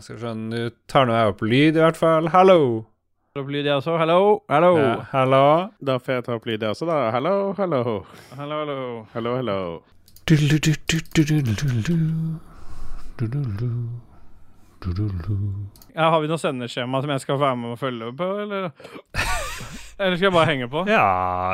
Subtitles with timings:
[0.00, 0.58] Skal vi se, nå
[0.90, 2.28] tar nå jeg opp lyd, i hvert fall.
[2.30, 2.58] Hallo!
[3.38, 3.96] Opp lyd, jeg også.
[3.98, 4.18] Hello,
[4.50, 4.72] hello.
[4.78, 5.44] Ja, hello.
[5.82, 6.98] Da får jeg ta opp lyd, jeg også, da.
[7.14, 7.80] Hallo, hallo.
[8.38, 8.76] Hallo, hallo.
[9.14, 9.58] Hallo, hallo.
[15.96, 18.68] Ja, har vi noe sendeskjema som jeg skal være med og følge på, eller?
[19.98, 20.84] Eller skal jeg bare henge på?
[20.86, 21.06] Ja,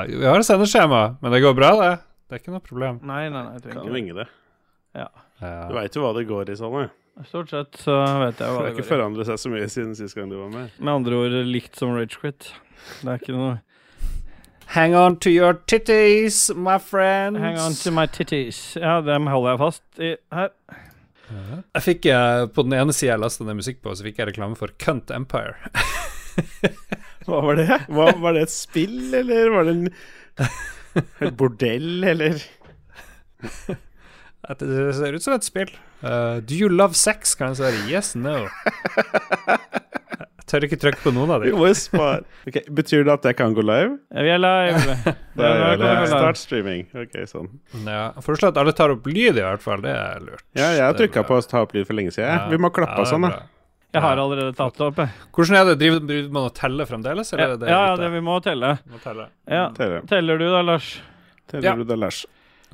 [0.05, 1.95] vi har et sendeskjema, men det går bra, det.
[2.29, 3.01] Det er ikke noe problem.
[3.09, 3.55] Nei, nei, nei.
[3.57, 4.19] jeg trenger ikke.
[4.21, 4.29] det.
[5.01, 5.09] Ja.
[5.71, 6.91] Du veit jo hva det går i sånne.
[7.29, 7.95] Stort sett så
[8.25, 8.89] vet jeg Det hva har det ikke går i.
[8.91, 10.73] forandret seg så mye siden sist gang du var med.
[10.83, 12.49] Med andre ord likt som Rage Quit.
[13.03, 13.53] Det er ikke noe
[14.75, 17.39] Hang on to your titties, my friends.
[17.39, 18.75] Hang on to my titties.
[18.81, 20.49] Ja, dem holder jeg fast i her.
[21.77, 24.31] Jeg fikk eh, På den ene sida jeg lasta ned musikk på, så fikk jeg
[24.33, 25.55] reklame for Cunt Empire.
[27.29, 27.69] Hva var det?
[27.93, 29.87] Hva, var det et spill, eller var det en,
[31.29, 32.41] et bordell, eller?
[34.49, 35.71] At Det ser ut som et spill.
[36.05, 37.35] Eh, do you love sex?
[37.39, 38.43] Kan jeg svare yes, no.
[40.45, 41.55] Jeg tør ikke trykke på noen av dem.
[41.57, 43.95] må jo spare Ok, Betyr det at jeg kan gå live?
[44.13, 44.99] Vi er live.
[45.35, 45.89] Da er det.
[46.03, 46.85] vi Start streaming.
[47.01, 47.49] Ok, sånn.
[47.89, 49.81] Ja, Foreslå at alle tar opp lyd, i hvert fall.
[49.87, 50.45] Det er lurt.
[50.55, 52.29] Ja, jeg har trykka på å ta opp lyd for lenge siden.
[52.37, 52.45] Ja.
[52.53, 53.41] Vi må klappe Ja, og sånn, da.
[53.95, 55.01] Jeg har allerede tatt det opp.
[55.35, 55.75] Hvordan er det?
[55.81, 58.73] Driver, driver man og teller fremdeles, Ja, eller er det ja, det vi må telle.
[58.91, 59.29] Må telle.
[59.49, 59.65] Ja.
[59.79, 60.89] Teller Teller du da, Lars?
[61.51, 61.75] teller Ja.
[61.81, 62.25] du da, Lars?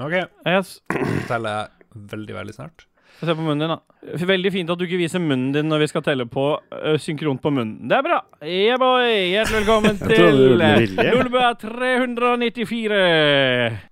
[0.00, 0.16] Ok,
[0.48, 0.80] Yes.
[1.28, 2.86] teller jeg veldig, veldig snart.
[3.20, 3.78] Få se på munnen din, da.
[4.26, 7.42] Veldig fint at du ikke viser munnen din når vi skal telle på uh, synkront
[7.44, 7.74] på munnen.
[7.90, 8.16] Det er bra.
[8.40, 9.10] Yeah, boy.
[9.34, 11.10] Hjertelig velkommen til det.
[11.12, 13.02] Lolbua 394.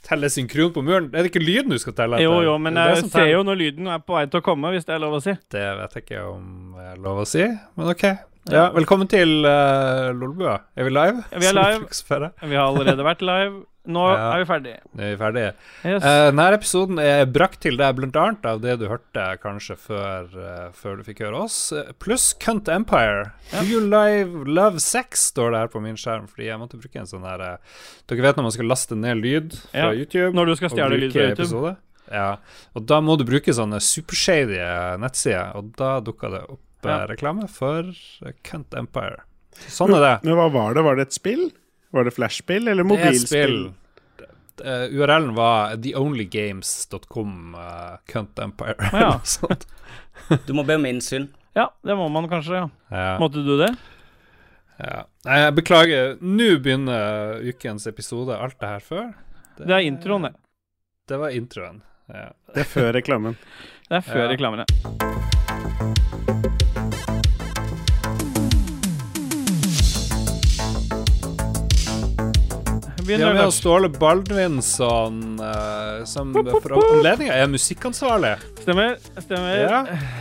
[0.08, 1.10] Telle synkron på muren?
[1.12, 2.24] Er det ikke lyden du skal telle etter?
[2.24, 3.34] Jo, jo, men Det det jeg ser teller.
[3.34, 5.36] jo når lyden er på vei til å komme, hvis det er lov å si.
[5.52, 6.48] Det vet jeg ikke om
[6.80, 7.44] jeg er lov å si,
[7.76, 8.06] men ok.
[8.48, 10.54] Ja, velkommen til uh, Lolbua.
[10.72, 11.20] Er vi live?
[11.34, 12.30] Ja, vi er live.
[12.48, 13.58] Vi har allerede vært live.
[13.88, 14.34] Nå Ja.
[14.36, 14.80] er vi ferdige.
[14.94, 15.52] Nå er vi ferdige.
[15.82, 16.02] Yes.
[16.04, 20.26] Uh, denne episoden er brakt til deg blant annet av det du hørte kanskje før,
[20.36, 23.32] uh, før du fikk høre oss, eh, pluss Cunt Empire.
[23.52, 23.62] Ja.
[23.62, 27.00] Do you live love sex, står det her på min skjerm, fordi jeg måtte bruke
[27.00, 27.56] en sånn her uh,
[28.08, 30.34] Dere vet når man skal laste ned lyd fra Ja, YouTube?
[30.36, 31.40] Når du skal stjele lyd fra YouTube.
[31.40, 31.76] episode?
[32.12, 32.28] Ja,
[32.76, 34.60] og da må du bruke sånne supershady
[35.00, 37.06] nettsider, og da dukka det opp Ja.
[37.06, 37.82] reklame for
[38.44, 39.24] Cunt Empire.
[39.66, 40.24] Sånn er det.
[40.24, 40.84] Men hva var det?
[40.84, 41.50] Var det et spill?
[41.92, 43.26] Var det flashspill eller Det er mobilspill?
[43.26, 43.74] spill.
[44.60, 48.74] Eh, URL-en var theonlygames.com uh, Cunt Empire.
[48.92, 49.14] Ja.
[49.18, 49.66] Noe sånt.
[50.46, 51.28] Du må be om innsyn.
[51.56, 52.66] Ja, det må man kanskje, ja.
[52.92, 53.70] Ja, Måtte du det?
[54.82, 55.04] ja.
[55.24, 56.16] Nei, jeg beklager.
[56.20, 58.36] Nå begynner ukens episode.
[58.36, 59.08] Alt det her før.
[59.58, 60.34] Det er introen, det.
[61.08, 61.80] Det var introen.
[62.12, 62.28] Ja.
[62.54, 63.38] Det er før reklamen.
[63.88, 64.30] Det er før Ja.
[64.34, 66.57] reklamen, ja.
[73.08, 78.34] Vi Begynn, har med Ståle Baldvinsson, uh, som for anledninga er musikkansvarlig.
[78.60, 78.98] Stemmer.
[79.24, 79.54] Stemmer.
[79.62, 79.78] Ja.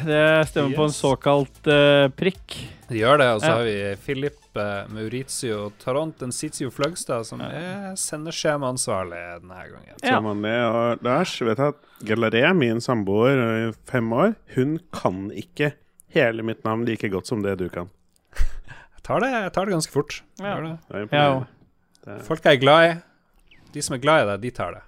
[0.07, 0.21] Det
[0.53, 2.55] stemmer på en såkalt uh, prikk.
[2.87, 3.27] Det gjør det.
[3.35, 3.57] Og så Ja.
[3.57, 9.99] har vi Filip uh, Maurizio Taront Ensitio Fløgstad, som er sendeskjemaansvarlig denne gangen.
[9.99, 10.15] Ja.
[10.21, 15.73] Som er, Og Lars, vet at Galaré, min samboer i fem år, hun kan ikke
[16.15, 17.91] hele mitt navn like godt som det du kan.
[18.37, 20.21] Jeg tar det, jeg tar det ganske fort.
[20.39, 20.55] Jeg Ja.
[20.55, 20.79] gjør det.
[21.11, 21.43] Det Ja.
[22.07, 22.93] Det Folk jeg er glad i.
[23.75, 24.83] De som er glad i deg, de tar det.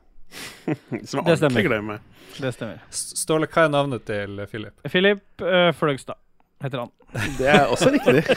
[0.72, 1.66] er, som Det stemmer.
[1.68, 2.00] glemmer.
[2.40, 2.80] Det stemmer.
[2.96, 4.76] Ståle, hva er navnet til Philip?
[4.88, 6.16] Philip uh, Fløgstad
[6.64, 6.92] heter han.
[7.40, 8.22] Det er også riktig.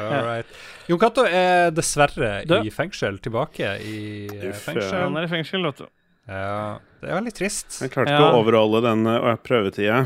[0.00, 0.46] All right.
[0.86, 2.54] Jon Cato er dessverre Du.
[2.62, 5.88] i fengsel, tilbake i fengsel Uff, Han er i fengsel, vet du.
[6.30, 7.80] Ja, det er veldig trist.
[7.82, 8.20] Jeg klarte Ja.
[8.20, 9.02] ikke å overholde den
[9.42, 10.04] prøvetida.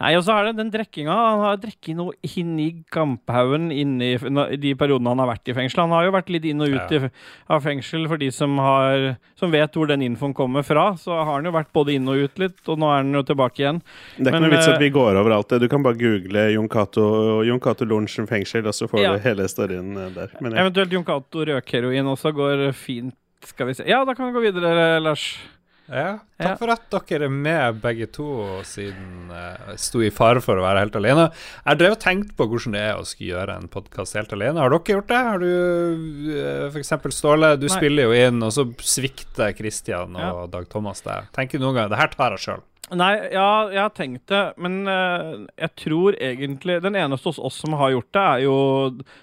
[0.00, 1.12] Nei, og så er det den drikkinga.
[1.12, 4.14] Han har drukket noe inn i kamphaugen inni
[4.56, 5.82] de periodene han har vært i fengsel.
[5.84, 7.00] Han har jo vært litt inn og ut Ja.
[7.04, 7.10] i,
[7.52, 10.94] av fengsel for de som, har, som vet hvor den infoen kommer fra.
[10.96, 13.22] Så har han jo vært både inn og ut litt, og nå er han jo
[13.28, 13.82] tilbake igjen.
[14.16, 15.60] Det er ikke noe vits eh, at vi går over alt det.
[15.60, 19.12] Du kan bare google Jon Cato Lorentzen fengsel, og så får Ja.
[19.12, 20.32] du hele storyen uh, der.
[20.40, 20.64] Men ja.
[20.64, 23.14] Eventuelt Jon Cato røkheroin også går fint.
[23.44, 23.84] Skal vi se.
[23.88, 25.28] Ja, da kan vi gå videre, Lars.
[25.90, 26.46] Ja, Ja.
[26.54, 28.24] takk for at dere er med begge to,
[28.62, 31.24] siden jeg sto i fare for å være helt alene.
[31.66, 34.60] Jeg drev og tenkte på hvordan det er å skulle gjøre en podkast helt alene.
[34.62, 35.20] Har dere gjort det?
[35.26, 36.72] Har du f.eks.
[36.72, 37.74] for eksempel Ståle, du Nei.
[37.76, 40.46] spiller jo inn, og så svikter Christian og Ja.
[40.46, 41.26] Dag Thomas deg.
[41.34, 42.62] Tenker noen gang det her tar jeg sjøl.
[42.90, 47.60] Nei, ja, jeg har tenkt det, men uh, jeg tror egentlig Den eneste hos oss
[47.62, 48.56] som har gjort det, er jo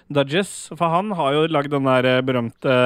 [0.08, 0.52] Dudges.
[0.72, 2.78] For han har jo lagd den der eh, berømte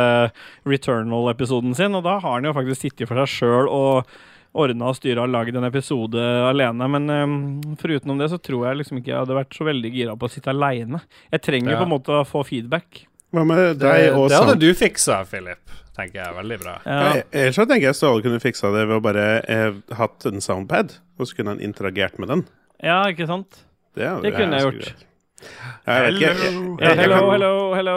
[0.67, 4.11] Returnal-episoden sin, og da har han jo faktisk sittet for seg sjøl og
[4.52, 6.20] ordna og styra og lagd en episode
[6.50, 6.88] alene.
[6.96, 7.37] Men um,
[7.81, 10.32] foruten det så tror jeg liksom ikke jeg hadde vært så veldig gira på å
[10.34, 11.00] sitte aleine.
[11.32, 11.79] Jeg trenger Ja.
[11.81, 13.06] på en måte å få feedback.
[13.32, 15.79] Hva med Det, deg og det hadde du fiksa, Philip.
[15.97, 16.29] Tenker jeg.
[16.29, 16.75] er Veldig bra.
[16.89, 16.99] Ja.
[17.37, 20.97] Ellers så tenker jeg Ståle kunne fiksa det ved å bare eh, hatt en soundpad,
[21.21, 22.44] og så kunne han interagert med den.
[22.83, 23.62] Ja, ikke sant?
[23.93, 25.09] Det, det, Det kunne jeg gjort.
[25.85, 26.37] Hello, Jeg.
[26.81, 27.21] Jeg, hello,
[27.75, 27.94] hello,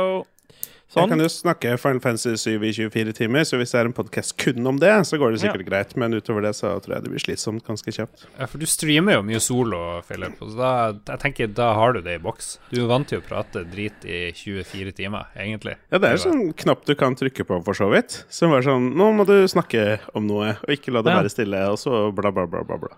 [0.95, 1.03] hello.
[1.03, 1.12] jeg Sånn.
[1.12, 4.36] kan jo snakke Final Fantasy 7 i 24 timer, så hvis det er en podkast
[4.39, 5.95] kun om det, så går det sikkert greit.
[6.00, 8.25] Men utover det så tror jeg det blir slitsomt ganske kjapt.
[8.39, 10.38] Ja, for du streamer jo mye solo, Philip.
[10.39, 10.71] Så da,
[11.12, 12.59] jeg tenker, da har du det i boks.
[12.71, 15.75] Du er vant til å prate drit i 24 timer, egentlig.
[15.92, 18.24] Ja, det er jo sånn knapp du kan trykke på, for så vidt.
[18.30, 21.19] Som er sånn Nå må du snakke om noe, og ikke la det Ja.
[21.21, 22.77] være stille, og så bla, bla, bla, bla.
[22.77, 22.95] bla.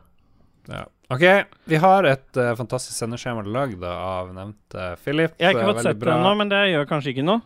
[0.67, 0.85] Ja.
[1.09, 1.23] OK,
[1.71, 5.31] vi har et uh, fantastisk sendeskjema lagd av nevnte Philip.
[5.39, 7.41] Jeg har ikke fått sett det nå, ennå, men det gjør kanskje ikke noe.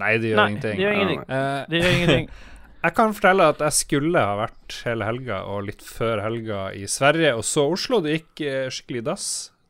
[0.00, 0.76] Nei, det gjør Nei, ingenting.
[0.78, 1.22] det gjør ingenting.
[1.28, 2.28] Uh, Det gjør ingenting.
[2.82, 6.88] Jeg kan fortelle at jeg skulle ha vært hele helga og litt før helga i
[6.90, 8.00] Sverige og så Oslo.
[8.02, 9.26] Det gikk uh, skikkelig i dass.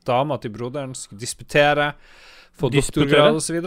[0.09, 1.91] Dama til broderen skulle disputere,
[2.59, 3.59] få doktorgrad osv.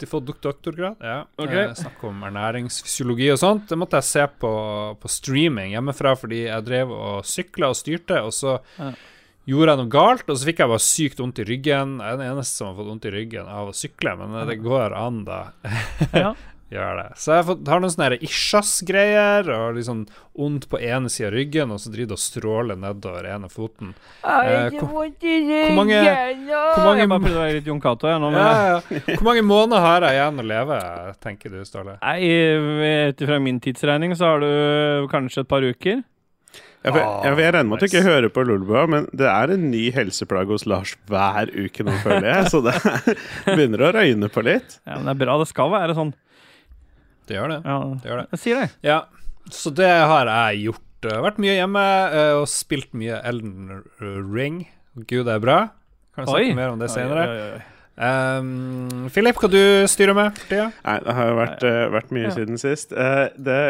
[0.00, 0.96] De får doktorgrad.
[1.04, 1.18] Ja.
[1.38, 1.52] Ok.
[1.52, 3.68] Eh, Snakk om ernæringsfysiologi og sånt.
[3.70, 4.50] Det måtte jeg se på,
[5.00, 8.90] på streaming hjemmefra fordi jeg drev og sykla og styrte, og så Ja.
[9.48, 11.96] Gjorde jeg noe galt, og så fikk jeg bare sykt vondt i ryggen.
[12.02, 14.60] Jeg er den eneste som har fått vondt i ryggen av å sykle, men det
[14.64, 15.42] går an, da.
[16.12, 16.36] Ja.
[16.68, 17.04] Gjør det.
[17.16, 20.02] Så jeg har noen sånne her Ishas-greier, og liksom
[20.36, 23.94] vondt på ene sida av ryggen, og så driver det og stråler nedover ene foten.
[24.20, 28.20] Eh, hvor, hvor mange, hvor mange Jeg bare prøvde å være litt Jon Cato, jeg
[28.20, 28.30] nå.
[28.36, 29.00] Ja, ja.
[29.14, 30.78] Hvor mange måneder har jeg igjen å leve,
[31.24, 31.96] tenker du, Ståle?
[32.04, 32.20] Nei,
[33.08, 36.04] ut ifra min tidsregning så har du kanskje et par uker.
[36.88, 39.66] Jeg, jeg, jeg regner med at du ikke hører på Lolbua, men det er en
[39.72, 42.50] ny helseplage hos Lars hver uke nå, føler jeg.
[42.52, 42.74] Så det
[43.56, 44.78] begynner å røyne på litt.
[44.86, 45.38] Ja, men det er bra.
[45.42, 46.12] Det skal være sånn.
[47.28, 47.60] Det gjør det.
[47.68, 48.26] Ja, Det gjør det.
[48.34, 48.68] jeg sier det.
[48.88, 48.98] Ja,
[49.52, 50.84] så det har jeg gjort.
[51.04, 53.82] Jeg har vært mye hjemme eh, og spilt mye Elden
[54.34, 54.62] Ring.
[54.98, 55.58] Gud, det er bra.
[56.16, 57.26] Kan snakke mer om det senere.
[57.28, 57.66] Oi, oi, oi.
[57.98, 59.60] Um, Philip, hva du
[59.90, 60.68] styrer med for tida?
[60.86, 62.34] Nei, det har jo vært, uh, vært mye Ja.
[62.36, 62.92] siden sist.
[62.94, 63.60] Uh, det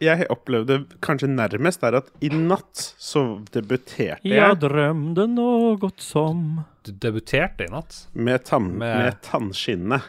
[0.00, 3.22] jeg opplevde kanskje nærmest, er at i natt så
[3.54, 8.06] debuterte Jeg jeg drømte noe godt som Du debuterte i natt.
[8.14, 10.02] med, tann, Med- med tannskinnet.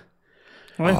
[0.79, 0.93] Oi.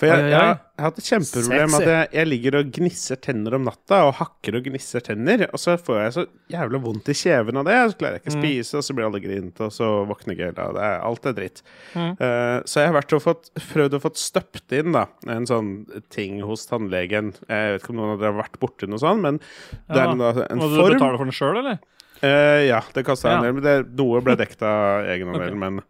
[0.00, 2.68] For jeg, jeg, har- jeg har hatt et kjempeproblem med at jeg, jeg ligger og
[2.72, 6.24] gnisser tenner om natta, og hakker og gnisser tenner, og så får jeg så
[6.54, 8.44] jævla vondt i kjeven av det, og så klarer jeg ikke å Mm.
[8.46, 11.36] spise, og så blir alle grinte, og så våkner jeg og det er, alt er
[11.36, 11.60] dritt.
[11.92, 12.08] Mm.
[12.16, 15.70] Uh, så jeg har vært og fått, prøvd å få støpt inn da, en sånn
[16.08, 17.34] ting hos tannlegen.
[17.44, 19.36] Jeg vet ikke om noen av dere har vært borti noe sånt, men
[19.84, 21.78] det er en, da, en Må du betale for den sjøl, eller?
[22.24, 23.36] Uh, ja, det kosta Ja.
[23.36, 25.60] en del, men det, noe ble dekket av egenandelen.
[25.60, 25.82] Men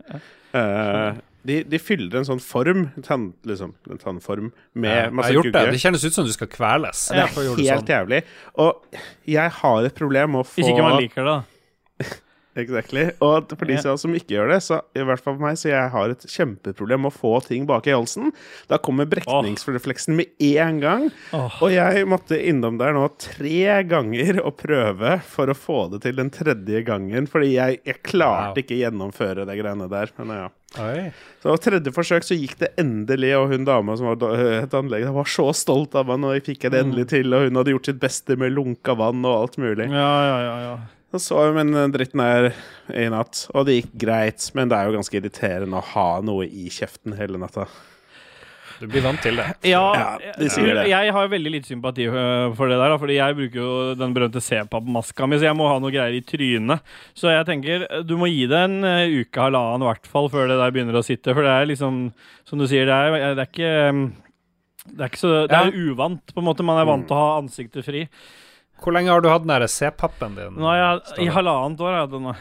[0.55, 1.15] eh,
[1.47, 5.65] de, de fyller en sånn form, tann, liksom, en tannform, med Ja, masse har det.
[5.75, 7.07] Det kjennes ut som du skal kveles.
[7.09, 7.87] Det er helt sånn.
[7.89, 8.21] jævlig.
[8.61, 9.01] Og
[9.31, 11.60] jeg har et problem med å få Hvis ikke man liker det, da.
[12.61, 13.07] Exactly.
[13.25, 13.97] Og for de yeah.
[14.01, 17.05] som ikke gjør det, så i hvert fall for meg, så jeg har et kjempeproblem
[17.07, 18.31] med å få ting bak i halsen.
[18.71, 21.09] Da kommer brekningsrefleksen med én gang.
[21.37, 21.61] Oh.
[21.65, 26.19] Og jeg måtte innom der nå tre ganger og prøve for å få det til
[26.21, 27.29] den tredje gangen.
[27.31, 28.59] Fordi jeg, jeg klarte Wow.
[28.63, 30.11] ikke gjennomføre det greiene der.
[30.19, 30.49] Men ja.
[30.79, 31.11] Oi.
[31.43, 35.49] Så tredje forsøk så gikk det endelig, og hun dama som var het var så
[35.57, 38.37] stolt av meg, og jeg fikk det endelig til, og hun hadde gjort sitt beste
[38.39, 39.89] med lunka vann og alt mulig.
[39.91, 40.79] Ja, ja, ja, ja.
[41.11, 42.51] Så så men den dritten her
[42.95, 46.47] i natt, og det gikk greit, men det er jo ganske irriterende å ha noe
[46.47, 47.65] i kjeften hele natta.
[48.81, 49.45] Du blir vant til det.
[49.69, 50.87] Ja, Ja, de sier det.
[50.89, 54.41] jeg har veldig lite sympati øh, for det der, fordi jeg bruker jo den berømte
[54.41, 56.81] C-pap-maska mi, så jeg må ha noe greier i trynet.
[57.13, 60.49] Så jeg tenker du må gi det en øh, uke, halvannen i hvert fall, før
[60.49, 61.35] det der begynner å sitte.
[61.37, 61.99] For det er liksom,
[62.49, 63.75] som du sier, det er, det er ikke
[64.95, 66.65] det er ikke så Det er uvant, på en måte.
[66.65, 68.07] Man er vant til å ha ansiktet fri.
[68.81, 70.57] Hvor lenge har du hatt den der C-pappen din?
[70.61, 72.31] Nå jeg, I halvannet år har jeg hatt den.
[72.31, 72.39] nå.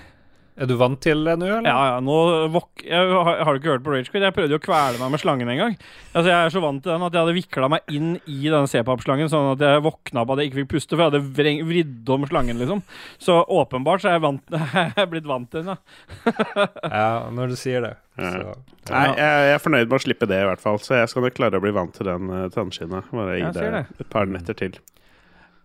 [0.60, 1.68] Er du vant til det nå, eller?
[1.72, 2.16] Ja, ja, nå
[2.52, 4.26] vok Jeg har, har du ikke hørt på Ragequid?
[4.26, 5.78] Jeg prøvde jo å kvele meg med slangen en gang.
[6.12, 8.68] Altså, Jeg er så vant til den at jeg hadde vikla meg inn i den
[8.68, 11.64] C-papp-slangen, sånn at jeg våkna opp at jeg ikke fikk puste, for jeg hadde vreng,
[11.70, 12.84] vridd om slangen, liksom.
[13.24, 14.44] Så åpenbart så er jeg, vant,
[14.76, 16.36] jeg er blitt vant til den, ja.
[17.00, 17.96] Ja, når du sier det.
[18.20, 18.36] Ja.
[18.36, 18.60] Så,
[18.92, 20.84] Nei, jeg, jeg er fornøyd med å slippe det, i hvert fall.
[20.84, 23.14] Så jeg skal nok klare å bli vant til den uh, tannskinnet.
[23.16, 23.86] Bare gi det det.
[24.04, 24.76] et par netter til.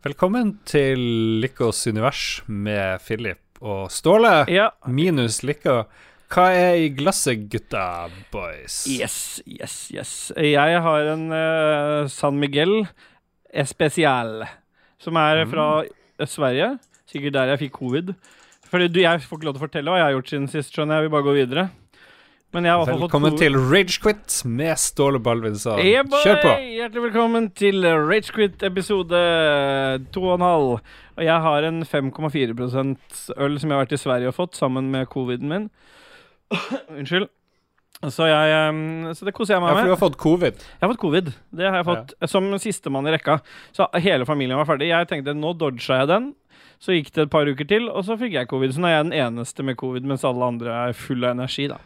[0.05, 1.01] Velkommen til
[1.41, 4.45] Lykkos univers med Philip og Ståle.
[4.53, 4.67] ja.
[4.85, 5.87] Minus Lykka.
[6.29, 8.83] Hva er i glasset, gutta boys?
[8.91, 10.13] Yes, yes, yes.
[10.37, 12.83] Jeg har en uh, San Miguel
[13.49, 14.45] Especial,
[15.01, 16.75] som er fra eh, Sverige.
[17.09, 18.13] Sikkert der jeg fikk covid.
[18.69, 20.75] Fordi du, Jeg får ikke lov til å fortelle hva jeg har gjort siden sist,
[20.77, 21.07] skjønner jeg.
[21.07, 21.69] vil bare gå videre.
[22.55, 25.81] Velkommen til Ragequit med Ståle Balvinson.
[25.83, 26.07] Yeah!
[26.07, 26.51] Kjør på!
[26.63, 29.23] Hjertelig velkommen til Ragequit episode
[30.15, 30.45] 2,5.
[30.47, 34.93] Og jeg har en 5,4% øl som jeg har vært i Sverige og fått, sammen
[34.93, 35.65] med coviden min.
[36.95, 37.27] Unnskyld.
[38.05, 38.69] Så, jeg,
[39.19, 39.75] så det koser jeg meg med.
[39.75, 40.63] Ja, for du har fått covid.
[40.63, 41.31] Jeg har fått covid.
[41.59, 43.41] Det har jeg fått som sistemann i rekka.
[43.75, 44.93] Så hele familien var ferdig.
[44.93, 46.31] Jeg tenkte nå dodga jeg den.
[46.79, 48.77] Så gikk det et par uker til, og så fikk jeg covid.
[48.77, 51.67] Så nå er jeg den eneste med covid, mens alle andre er fulle av energi,
[51.73, 51.81] da.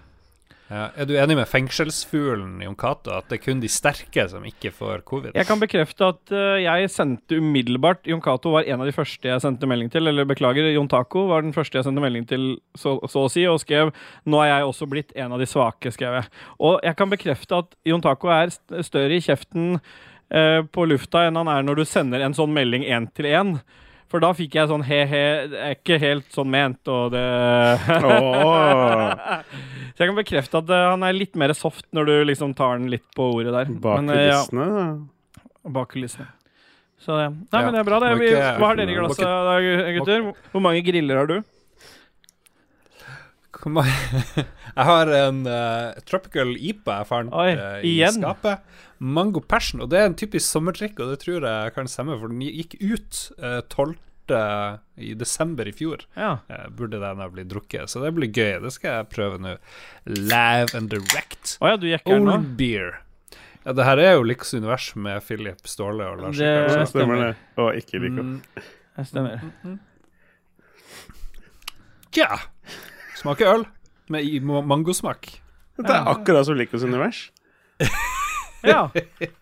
[0.68, 0.90] Ja.
[1.00, 4.68] Er du enig med fengselsfuglen Jon Cato, at det er kun de sterke som ikke
[4.76, 5.30] får covid?
[5.38, 9.30] Jeg kan bekrefte at uh, jeg sendte umiddelbart Jon Cato var en av de første
[9.30, 10.10] jeg sendte melding til.
[10.10, 13.46] Eller beklager, Jon Taco var den første jeg sendte melding til, så, så å si,
[13.48, 13.94] og skrev
[14.28, 16.30] 'Nå er jeg også blitt en av de svake', skrev jeg.
[16.60, 18.52] Og jeg kan bekrefte at Jon Taco er
[18.84, 22.84] større i kjeften uh, på lufta enn han er når du sender en sånn melding
[22.84, 23.56] én til én.
[24.08, 27.24] For da fikk jeg sånn he-he, det er ikke helt sånn ment, og det
[29.98, 32.78] Så jeg kan bekrefte at eh, han er litt mer soft når du liksom tar
[32.78, 33.72] den litt på ordet der.
[33.82, 34.16] bak kulissene?
[34.16, 34.40] eh, ja.
[34.46, 35.72] kulissene.
[35.76, 36.28] bak kulissene.
[36.98, 37.28] Så det.
[37.30, 37.64] Nei, Ja.
[37.66, 37.98] men det er bra.
[38.02, 38.12] Det.
[38.18, 40.24] Vi, hva har dere i glasset gutter?
[40.54, 41.36] Hvor mange griller har du?
[44.78, 48.20] Jeg har en uh, Tropical IPA jeg fant Oi, eh, i igjen?
[48.20, 48.60] skapet.
[48.98, 49.80] Mango Passion.
[49.82, 52.76] Og det er en typisk sommerdrikk, og det tror jeg kan stemme, for den gikk
[52.82, 53.96] ut uh, 12.
[55.00, 56.02] i desember i fjor.
[56.18, 56.36] Ja.
[56.50, 58.58] uh, burde den ha blitt drukket, så det blir gøy.
[58.62, 59.56] Det skal jeg prøve nå.
[60.06, 61.56] Live and direct.
[61.60, 62.34] Oh, ja, den nå?
[62.38, 62.98] Old beer.
[63.64, 66.88] Ja, det her er jo Liks univers med Philip Ståle og Lars Det- Ja, Rikard.
[66.92, 67.32] stemmer det.
[67.58, 68.22] Og ikke Lico.
[68.22, 68.42] Mm,
[68.96, 69.42] Det stemmer.
[72.14, 72.30] Tja.
[73.18, 73.64] Smaker øl
[74.08, 75.26] med i- ma- mangosmak.
[75.78, 77.30] Det er akkurat som Likos univers.
[78.66, 78.88] Ja.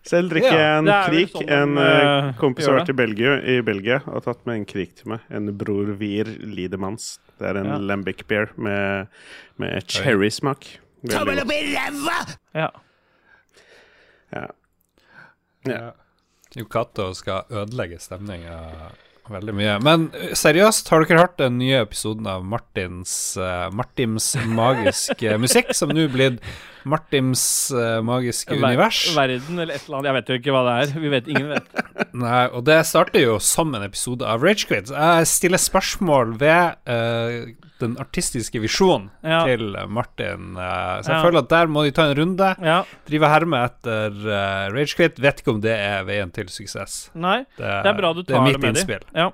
[0.05, 1.31] Selv drikker jeg Ja, en krik.
[1.33, 4.91] sånn En eh, kompis har vært i Belgia, i Belgia og tatt med en krik
[4.99, 5.23] til meg.
[5.33, 7.17] En Bror Vir Lidemans.
[7.39, 7.77] Det er en Ja.
[7.81, 9.07] lambic beer med,
[9.57, 10.67] med cherrysmak.
[11.03, 12.37] Veldig godt.
[12.53, 12.69] ja.
[14.33, 14.45] Ja.
[15.65, 15.91] Ja.
[16.55, 18.91] Jo Cato skal ødelegge stemninga
[19.31, 19.75] veldig mye.
[19.83, 20.07] Men
[20.37, 26.07] seriøst, har dere hørt den nye episoden av Martins uh, Martims magiske musikk, som nå
[26.13, 26.41] blitt
[26.87, 27.43] Martims
[27.75, 29.01] uh, magiske Ver- univers?
[29.17, 30.07] Verden eller et eller annet.
[30.09, 30.99] Jeg vet jo ikke hva det er.
[31.03, 31.79] Vi vet, Ingen vet.
[32.25, 34.91] Nei, og det starter jo som en episode av Ragequid.
[34.95, 37.49] Jeg stiller spørsmål ved uh,
[37.81, 39.43] den artistiske visjonen Ja.
[39.45, 40.55] til Martin.
[40.57, 41.23] Uh, så jeg Ja.
[41.27, 42.51] føler at der må de ta en runde.
[42.65, 42.79] Ja.
[43.09, 45.19] Drive herme etter uh, Ragequid.
[45.21, 47.11] Vet ikke om det er veien til suksess.
[47.13, 47.43] Nei.
[47.59, 48.79] Det, Det er bra du det er tar det, mitt med de.
[48.79, 49.05] innspill.
[49.13, 49.29] Ja.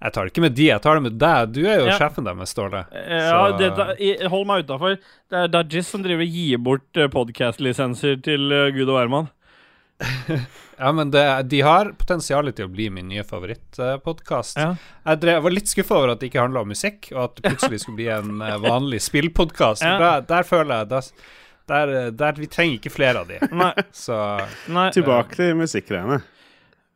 [0.00, 1.50] Jeg tar det ikke med de, jeg tar det med deg.
[1.52, 1.98] Du er jo Ja.
[2.00, 2.86] sjefen deres, Ståle.
[2.92, 3.92] Ja, det, da,
[4.32, 4.96] hold meg utafor.
[5.28, 9.30] Det er Dajis som driver og gir bort uh, podkast-lisenser til eh, Gud og hvermann.
[10.80, 14.56] Ja, men det, de har potensial til å bli min nye favorittpodkast.
[14.56, 14.70] Ja.
[15.04, 17.50] Jeg, jeg, var litt skuffa over at det ikke handla om musikk, og at det
[17.50, 19.84] plutselig skulle bli en eh, vanlig spillpodkast.
[19.84, 19.98] Ja.
[20.00, 21.10] Der, der føler jeg der,
[21.68, 21.92] der,
[22.22, 23.42] der Vi trenger ikke flere av de.
[23.52, 23.74] Nei.
[23.92, 24.16] Så
[24.72, 24.88] nei.
[24.96, 26.22] Tilbake til musikkgreiene.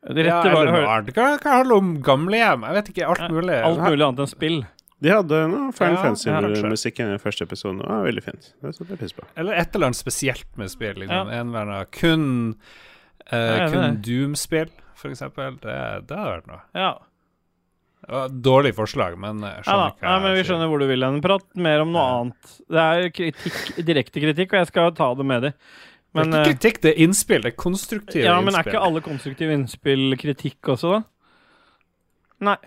[0.05, 2.65] Det ja, rette var eller å hva kan, kan om gamlehjem.
[2.69, 3.07] Jeg vet ikke.
[3.09, 3.55] Alt mulig.
[3.65, 4.59] alt mulig annet enn spill.
[5.01, 6.13] De hadde noe Final Ja, ja.
[6.15, 7.81] Fantasy-musikken i den første episoden.
[7.81, 8.51] Det var veldig fint.
[8.61, 9.25] Det setter jeg pris på.
[9.35, 11.01] Eller et eller annet spesielt med spill.
[11.01, 11.31] Liksom.
[11.33, 11.39] Ja.
[11.41, 12.27] En eller annen kun
[13.33, 13.99] uh, Kun.
[14.05, 14.71] Doom-spill,
[15.09, 15.57] eksempel.
[15.61, 15.75] Det,
[16.07, 16.61] det hadde vært noe.
[16.77, 16.93] Ja.
[18.05, 19.89] Var Dårlig forslag, men jeg Ja da.
[19.89, 20.47] skjønner Nei, men vi sier.
[20.51, 21.19] skjønner hvor du vil hen.
[21.25, 22.21] Prat mer om noe Ja.
[22.21, 22.55] annet.
[22.69, 23.59] Det er kritikk,
[23.89, 25.53] direkte kritikk, og jeg skal ta det med dem.
[26.15, 27.45] Men, det er eh, ikke kritikk, det er innspill.
[27.45, 31.01] Det er konstruktive ja, men er ikke alle konstruktive innspill kritikk også, da?
[32.51, 32.59] Nei.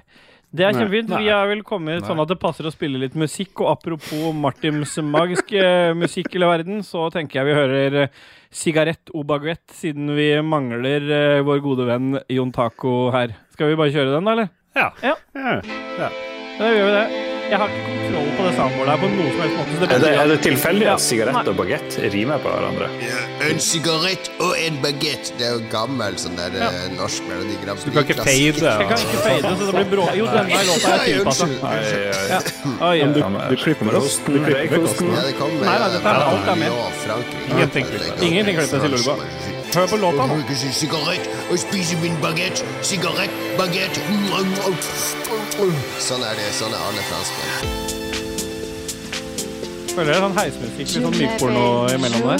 [0.49, 1.11] Det er kjempefint.
[1.13, 3.61] Vi er vel kommet sånn at det passer å spille litt musikk.
[3.61, 5.61] Og apropos Martins magiske
[6.03, 11.05] musikk i verden, så tenker jeg vi hører eh, Sigarett o baguett, siden vi mangler
[11.05, 13.37] eh, vår gode venn Jon Taco her.
[13.53, 14.53] Skal vi bare kjøre den, da, eller?
[14.79, 14.93] Ja.
[15.05, 15.17] Ja.
[16.59, 17.28] Da gjør vi det.
[17.49, 19.73] Jeg har ikke kontroll på det soundboardet her på noe som helst måte.
[19.79, 22.89] Så det Er det, er det tilfeldig Ja, at sigarett og bagett rimer på hverandre?
[23.05, 25.33] Ja, En sigarett og en bagett.
[25.39, 26.69] Det er jo gammel sånn der Ja.
[26.69, 27.57] eh, norsk melodi.
[27.65, 28.81] Grand Du kan ikke Prix-klassiker.
[28.81, 30.09] Jeg kan ikke fade, så det blir brå...
[30.21, 31.45] Jo, denne låta er tilpassa.
[31.45, 32.29] unnskyld.
[32.29, 32.41] Ja.
[32.89, 33.07] Oi, ja.
[33.07, 35.15] Du, du klipper med rosten, Du klipper med kosten.
[35.15, 36.73] Ja, det kommer Nei, nei, dette er alt er med.
[38.21, 39.58] Ingenting klippes i klippet.
[39.75, 40.27] Hør på låta da.
[40.27, 40.55] nå.
[40.57, 42.65] sin sigarett og spise min bagett.
[42.83, 43.99] Sigarett, bagett
[46.01, 46.49] Sånn er det.
[46.57, 47.53] Sånn er alle franskmenn.
[49.93, 52.39] Føler er sånn heismusikk, litt sånn mykporno imellom der.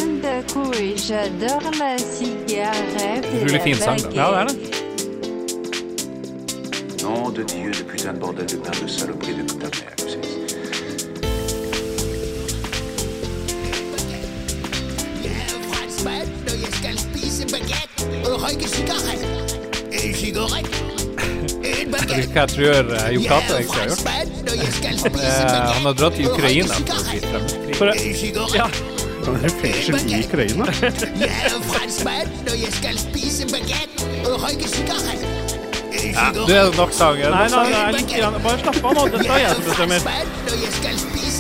[3.35, 4.09] Utrolig fin sang, da.
[4.15, 4.55] Ja, det er det.
[7.03, 9.98] Nom de Dieu, de putain de bordel de pain de saloperie de putain de c'est-
[18.59, 19.23] røyke sigarett.
[19.93, 20.67] En sigarett,
[21.65, 22.31] en bagett.
[22.33, 24.03] hva jeg tror eh, Jeg egentlig har gjort?
[24.09, 24.25] jeg
[25.09, 27.27] Eh, han har dratt til Ukraina for å bli sigarett.
[27.29, 28.55] fremmedkrig.
[28.59, 28.69] Ja,
[29.29, 30.65] Han er fengsel i Ukraina.
[30.81, 30.91] Jeg
[31.29, 33.95] er franskmann, når jeg skal spise bagett
[34.27, 35.23] og røyke sigarett.
[35.99, 37.31] Ja, du er nok sanger.
[37.31, 39.07] nei, nei, nei litt grann Bare slapp av nå.
[39.13, 39.99] Dette er jeg som bestemmer.
[39.99, 40.95] jeg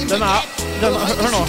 [0.08, 0.40] Den er
[0.80, 1.42] den, er Hør nå.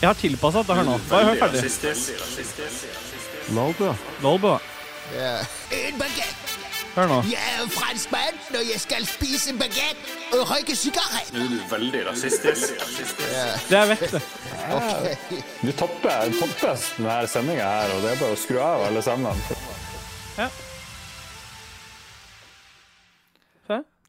[0.00, 0.98] Jeg har tilpassa dette Hør nå.
[1.10, 3.13] Bare hør ferdig.
[3.52, 4.58] Volvo.
[5.14, 6.54] En baguette.
[6.94, 7.16] Hør nå.
[7.26, 11.32] Jeg er franskmann når jeg skal spise baguette og røyke sigarett.
[11.34, 12.76] Nå er du veldig rasistisk.
[13.68, 14.22] Det er vekk, det.
[15.60, 19.44] Du topper, topper denne sendinga her, og det er bare å skru av alle sammen.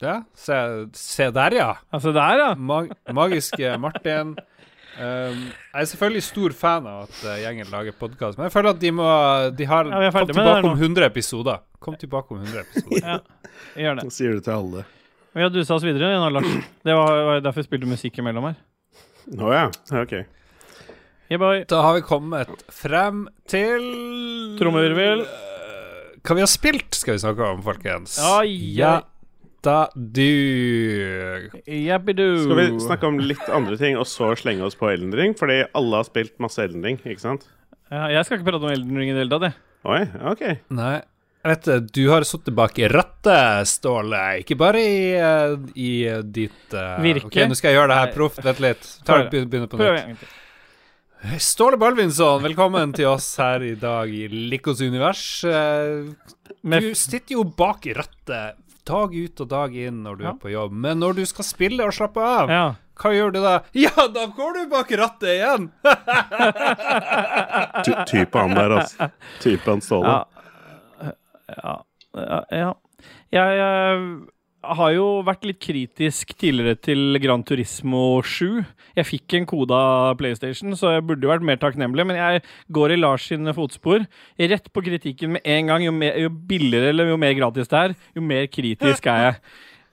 [0.04, 0.56] Ja, se,
[1.00, 1.70] se der, ja.
[1.96, 2.50] Altså, der, ja.
[2.60, 4.36] Mag magiske Martin.
[4.96, 8.72] Um, jeg er selvfølgelig stor fan av at uh, gjengen lager podkast, men jeg føler
[8.72, 9.08] at de må
[9.58, 10.75] De har Ja, kommet tilbake om nå.
[10.88, 11.64] 100 episoder.
[11.84, 13.08] Kom tilbake om 100 episoder.
[13.10, 13.18] ja.
[13.75, 14.06] Gjør det.
[14.08, 14.86] Så sier du til alle.
[15.36, 16.14] Vi har dusa oss videre.
[16.16, 18.56] Det var, var derfor vi spilte musikk imellom her.
[19.36, 19.66] Å ja.
[20.00, 20.16] OK.
[21.28, 21.66] Yeah.
[21.68, 23.90] Da har vi kommet frem til
[24.62, 25.25] Trommevirvel.
[25.25, 28.16] Uh, Hva vi har spilt, skal vi snakke om, folkens.
[28.24, 28.48] Ai,
[28.80, 29.02] ja
[29.69, 29.88] ai.
[29.95, 32.38] du Jappidoo.
[32.43, 35.36] Skal vi snakke om litt andre ting, og så slenge oss på Elden Ring?
[35.38, 37.48] Fordi alle har spilt masse Elden Ring, ikke sant?
[37.91, 39.60] Ja, jeg skal ikke prate om Elden Ring i det hele tatt, jeg.
[39.86, 40.45] Oi, OK.
[40.74, 40.95] Nei.
[41.45, 44.24] Vet det, du har sittet bak i rattet, Ståle.
[44.41, 45.91] Ikke bare i, eh, i
[46.25, 47.29] ditt uh, Virke.
[47.29, 48.41] Ok, nå skal jeg gjøre det her proft.
[48.48, 48.88] Vent litt.
[49.05, 49.29] Ta, Prøv.
[49.29, 50.25] begynn, begynn på nytt.
[51.41, 55.22] Ståle Balvinsson, velkommen til oss her i dag i Likos univers.
[55.45, 56.10] Eh,
[56.65, 60.30] Du sitter jo bak i rattet dag ut og dag inn når du Ja.
[60.32, 62.75] er på jobb, men når du skal spille og slappe av, Ja.
[63.01, 63.60] hva gjør du da?
[63.74, 65.72] Ja, da går du bak rattet igjen!
[67.86, 69.10] Ty type han der, altså.
[69.42, 70.08] Type han Ståle.
[70.08, 70.24] Ja.
[71.58, 71.75] Ja.
[72.15, 72.74] ja, ja.
[73.36, 74.00] Jeg eh,
[74.77, 78.63] har jo vært litt kritisk tidligere til Gran Turismo 7.
[78.98, 82.43] Jeg fikk en kode av PlayStation, så jeg burde jo vært mer takknemlig, men jeg
[82.74, 84.07] går i Lars sine fotspor.
[84.39, 85.86] Rett på kritikken med en gang.
[85.86, 89.39] Jo, mer, jo billigere eller jo mer gratis det er, jo mer kritisk er jeg.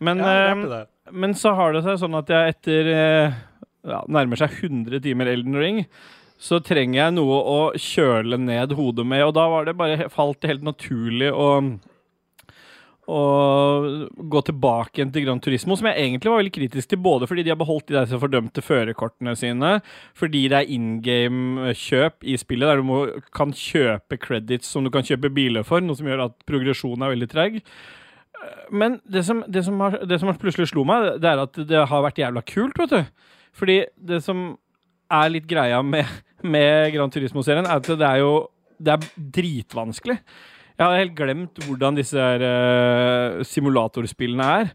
[0.02, 3.38] Men, Ja, eh, men så har det seg sånn at jeg etter eh,
[3.86, 5.84] ja, nærmer seg 100 timer Elden Ring,
[6.42, 10.42] så trenger jeg noe å kjøle ned hodet med, og da var det bare falt
[10.48, 11.48] helt naturlig å
[13.10, 13.20] å
[14.14, 17.42] gå tilbake igjen til Gran Turismo, som jeg egentlig var veldig kritisk til, både fordi
[17.42, 19.72] de har beholdt de der fordømte førerkortene sine,
[20.18, 23.00] fordi det er in game-kjøp i spillet, der du må,
[23.34, 27.14] kan kjøpe credits som du kan kjøpe biler for, noe som gjør at progresjonen er
[27.16, 27.58] veldig treg.
[28.70, 31.84] Men det som, det, som har, det som plutselig slo meg, det er at det
[31.90, 33.28] har vært jævla kult, vet du.
[33.58, 34.52] Fordi det som
[35.12, 36.06] er litt greia med,
[36.46, 38.34] med Gran Turismo-serien, er at det er jo
[38.82, 40.16] det er dritvanskelig.
[40.82, 44.72] Jeg hadde helt glemt hvordan disse her, uh, simulatorspillene er,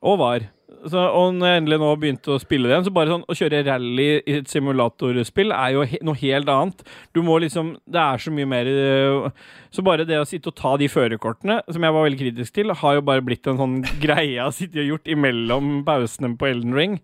[0.00, 0.46] og var.
[0.88, 3.36] Så, og når jeg endelig nå begynte å spille det igjen, så bare sånn å
[3.36, 6.82] kjøre rally i et simulatorspill er jo he noe helt annet.
[7.16, 9.28] Du må liksom Det er så mye mer eh,
[9.72, 12.74] Så bare det å sitte og ta de førerkortene, som jeg var veldig kritisk til,
[12.80, 16.50] har jo bare blitt en sånn greie jeg har sittet og gjort imellom pausene på
[16.50, 16.98] Elden Ring.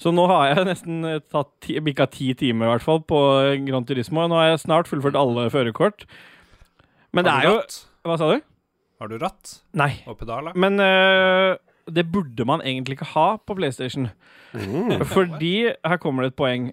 [0.00, 3.70] Så nå har jeg nesten eh, tatt bikka ti timer i hvert fall på Grand
[3.70, 4.26] Gran Turismo.
[4.28, 6.04] Nå har jeg snart fullført alle førerkort.
[7.12, 7.78] Men det er jo ratt?
[8.08, 8.48] Hva sa du?
[9.02, 9.92] Har du ratt Nei.
[10.06, 10.54] og pedaler?
[10.58, 11.58] Men uh,
[11.90, 14.08] det burde man egentlig ikke ha på PlayStation.
[15.14, 16.70] Fordi her kommer det et poeng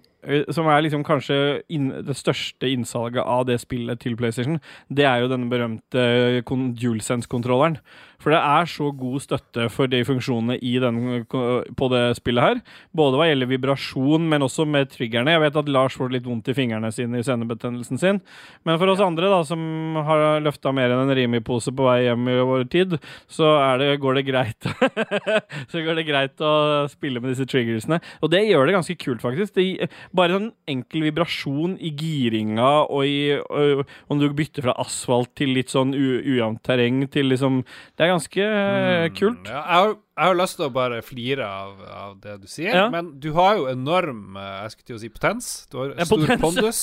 [0.52, 4.60] som er liksom kanskje det største innsalget av det spillet til PlayStation.
[4.88, 6.04] Det er jo denne berømte
[6.44, 7.80] DualSense-kontrolleren.
[8.20, 12.58] For det er så god støtte for de funksjonene i den, på det spillet her.
[12.96, 15.32] Både hva gjelder vibrasjon, men også med triggerne.
[15.32, 18.20] Jeg vet at Lars får litt vondt i fingrene sine i senebetennelsen sin.
[18.68, 22.28] Men for oss andre, da, som har løfta mer enn en Rimi-pose på vei hjem
[22.28, 22.98] i vår tid,
[23.30, 24.68] så det, går det greit
[25.70, 26.52] Så går det greit å
[26.92, 28.00] spille med disse triggersene.
[28.20, 29.56] Og det gjør det ganske kult, faktisk.
[29.56, 35.30] Det, bare sånn enkel vibrasjon i giringa og i og, Om du bytter fra asfalt
[35.38, 37.60] til litt sånn ujevnt terreng til liksom
[37.94, 39.46] Det er ganske mm, kult.
[39.46, 42.74] Ja, jeg, har, jeg har lyst til å bare flire av, av det du sier,
[42.74, 42.88] Ja.
[42.90, 45.52] men du har jo enorm eh, Jeg skulle til å si potens.
[45.70, 46.42] Du har Ja, stor potens.
[46.42, 46.82] pondus.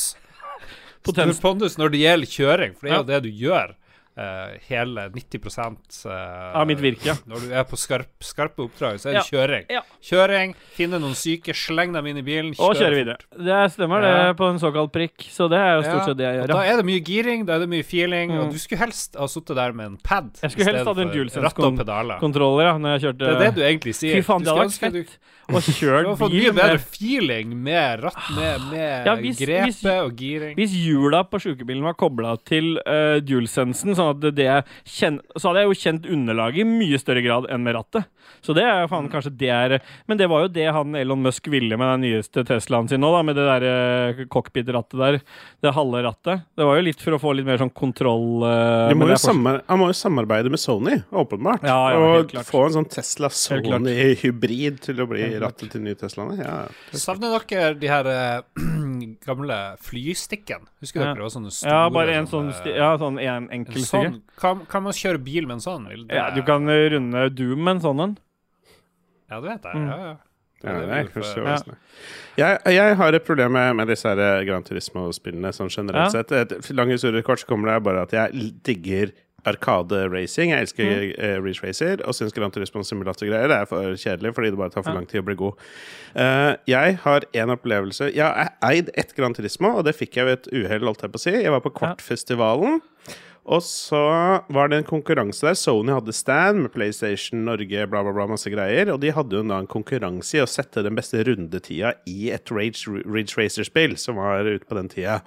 [1.08, 1.38] Potens.
[1.38, 3.76] Stor pondus når det gjelder kjøring, for det er jo det du gjør.
[4.18, 7.14] Eh, hele 90 uh, Av mitt virke.
[7.30, 9.26] Når du er på skarp, skarpe oppdrag, så er det Ja.
[9.30, 9.66] kjøring.
[9.70, 9.82] Ja.
[10.04, 13.18] Kjøring, finne noen syke, sleng dem inn i bilen, Og kjøre videre.
[13.38, 15.28] Det stemmer, det, på en såkalt prikk.
[15.30, 16.54] Så det er jo stort Ja, sett det jeg og gjør.
[16.56, 18.40] Da er det mye giring, da er det mye feeling, Mm.
[18.42, 21.10] og du skulle helst ha sittet der med en pad Jeg skulle helst hatt en
[21.14, 22.20] DualSense ratt og pedaler.
[22.20, 24.16] Kontroller, ja, når jeg kjørte Det er det du egentlig sier.
[24.22, 25.18] Fy faen, det hadde vært fett.
[25.48, 30.04] Å Du har fått mye bedre feeling med ratt, med, med Ja, hvis- grepet hvis-
[30.04, 30.56] og giring.
[30.58, 34.50] Hvis hjula på sjukebilen var kobla til uh, DualSensen, sånn at det
[34.88, 38.06] kjen, så hadde jeg jo kjent underlaget i mye større grad enn med rattet.
[38.44, 41.46] Så det er faen kanskje det er Men det var jo det han Elon Musk
[41.48, 43.64] ville med den nyeste Teslaen sin nå, da, med det der
[44.20, 45.18] uh, cockpit-rattet der.
[45.64, 46.44] Det halve rattet.
[46.60, 49.08] Det var jo litt for å få litt mer sånn kontroll uh, må men jo
[49.08, 51.64] det er fortsatt- samar- han må jo samarbeide med Sony, åpenbart.
[51.64, 56.38] Ja, ja, og få en sånn Tesla-Sony-hybrid til å bli rattet til nye Teslaene.
[56.42, 57.00] Ja, ja.
[57.00, 58.42] Savner dere de her uh,
[59.28, 60.68] gamle flystikken.
[60.84, 61.06] Husker Ja.
[61.14, 61.16] dere?
[61.22, 63.76] Det var sånne store Ja, bare en sånn, ja, sånn en en enkel.
[64.04, 65.88] Sånn, kan, kan man kjøre bil med en sånn?
[65.90, 68.18] Vil det, Ja, du kan runde Doom med en sånn en.
[69.30, 69.76] Ja, det vet jeg.
[69.76, 69.88] Mm.
[69.92, 70.16] Ja, ja.
[70.64, 71.76] Ja, det det ja, du også det.
[72.38, 76.24] Jeg, jeg har et problem med, med disse her eh, Gran Turismo-spillene sånn generelt Ja.
[76.24, 76.32] sett.
[76.34, 79.12] Et lang historie kort så kommer det bare at jeg digger
[79.48, 80.50] Arkade-racing.
[80.52, 81.38] Jeg elsker Mm.
[81.38, 84.70] uh, Reach Racer og syns Gran Turismo Simulator-greier Det er for kjedelig fordi det bare
[84.74, 85.54] tar for lang tid å bli god.
[86.16, 90.26] Uh, jeg har en opplevelse Jeg har eid ett Gran Turismo, og det fikk jeg
[90.26, 91.32] ved et uhell, holdt jeg på å si.
[91.32, 91.94] Jeg var på Ja.
[93.48, 94.00] Og så
[94.52, 95.56] var det en konkurranse der.
[95.56, 98.92] Sony hadde stand med PlayStation Norge, bla, bla, bla, masse greier.
[98.92, 102.52] Og de hadde jo da en konkurranse i å sette den beste rundetida i et
[102.52, 105.22] Rage, Ridge Racer-spill, som var ute på den tida.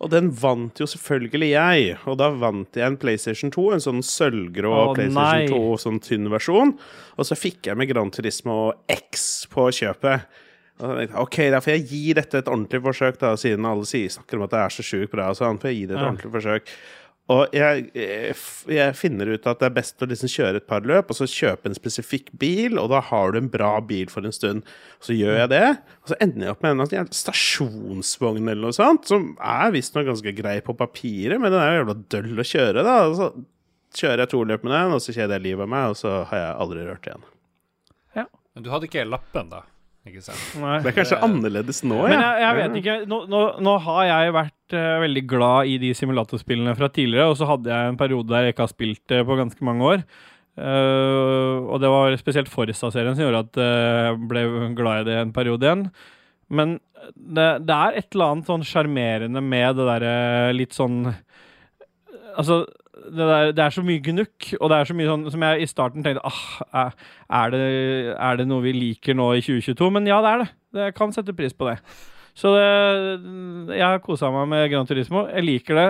[0.00, 1.96] Og den vant jo selvfølgelig jeg.
[2.08, 5.50] Og da vant jeg en PlayStation 2, en sånn sølvgrå oh, PlayStation nei.
[5.52, 6.72] 2, sånn tynn versjon.
[7.20, 10.24] Og så fikk jeg med Gran Turismo X på kjøpet.
[10.80, 14.40] Og ok, da får jeg gi dette et ordentlig forsøk, da, siden alle sier, snakker
[14.40, 15.28] om at det er så sjukt bra.
[15.36, 16.06] Sånn, får jeg gi det et Ja.
[16.08, 16.72] ordentlig forsøk.
[17.30, 18.34] Og jeg, jeg
[18.74, 21.28] jeg finner ut at det er best å liksom kjøre et par løp, og så
[21.30, 24.66] kjøpe en spesifikk bil, og da har du en bra bil for en stund.
[25.04, 25.64] Så gjør jeg det,
[26.02, 30.10] og så ender jeg opp med en sånn stasjonsvogn eller noe sånt, som er visstnok
[30.10, 32.96] ganske grei på papiret, men den er jo jævla døll å kjøre, da.
[33.06, 33.30] Og så
[34.00, 36.16] kjører jeg to løp med den, og så kjeder jeg livet av meg, og så
[36.32, 37.30] har jeg aldri rørt igjen.
[38.54, 39.62] Men du hadde ikke lappen, da?
[40.08, 40.40] Ikke sant?
[40.62, 40.78] Nei.
[40.80, 42.96] Det er kanskje annerledes nå, Men jeg, jeg vet ikke.
[43.10, 47.36] Nå, nå, nå har jeg vært uh, veldig glad i de simulatorspillene fra tidligere, og
[47.36, 50.06] så hadde jeg en periode der jeg ikke har spilt det på ganske mange år.
[50.60, 54.42] Uh, og det var spesielt Forsa-serien som gjorde at eh, jeg ble
[54.76, 55.84] glad i det en periode igjen.
[56.50, 56.74] Men
[57.14, 60.16] det, det er et eller annet sånn sjarmerende med det derre
[60.56, 61.04] litt sånn
[62.30, 62.62] Altså,
[63.06, 65.62] det, der, det er så mye gnukk, og det er så mye sånn som jeg
[65.64, 66.90] i starten tenkte ah,
[67.40, 67.60] er- det,
[68.16, 69.90] er det noe vi liker nå i 2022?
[69.96, 70.48] Men ja, det er det.
[70.76, 71.78] Det jeg kan sette pris på det.
[72.38, 72.66] Så det,
[73.74, 75.26] jeg har kosa meg med Gran Turismo.
[75.32, 75.88] Jeg liker det.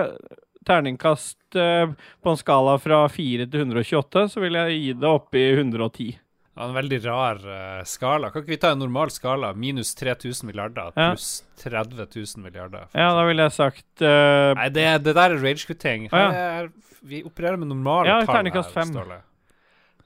[0.67, 1.89] Terningkast eh,
[2.21, 6.11] på en skala fra 4 til 128, så vil jeg gi det opp i 110.
[6.57, 8.29] Ja, en veldig rar uh, skala.
[8.33, 9.53] Kan ikke vi ta en normal skala?
[9.55, 11.11] Minus 3000 milliarder Ja.
[11.13, 12.89] pluss 30 000 milliarder.
[12.91, 16.09] Ja, da ville jeg sagt uh, Nei, det, det der er rage-kvitting.
[16.11, 16.67] Å, ja.
[17.01, 18.51] Vi opererer med normale Ja, tall.
[18.51, 18.89] her.
[18.91, 19.21] Ståle.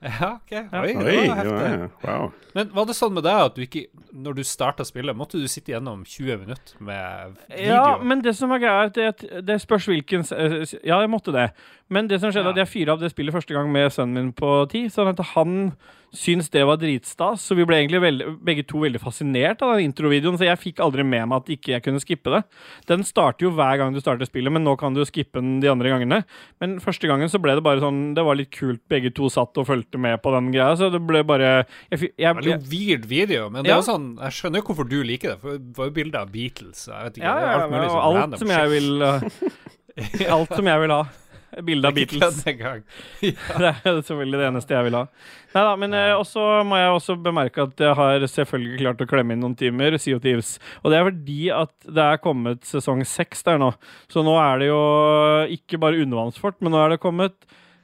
[0.05, 0.51] Ja, OK.
[0.51, 1.85] Oi, det var heftig.
[2.03, 2.25] wow.
[2.53, 5.47] Men var det sånn med deg at du ikke Når du starta spillet, måtte du
[5.49, 7.71] sitte gjennom 20 minutter med video?
[7.71, 11.09] Ja, men det som er greia, er at det, det spørs hvilken eh, Ja, jeg
[11.09, 11.47] måtte det.
[11.89, 12.53] Men det som skjedde, Ja.
[12.53, 14.83] at jeg fyra av det spillet første gang med sønnen min på ti.
[14.93, 15.57] Sånn at han
[16.17, 17.43] syntes det var dritstas.
[17.45, 20.37] Så vi ble egentlig veldig, begge to veldig fascinert av den introvideoen.
[20.39, 22.41] Så jeg fikk aldri med meg at ikke jeg kunne skippe det.
[22.89, 25.71] Den starter jo hver gang du starter spillet, men nå kan du skippe den de
[25.71, 26.21] andre gangene.
[26.63, 28.83] Men første gangen så ble det bare sånn Det var litt kult.
[28.91, 30.73] Begge to satt og fulgte med på den greia.
[30.79, 31.51] Så det ble bare
[31.91, 34.99] Jeg, jeg, Veldig weird video, men det er jo sånn Jeg skjønner jo hvorfor du
[35.05, 36.87] liker det, for det var jo bilde av Beatles.
[36.89, 39.29] Jeg vet ikke, ja, ja, alt sånn alt som jeg vil uh,
[40.35, 41.03] Alt som jeg vil ha.
[41.67, 42.43] Bilde av Beatles.
[42.45, 42.75] Ja.
[43.21, 45.03] Det er selvfølgelig det eneste jeg vil ha.
[45.55, 49.35] Neida, men eh, også må jeg også bemerke at jeg har selvfølgelig klart å klemme
[49.35, 50.55] inn noen timer of Thieves.
[50.83, 53.71] Og det er fordi at det er kommet sesong seks der nå.
[54.11, 54.81] Så nå er det jo
[55.55, 57.37] ikke bare undervannsfort, men nå er det kommet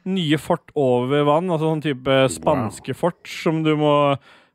[0.09, 1.49] nye fort over vann.
[1.51, 3.95] Altså sånn type spanske fort som du må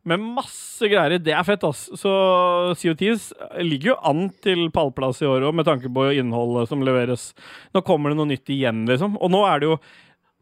[0.06, 1.20] med masse greier i.
[1.22, 1.86] Det er fett, ass.
[1.98, 2.10] Så
[2.78, 3.28] COTs
[3.66, 7.30] ligger jo an til pallplass i år òg, med tanke på innholdet som leveres.
[7.74, 9.18] Nå kommer det noe nytt igjen, liksom.
[9.18, 9.78] Og nå er det jo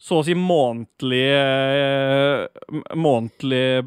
[0.04, 2.42] så å si månedlig eh,
[2.98, 3.86] Månedlig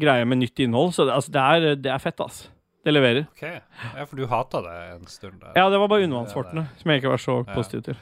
[0.00, 0.94] greie med nytt innhold.
[0.96, 2.48] Så det, altså, det, er, det er fett, ass.
[2.84, 3.26] Det leverer.
[3.34, 5.52] Ok, ja, for du hata det en stund der.
[5.54, 8.00] Ja, det var bare undervannsfortene som jeg ikke var så positiv til.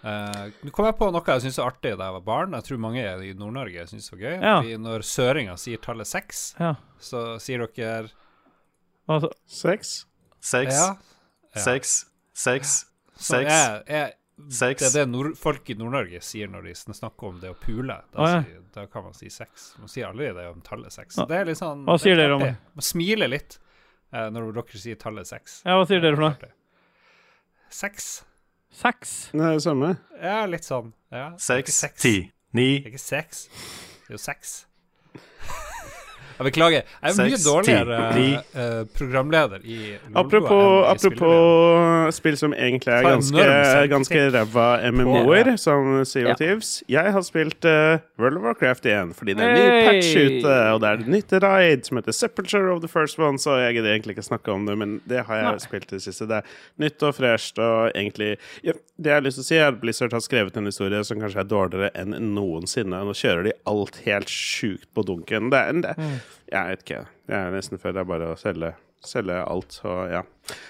[0.00, 2.54] Eh, Nå kom jeg på noe jeg syntes var artig da jeg var barn.
[2.56, 4.36] Jeg tror mange i Nord-Norge syns det var gøy.
[4.38, 4.54] Ja.
[4.60, 6.74] Fordi når søringer sier tallet seks, Ja.
[7.00, 8.08] så sier dere
[9.10, 10.06] Altså, Seks?
[10.40, 10.94] Seks, ja.
[11.58, 12.86] Seks, seks,
[13.18, 14.78] Så seks.
[14.80, 17.96] Det er det nord folk i Nord-Norge sier når de snakker om det å pule.
[18.14, 18.42] Da, ah, ja.
[18.46, 19.74] sier, da kan man si seks.
[19.82, 21.18] Man sier aldri det om tallet seks.
[21.18, 21.26] Ja.
[21.28, 22.54] Det er litt sånn Hva er sier dere om det?
[22.78, 23.58] Man smiler litt
[24.14, 25.60] uh, når dere sier tallet seks.
[25.66, 26.52] ja, hva sier dere for noe?
[27.70, 28.22] Seks.
[28.70, 29.30] Seks?
[29.32, 29.94] Det er det samme.
[30.22, 30.92] Ja, litt sånn.
[31.10, 31.32] Ja.
[31.42, 32.14] Seks, ti,
[32.54, 33.46] ni, er ikke seks.
[34.06, 34.52] Det er jo seks.
[36.40, 36.82] Jeg beklager.
[37.02, 38.60] Jeg er mye dårligere ti, ni.
[38.62, 39.76] eh, programleder i
[40.08, 43.44] Lolbua Apropos, apropos spill som egentlig er ganske,
[43.92, 45.56] ganske ræva MMO-er, Ja.
[45.60, 46.30] som Sea Ja.
[46.32, 46.82] of Thieves.
[46.88, 50.54] Jeg har spilt uh, World of Warcraft igjen, fordi det er en ny patch ute,
[50.72, 53.74] og det er et nytt raid som heter Sepulture of the First One, så jeg
[53.74, 55.58] gidder egentlig ikke snakke om det, men det har jeg Nei.
[55.58, 56.26] spilt i det siste.
[56.26, 56.42] Det er
[56.80, 59.80] nytt og fresht, og egentlig ja, Det jeg har lyst til å si, er at
[59.80, 62.98] Blizzard har skrevet en historie som kanskje er dårligere enn noensinne.
[63.04, 65.50] Nå kjører de alt helt sjukt på dunken.
[65.50, 66.20] Det er, det, Mm.
[66.50, 67.02] Jeg vet ikke.
[67.30, 70.22] Jeg er nesten før det er bare å selge selge alt og ja,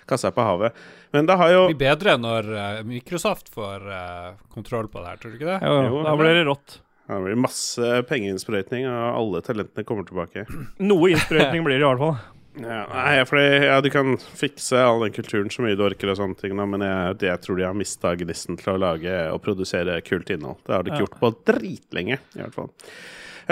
[0.08, 0.76] kaste seg på havet.
[1.14, 5.12] Men det har jo Det blir bedre når uh, Microsoft får uh, kontroll på det
[5.12, 5.60] her, tror du ikke det?
[5.66, 6.76] Jo, Jo, da blir det rått.
[7.10, 10.46] det blir masse pengeinnsprøytning, og alle talentene kommer tilbake.
[10.78, 12.20] Noe innsprøytning blir det i hvert fall.
[12.60, 16.16] Ja, nei, fordi ja, du kan fikse all den kulturen så mye du orker, og
[16.18, 19.12] sånne ting, da, men jeg, det, jeg tror de har mista gnisten til å lage
[19.30, 20.58] og produsere kult innhold.
[20.66, 22.72] Det har de ikke gjort på dritlenge, i hvert fall.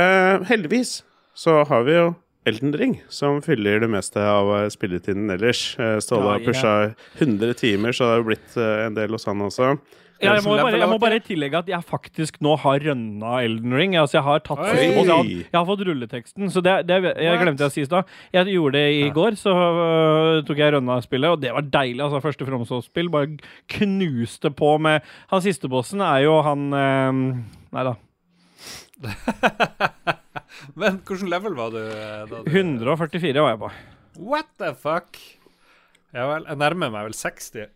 [0.03, 0.97] Eh, heldigvis
[1.38, 2.09] så har vi jo
[2.48, 5.62] Elden Ring, som fyller det meste av eh, spilletiden ellers.
[5.79, 6.74] Eh, Ståle har pusha
[7.20, 9.74] 100 timer, så det har jo blitt eh, en del hos han også.
[10.18, 13.74] Ja, jeg, må bare, jeg må bare tillegge at jeg faktisk nå har rønna Elden
[13.79, 13.94] Ring.
[14.01, 17.62] Altså, jeg har tatt jeg, har, jeg har fått rulleteksten, så det, det jeg glemte
[17.62, 18.11] jeg å si i stad.
[18.35, 22.03] Jeg gjorde det i går, så uh, tok jeg rønna spillet, og det var deilig.
[22.03, 23.31] Altså, første Fromsås-spill bare
[23.77, 27.24] knuste på med Han siste bossen er jo han øh,
[27.79, 27.94] Nei da.
[30.79, 31.81] Men hvilken level var du?
[31.83, 33.71] eh, da du 144 var jeg på.
[34.29, 35.19] What the fuck?
[36.15, 37.69] Jeg, vel, jeg nærmer meg vel 60.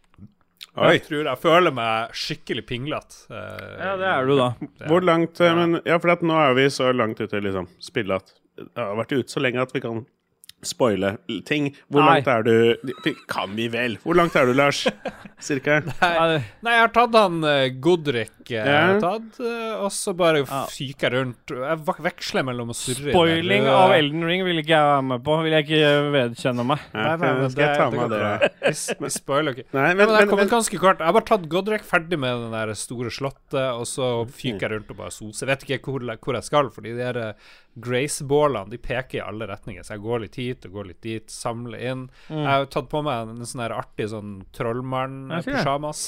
[0.73, 0.89] Oi.
[0.95, 3.27] Jeg tror jeg føler meg skikkelig pinglete.
[3.29, 4.49] Uh, Ja, det er du, da.
[4.91, 5.53] Hvor langt ja.
[5.59, 8.33] Men ja, for at nå er vi så langt ute i liksom, spillet at
[8.63, 10.03] det har vært ute så lenge at vi kan
[10.63, 11.17] spoile
[11.49, 11.73] ting.
[11.91, 12.21] Hvor Nei.
[12.23, 12.93] langt er du
[13.27, 13.97] Kan vi vel?
[14.05, 14.85] Hvor langt er du, Lars?
[15.47, 15.81] Cirka?
[15.89, 18.33] Nei, Nei, jeg har tatt han uh, Godrik.
[18.53, 18.81] Ja.
[18.93, 21.55] har tatt, eh, og så bare fyker jeg rundt.
[21.57, 25.39] Jeg veksler mellom å surre Spoiling av Elden Ring vil ikke jeg være med på.
[25.47, 26.85] Vil jeg ikke vedkjenne meg.
[26.95, 28.21] Nei, nei, men skal jeg ta det med det?
[28.23, 28.53] bra.
[29.03, 29.67] Vi, spoiler ikke.
[29.73, 31.03] Nei, Men, men, jeg har kommet men ganske kort.
[31.03, 34.77] Jeg har bare tatt Godrek ferdig med den der store slottet, og så fyker jeg
[34.77, 35.47] rundt og bare soser.
[35.47, 37.51] Jeg vet ikke hvor, hvor jeg skal, fordi de der eh,
[37.83, 41.33] Grace-bålene De peker i alle retninger, så jeg går litt hit og går litt dit,
[41.33, 42.03] samler inn.
[42.29, 46.03] Jeg har tatt på meg en, en sånn her artig sånn trollmann-pysjamas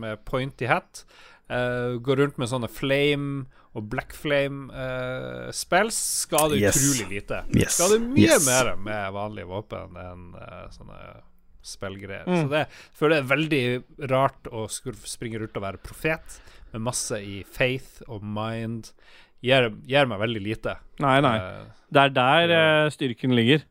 [0.00, 1.04] med pointy hat.
[1.50, 5.96] Eh, går rundt med sånne flame og black flame eh, spells.
[6.24, 6.78] Skader Yes.
[6.78, 7.40] utrolig lite.
[7.56, 7.74] Yes.
[7.78, 8.46] Skader mye Yes.
[8.46, 11.00] mer med vanlige våpen enn uh, sånne
[11.66, 12.26] spillgreier.
[12.26, 12.44] Mm.
[12.44, 12.62] Så det
[12.98, 13.64] føler jeg er veldig
[14.14, 16.38] rart å springe rundt og være profet
[16.72, 18.92] med masse i faith og mind.
[19.42, 20.76] Gjør, gjør meg veldig lite.
[21.02, 21.36] Nei, nei.
[21.90, 23.62] Det er der styrken ligger.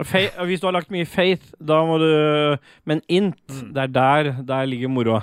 [0.00, 4.30] Faith, hvis du har lagt mye faith, da må du Men int, det er der
[4.48, 5.20] Der ligger moroa.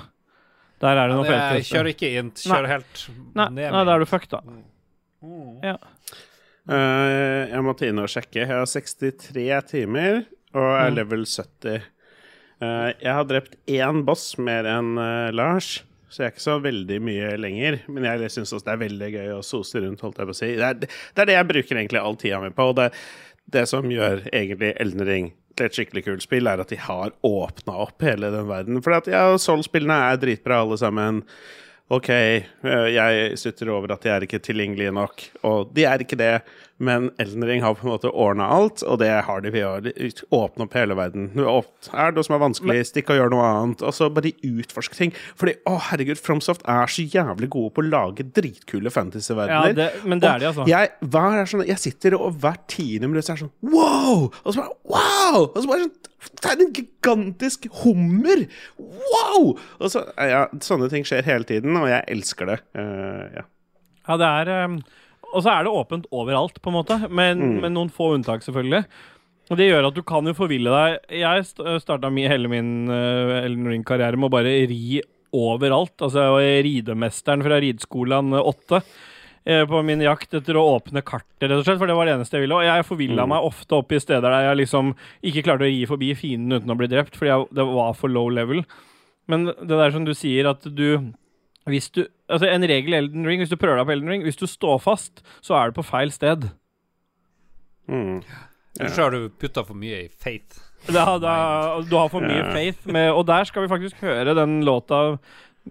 [0.80, 1.62] Der er det noe feil.
[1.66, 2.38] Kjør ikke int.
[2.44, 3.72] inn, kjører helt Nei, ned.
[3.74, 4.40] nei, da er du fucked, da.
[6.68, 8.42] Eh, jeg måtte inn og sjekke.
[8.44, 10.94] Jeg har 63 timer og er Mm.
[10.96, 11.82] level 70.
[12.60, 16.56] Uh, jeg har drept én boss mer enn uh, Lars, så jeg er ikke så
[16.60, 17.76] veldig mye lenger.
[17.88, 20.38] Men jeg syns også det er veldig gøy å sose rundt, holdt jeg på å
[20.40, 20.48] si.
[20.56, 20.88] Det er det,
[21.22, 22.66] er det jeg bruker egentlig all tida mi på.
[22.72, 22.88] Og det,
[23.54, 25.28] det som gjør egentlig Elden Ring
[25.58, 28.82] til et skikkelig kult spill, er at de har åpna opp hele den verden.
[28.84, 31.24] For ja, Soul-spillene er dritbra, alle sammen.
[31.88, 36.18] OK, eh, jeg sutter over at de er ikke tilgjengelige nok, og de er ikke
[36.20, 36.34] det,
[36.84, 40.10] men Elden Ring har på en måte ordna alt, og det har de ved å
[40.36, 41.30] åpne opp hele verden.
[41.32, 44.98] Er det noe som er vanskelig, stikk og gjør noe annet, og så bare utforske
[45.00, 45.14] ting.
[45.40, 49.74] Fordi, å herregud, Fromsoft er så jævlig gode på å lage dritkule Ja, fantasyverdener.
[49.80, 50.68] det, men det er de, altså.
[50.68, 54.28] Jeg, hver, er sånn, jeg sitter og hvert tiende minutt er sånn wow!
[54.44, 55.48] Og så bare wow!
[55.48, 58.44] Og så bare sånn Det er en gigantisk hummer!
[58.78, 59.52] Wow!
[59.78, 62.58] Og så, ja, sånne ting skjer hele tiden, og jeg elsker det.
[62.78, 63.44] Uh, ja.
[64.08, 64.78] Ja, det er um,
[65.34, 66.98] Og så er det åpent overalt, på en måte.
[67.10, 67.60] med, Mm.
[67.62, 68.84] med noen få unntak, selvfølgelig.
[69.48, 70.98] Og det gjør at du kan jo forville deg.
[71.20, 75.00] Jeg st starta hele min uh, Ellen Ring-karriere med å bare ri
[75.32, 75.96] overalt.
[76.00, 78.90] Altså, jeg var ridemesteren fra rideskolen 8 eh,
[79.70, 81.78] på min jakt etter å åpne kartet, rett og slett.
[81.80, 82.58] For det var det eneste jeg ville.
[82.58, 83.28] Og jeg forvilla Mm.
[83.32, 86.70] meg ofte opp i steder der jeg liksom ikke klarte å ri forbi fienden uten
[86.74, 88.64] å bli drept, fordi jeg, det var for low level.
[89.28, 91.12] Men det der som du sier, at du
[91.68, 94.22] hvis du, altså En regel i Elden Ring, hvis du prøver deg på Elden Ring,
[94.24, 96.50] hvis du står fast, så er du på feil sted.
[97.88, 98.22] Mm.
[98.80, 100.60] Eller så har du putta for mye i faith.
[100.88, 101.32] Da, da,
[101.84, 102.52] du har for mye Ja.
[102.54, 105.18] faith med Og der skal vi faktisk høre den låta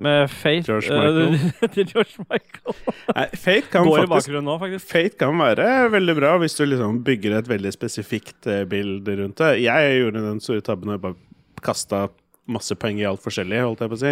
[0.03, 1.71] med Fate George eh, Michael.
[1.75, 2.77] til George Michael.
[3.15, 4.87] Nei, Fate kan Går faktisk nå, faktisk.
[4.91, 9.41] Fate kan være veldig bra hvis du liksom bygger et veldig spesifikt eh, bilde rundt
[9.43, 9.51] det.
[9.65, 11.19] Jeg gjorde den store tabben og bare
[11.65, 12.07] kasta
[12.47, 14.11] masse poeng i alt forskjellig, holdt jeg på å si.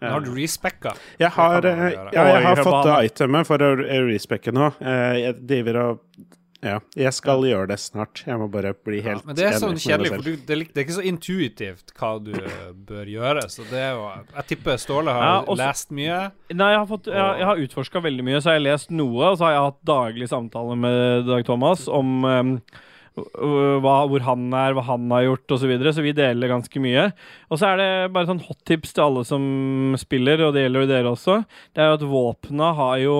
[0.00, 0.94] Men har du respecka?
[1.20, 1.82] Jeg har, eh,
[2.14, 3.74] ja, jeg har fått det itemet for å
[4.08, 4.70] respecke nå.
[4.80, 5.98] Eh, Jeg driver og
[6.58, 8.24] Ja, jeg skal gjøre det snart.
[8.26, 10.80] Jeg må bare bli helt Men det er sånn kjedelig, for du, det, er, det
[10.80, 13.44] er ikke så intuitivt hva du eh, bør gjøre.
[13.52, 16.18] Så det er jo Jeg tipper Ståle har Ja, også- lest mye.
[16.50, 19.22] Nei, jeg har, fått- jeg, jeg har utforska veldig mye, så har jeg lest noe.
[19.30, 22.52] Og så har jeg hatt daglig samtale med Dag Thomas om um,
[23.18, 25.62] hva, hvor han er, hva han har gjort osv.
[25.62, 27.08] Så, videre, så vi deler ganske mye.
[27.50, 30.84] Og så er det bare sånn hot tips til alle som spiller, og det gjelder
[30.88, 31.38] jo dere også.
[31.74, 33.16] Det er jo at våpna har jo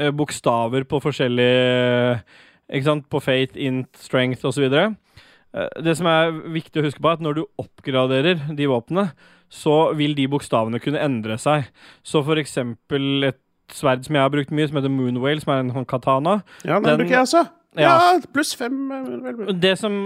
[0.00, 2.22] eh, bokstaver på forskjellige
[2.70, 3.08] Ikke sant?
[3.10, 4.62] På fate, int, strength osv.
[4.72, 9.12] eh, Det som er viktig å huske på, er at når du oppgraderer de våpnene,
[9.50, 11.66] så vil de bokstavene kunne endre seg.
[12.06, 13.40] Så for eksempel et
[13.74, 16.42] sverd som jeg har brukt mye, som heter Moonwhale, som er en sånn katana.
[16.64, 17.48] Ja, den, Den- bruker jeg også.
[17.78, 17.90] Ja.
[18.14, 18.90] Ja, pluss fem.
[18.90, 19.60] eh, vel, vel.
[19.60, 20.02] Det som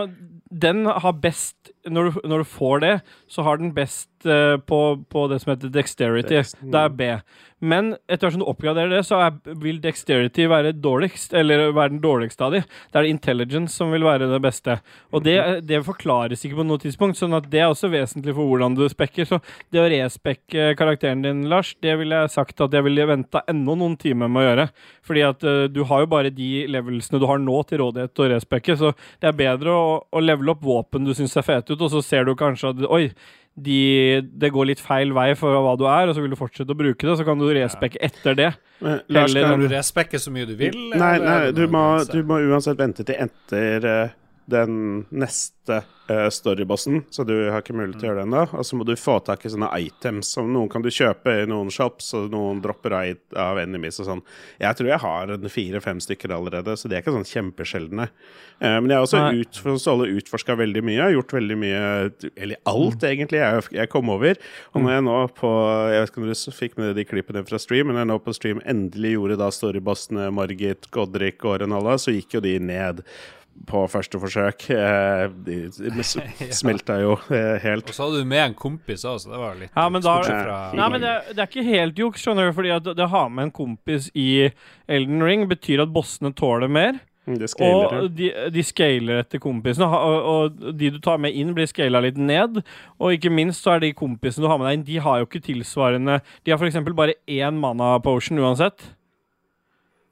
[0.54, 4.80] Den har best Når du, når du får det, så har den best eh, på,
[5.10, 6.36] på det som heter dexterity.
[6.36, 6.70] Dex, mm.
[6.72, 7.10] Det er B.
[7.64, 11.94] Men etter hvert som du oppgraderer det, så er, vil dexterity være dårligst, eller være
[11.94, 12.60] den dårligste av de.
[12.64, 14.76] Det er intelligence som vil være det beste.
[15.14, 15.36] Og det,
[15.68, 18.84] det forklares ikke på noe tidspunkt, sånn at det er også vesentlig for hvordan du
[18.90, 19.28] spekker.
[19.30, 19.40] Så
[19.72, 23.78] det å respekke karakteren din, Lars, det ville jeg sagt at jeg ville venta enda
[23.80, 24.66] noen timer med å gjøre.
[25.08, 28.26] Fordi at uh, du har jo bare de levelsene du har nå til rådighet til
[28.26, 31.74] å respekke, så det er bedre å, å levele opp våpen du syns ser fete
[31.74, 33.08] ut, og så ser du kanskje at oi,
[33.54, 36.74] de, det går litt feil vei for hva du er, og så vil du fortsette
[36.74, 38.50] å bruke det, så kan du respekke etter det.
[38.80, 40.74] Men, Lars, Eller- kan du respekke så mye du vil?
[40.90, 44.16] Nei, nei du, må, du må uansett vente til etter eh,
[44.50, 45.80] den neste
[46.10, 48.42] uh, storybossen, så du har ikke mulighet til å gjøre det ennå.
[48.58, 51.46] Og så må du få tak i sånne items, som noen kan du kjøpe i
[51.48, 54.24] noen shops, og noen dropper av, av enemies og sånn.
[54.60, 58.08] Jeg tror jeg har fire-fem stykker allerede, så de er ikke sånn kjempesjeldne.
[58.60, 61.78] Uh, men jeg har også ut, utforska veldig mye, har gjort veldig mye
[62.36, 64.38] Eller alt, egentlig, jeg, jeg kom over.
[64.74, 65.52] Og når jeg nå på
[65.90, 68.36] Jeg vet ikke om du fikk med de klippene fra stream, men jeg nå på
[68.36, 73.02] stream endelig gjorde da storybossene Margit, Godrik og Renalla, så gikk jo de ned
[73.66, 74.66] på første forsøk.
[74.74, 76.04] Eh, De
[76.60, 77.88] smelta jo eh, helt.
[77.88, 80.18] Og så hadde du med en kompis òg, så det var litt Ja, men da-
[80.26, 83.10] fra Nei, men det, det er ikke helt juks, skjønner du, fordi at det å
[83.14, 84.28] ha med en kompis i
[84.90, 86.98] Elden Ring betyr at bossene tåler mer.
[87.24, 87.94] Mm, scaler.
[88.04, 92.02] Og de, de scaler etter kompisene, og, og de du tar med inn, blir scala
[92.04, 92.58] litt ned.
[93.00, 95.28] Og ikke minst så er de kompisene du har med deg inn, de har jo
[95.30, 96.76] ikke tilsvarende De har f.eks.
[96.92, 98.90] bare én mana potion uansett.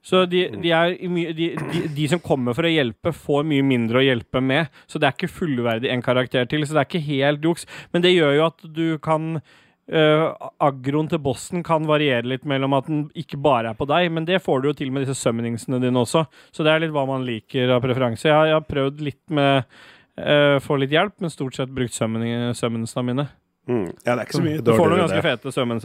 [0.03, 0.75] Så de, de,
[1.07, 4.71] mye- de, de, de som kommer for å hjelpe, får mye mindre å hjelpe med.
[4.91, 7.67] Så det er ikke fullverdig en karakter til, så det er ikke helt juks.
[7.95, 9.37] Men det gjør jo at du kan
[9.83, 10.31] Uh,
[10.63, 14.23] aggroen til bossen kan variere litt mellom at den ikke bare er på deg, men
[14.23, 16.21] det får du jo til med disse summoningsene dine også.
[16.55, 18.29] Så det er litt hva man liker av preferanse.
[18.29, 19.67] Jeg, jeg har prøvd litt med
[20.23, 23.27] uh, få litt hjelp, men stort sett brukt summonsene mine.
[23.63, 23.85] Mm.
[24.03, 25.79] Ja, det er ikke så mye Du får noen ganske fete sømmen.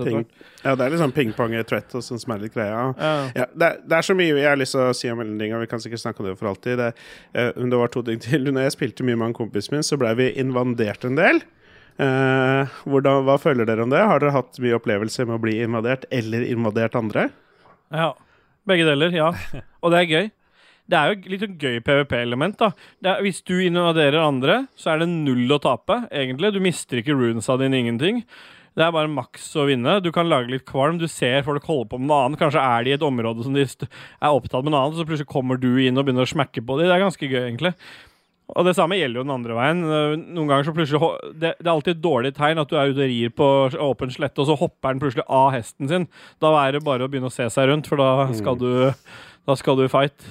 [0.64, 2.80] Ja, det er litt sånn ping-pong-trett og sånn er litt greia.
[2.98, 3.10] Ja.
[3.36, 5.62] Ja, det, er, det er så mye jeg har lyst til å si om og
[5.62, 6.80] vi kan sikkert snakke om det for alltid.
[6.80, 6.88] Det,
[7.38, 8.50] uh, det var to ting til.
[8.50, 11.42] Når jeg spilte mye med han kompisen min, så blei vi invadert en del.
[11.98, 14.02] Uh, hvordan, hva føler dere om det?
[14.10, 17.28] Har dere hatt mye opplevelser med å bli invadert, eller invadert andre?
[17.94, 18.12] Ja.
[18.68, 19.30] Begge deler, ja.
[19.82, 20.26] Og det er gøy.
[20.88, 22.56] Det er jo litt sånn gøy PVP-element.
[22.60, 22.70] da
[23.04, 26.54] er, Hvis du invaderer andre, så er det null å tape, egentlig.
[26.54, 28.22] Du mister ikke runesa dine, ingenting.
[28.78, 29.98] Det er bare maks å vinne.
[30.00, 31.00] Du kan lage litt kvalm.
[31.00, 32.40] Du ser folk holde på med noe annet.
[32.40, 35.28] Kanskje er de i et område som de er opptatt med noe annet, så plutselig
[35.28, 36.86] kommer du inn og begynner å smekke på dem.
[36.86, 37.74] Det er ganske gøy, egentlig.
[38.56, 39.84] Og det samme gjelder jo den andre veien.
[39.84, 41.02] Eh, Noen ganger så plutselig
[41.34, 43.48] Det, det er alltid et dårlig tegn at du er ute og rir på
[43.90, 46.08] åpen slette, og så hopper den plutselig av hesten sin.
[46.40, 48.70] Da er det bare å begynne å se seg rundt, for da skal du,
[49.44, 50.30] da skal du fight.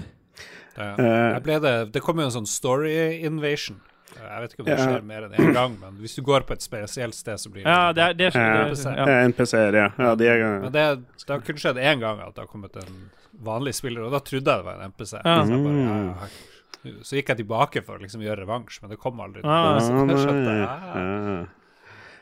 [0.77, 0.93] Ja.
[0.93, 3.79] Eh, ble det, det kom jo en sånn story invasion.
[4.17, 6.55] Jeg vet ikke om det skjer mer enn én gang, men hvis du går på
[6.55, 9.05] et spesielt sted, så blir det Ja, det er det, er ja.
[9.05, 9.87] Eh, NPC-er, ja.
[9.99, 10.85] ja de er, Men det,
[11.21, 13.01] det har kun skjedd én gang at det har kommet en
[13.45, 15.13] vanlig spiller, og da trodde jeg det var en NPC.
[15.19, 15.35] Ja.
[15.43, 18.99] Så, jeg bare, ja, så gikk jeg tilbake for å liksom gjøre revansj, men det
[19.01, 19.43] kom aldri.
[19.45, 21.37] Ah, så jeg skjønte, ja.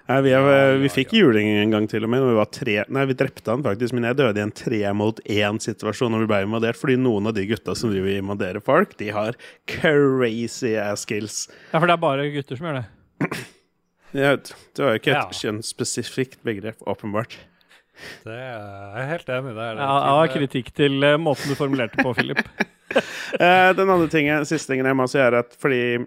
[0.06, 2.22] Nei, vi, er, Ja, ja, vi fikk juling en gang til og med.
[2.22, 4.82] Når vi var tre Nei, vi drepte han faktisk, men jeg døde i en tre
[4.94, 8.94] mot én-situasjon når vi ble invadert, fordi noen av de gutta som driver invaderer folk,
[9.02, 9.34] de har
[9.72, 11.39] crazy ass skills.
[11.72, 12.86] ja, for det er bare gutter som gjør det.
[14.15, 15.41] Ja, det var jo ikke et Ja.
[15.41, 17.34] kjønnsspesifikt begrep, åpenbart.
[18.26, 19.76] Det er, jeg helt enig der.
[19.82, 22.41] Ja, jeg har kritikk til eh, måten du formulerte på, Philip.
[22.96, 26.06] Eh, den andre tingen, siste tingen jeg må si, er at fordi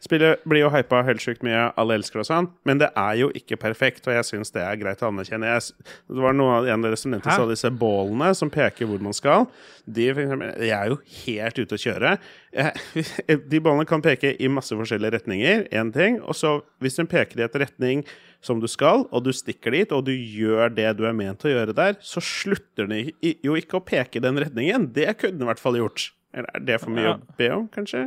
[0.00, 3.32] Spillet blir jo hypa helt sjukt mye, alle elsker og sånn, men det er jo
[3.34, 5.48] ikke perfekt, og jeg syns det er greit å anerkjenne.
[5.50, 5.74] Jeg,
[6.06, 9.02] det var noe av en av dere som nevnte alle disse bålene som peker hvor
[9.02, 9.48] man skal.
[9.90, 12.12] De, eksempel, de er jo helt ute å kjøre.
[12.52, 12.70] Eh,
[13.50, 16.20] De bålene kan peke i masse forskjellige retninger, én ting.
[16.22, 18.04] Og så, hvis den peker i et retning
[18.44, 21.50] som du skal, og du stikker dit, og du gjør det du er ment å
[21.50, 23.10] gjøre der, så slutter den
[23.42, 24.86] jo ikke å peke i den retningen.
[24.94, 26.12] Det kunne den i hvert fall gjort.
[26.36, 27.14] Eller er det for mye Ja.
[27.18, 28.06] å be om, kanskje?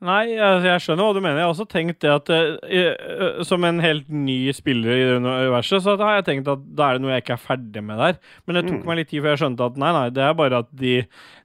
[0.00, 1.38] Nei, jeg, jeg skjønner hva du mener.
[1.42, 5.84] Jeg har også tenkt det at uh, Som en helt ny spiller i det universet,
[5.84, 8.16] så har jeg tenkt at da er det noe jeg ikke er ferdig med der.
[8.46, 10.62] Men det tok meg litt tid før jeg skjønte at nei, nei, det er bare
[10.64, 10.94] at de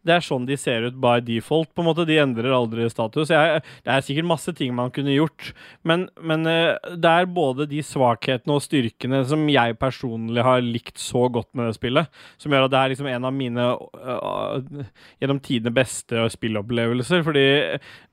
[0.06, 2.06] Det er sånn de ser ut by default, på en måte.
[2.08, 3.32] De endrer aldri status.
[3.34, 5.52] Jeg, det er sikkert masse ting man kunne gjort,
[5.88, 11.02] men, men eh, det er både de svakhetene og styrkene som jeg personlig har likt
[11.02, 14.86] så godt med det spillet, som gjør at det er liksom en av mine uh,
[15.22, 17.26] gjennom tidene beste spillopplevelser.
[17.26, 17.46] Fordi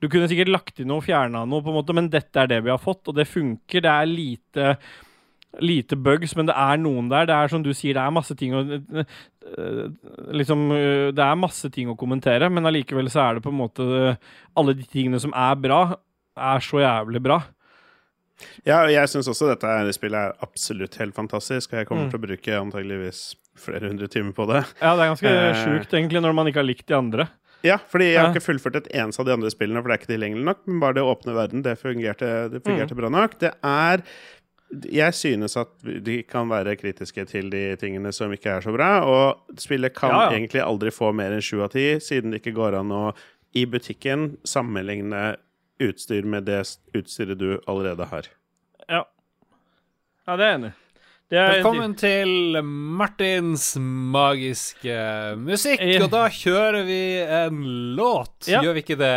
[0.01, 2.63] du kunne sikkert lagt inn noe, fjerna noe, på en måte, men dette er det
[2.65, 3.83] vi har fått, og det funker.
[3.83, 4.77] Det er lite
[5.61, 7.27] Lite bugs, men det er noen der.
[7.29, 9.89] Det er som du sier, det er masse ting å øh,
[10.33, 13.59] Liksom øh, Det er masse ting å kommentere, men allikevel så er det på en
[13.59, 13.85] måte
[14.57, 15.81] Alle de tingene som er bra,
[16.37, 17.37] er så jævlig bra.
[18.65, 22.09] Ja, og jeg syns også dette spillet er absolutt helt fantastisk, og jeg kommer Mm.
[22.11, 23.19] til å bruke antageligvis
[23.55, 24.63] flere hundre timer på det.
[24.81, 25.61] Ja, det er ganske Eh.
[25.61, 27.27] sjukt, egentlig, når man ikke har likt de andre.
[27.63, 30.01] Ja, fordi jeg har ikke fullført et eneste av de andre spillene, for det er
[30.01, 32.65] ikke tilgjengelig nok, men bare det å åpne verden, det fungerte, det Mm.
[32.65, 33.37] fungerte bra nok.
[33.39, 34.01] Det er
[34.91, 35.71] Jeg synes at
[36.05, 40.09] de kan være kritiske til de tingene som ikke er så bra, og spillet kan
[40.09, 40.37] Ja, ja.
[40.37, 43.03] egentlig aldri få mer enn sju av ti, siden det ikke går an å
[43.53, 45.35] i butikken sammenligne
[45.83, 46.61] utstyr med det
[46.97, 48.29] utstyret du allerede har.
[48.87, 49.03] Ja.
[50.27, 50.77] Ja, det er jeg enig i.
[51.33, 54.97] Velkommen til Martins magiske
[55.41, 57.61] musikk, og da kjører vi en
[57.97, 58.45] låt.
[58.51, 58.59] Ja.
[58.61, 59.13] Gjør vi ikke det?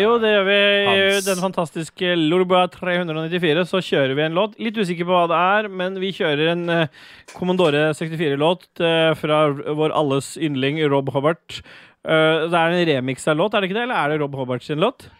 [0.00, 0.56] Jo, det gjør vi.
[0.88, 1.26] Hans.
[1.26, 4.56] den fantastiske Lorboa 394 så kjører vi en låt.
[4.64, 7.02] Litt usikker på hva det er, men vi kjører en eh,
[7.36, 11.60] Commodore 64-låt eh, fra vår alles yndling Rob Hobart.
[12.08, 13.84] Eh, det er en remix av låt, er det ikke det?
[13.90, 15.10] Eller er det Rob Hobart sin låt?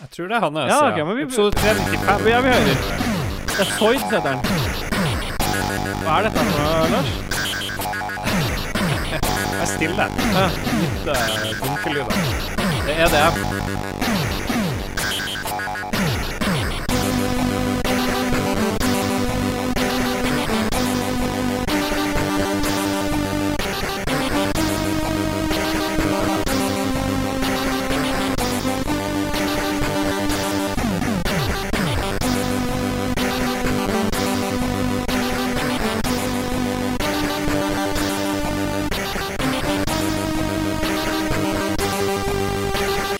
[0.00, 0.58] Jeg tror det er hans.
[0.74, 2.26] Ja, okay, vi- Episode 395.
[2.34, 2.84] Ja, vi hører.
[3.54, 4.93] Det er Soyd, heter den.
[5.54, 7.10] Hva er dette for noe, Lars?
[9.14, 10.06] Jeg er stille.
[10.80, 11.16] Litt uh,
[11.62, 12.08] dunkelyder.
[12.86, 14.03] Det er det.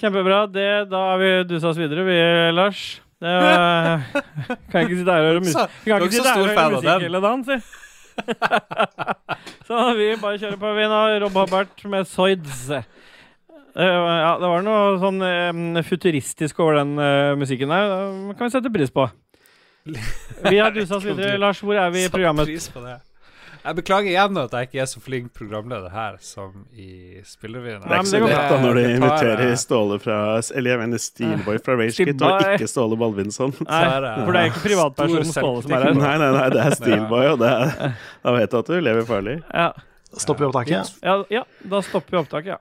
[0.04, 0.42] Kjempebra.
[0.52, 2.18] Det, da har vi dusa oss videre, vi,
[2.52, 2.82] Lars.
[3.24, 4.02] Det var,
[4.70, 5.78] kan ikke sitte her og høre musikk.
[5.86, 7.56] Kan er ikke sitte her og høre musikk hele dagen, si.
[9.68, 10.98] Så vi bare kjører på, vi nå.
[11.24, 12.66] Rob Hubbard med Soids.
[12.68, 12.82] Eh,
[13.80, 17.96] ja, det var noe sånn eh, futuristisk over den eh, musikken der.
[18.28, 19.08] Det kan vi sette pris på.
[20.44, 21.34] Vi har dusa oss videre.
[21.40, 22.48] Lars, hvor er vi i programmet?
[22.48, 22.94] Satt pris på det.
[23.64, 27.80] Jeg beklager igjen at jeg ikke er så flink programleder her som i Spillerevyen.
[27.80, 30.18] Det er ikke så lett da når du inviterer Ståle fra
[30.52, 33.54] Eller jeg mener Steelboy fra Ragekit, og ikke Ståle Balvinson.
[33.64, 35.94] Nei, Så er det- for det er ikke privatpersonen Ståle som er her.
[35.94, 39.02] Nei, nei, nei, det er Steelboy, og det er, da vet du at du lever
[39.08, 39.42] farlig.
[39.54, 39.72] Ja,
[40.14, 40.92] Stopper vi opptaket?
[41.02, 42.58] ja, ja, da stopper vi opptaket, ja.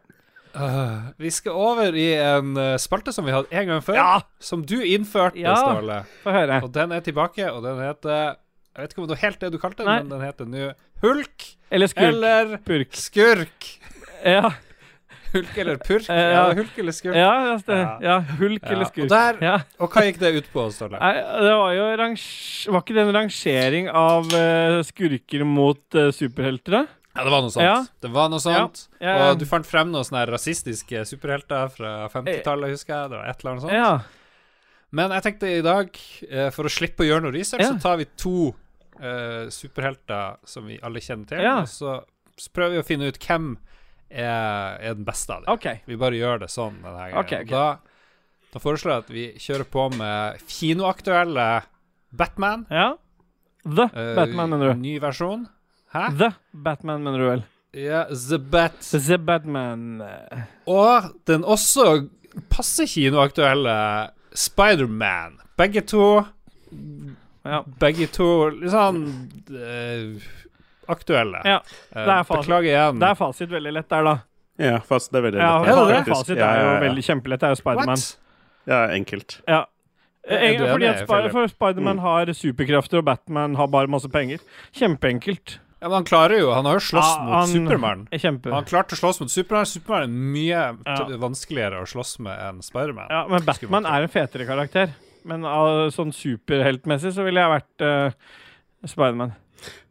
[0.56, 4.22] Uh, vi skal over i en uh, spalte som vi hadde en gang før, Ja.
[4.40, 5.56] som du innførte, Ja.
[5.56, 6.06] Ståle.
[6.64, 8.36] Og den er tilbake, og den heter
[8.74, 10.00] Jeg vet ikke om det var helt det du kalte den, Nei.
[10.02, 12.08] men den heter nå Hulk Eller skurk.
[12.10, 12.94] eller Purk.
[12.98, 13.68] Skurk.
[14.26, 14.54] Ja,
[15.34, 16.06] Hulk eller purk?
[16.14, 17.16] Eh, ja, hulk eller skurk.
[17.18, 18.20] ja, ja, det, Ja.
[18.38, 19.10] hulk eller og skurk.
[19.10, 19.56] der- Ja.
[19.80, 21.00] Og hva gikk det ut på, Ståle?
[21.00, 21.84] Det var jo.
[22.72, 26.72] Var ikke det en rangering av uh, skurker mot uh, superhelter?
[26.72, 26.86] da?
[27.16, 27.64] Ja, det var noe sånt.
[27.66, 27.86] Ja.
[28.02, 28.88] Det var noe sånt.
[29.02, 29.32] Ja, ja.
[29.32, 33.10] Og du fant frem noen sånne rasistiske superhelter fra 50-tallet, husker jeg.
[33.10, 33.74] Det var et eller annet sånt.
[33.74, 34.00] Ja.
[34.92, 35.90] Men jeg tenkte i dag,
[36.54, 38.54] for å slippe å gjøre noe research, så tar vi to
[39.00, 41.60] eh, superhelter som vi alle kjenner til, Ja.
[41.62, 42.00] og så,
[42.38, 43.56] så prøver vi å finne ut hvem
[44.10, 45.54] er, er den beste av dem.
[45.56, 45.82] Okay.
[45.90, 47.18] Vi bare gjør det sånn denne gangen.
[47.24, 47.50] Okay, ok.
[47.50, 51.48] Da, da foreslår jeg at vi kjører på med kinoaktuelle
[52.14, 52.68] Batman.
[52.70, 52.92] Ja.
[53.64, 54.82] The uh, Batman, mener du?
[54.84, 55.48] Ny versjon.
[55.94, 56.10] Hæ?
[56.20, 57.44] The Batman, mener du vel?
[57.74, 58.76] Ja, The Bat.
[58.92, 60.04] The Batman.
[60.70, 62.10] Og den også
[62.54, 63.76] passe kinoaktuelle
[64.38, 65.40] Spiderman.
[65.58, 66.04] Begge to
[67.44, 67.64] Ja.
[67.80, 69.02] Begge to litt sånn
[69.52, 70.22] eh,
[70.88, 71.42] aktuelle.
[71.46, 71.58] ja.
[71.92, 72.46] Eh, det er fasit.
[72.46, 73.00] Beklager igjen.
[73.02, 74.16] Det er fasit veldig lett der, da.
[74.62, 75.68] Ja, fast det er veldig Ja, lett.
[75.70, 75.98] er det det?
[76.06, 76.16] faktisk.
[76.16, 76.80] Fasit er jo ja, ja.
[76.88, 77.40] veldig kjempelett.
[77.40, 78.04] Det er jo Spiderman.
[78.68, 79.42] Ja, enkelt.
[79.48, 79.66] Ja.
[80.24, 84.40] Er Eh, fordi at Spi for Spiderman har superkrefter, og Batman har bare masse penger.
[84.72, 85.58] Kjempeenkelt.
[85.82, 88.08] Ja, men han klarer jo Han har jo slåss Ja, mot han- Supermann.
[88.10, 88.20] er
[88.54, 89.66] Han klarte å slåss mot Supermann.
[89.66, 91.18] Supermann er mye Ja.
[91.18, 93.08] vanskeligere å slåss med enn Spiderman.
[93.10, 94.94] Ja, men Batman er en fetere karakter.
[95.30, 98.36] Men uh, sånn superheltmessig så ville jeg vært uh,
[98.90, 99.34] Spiderman.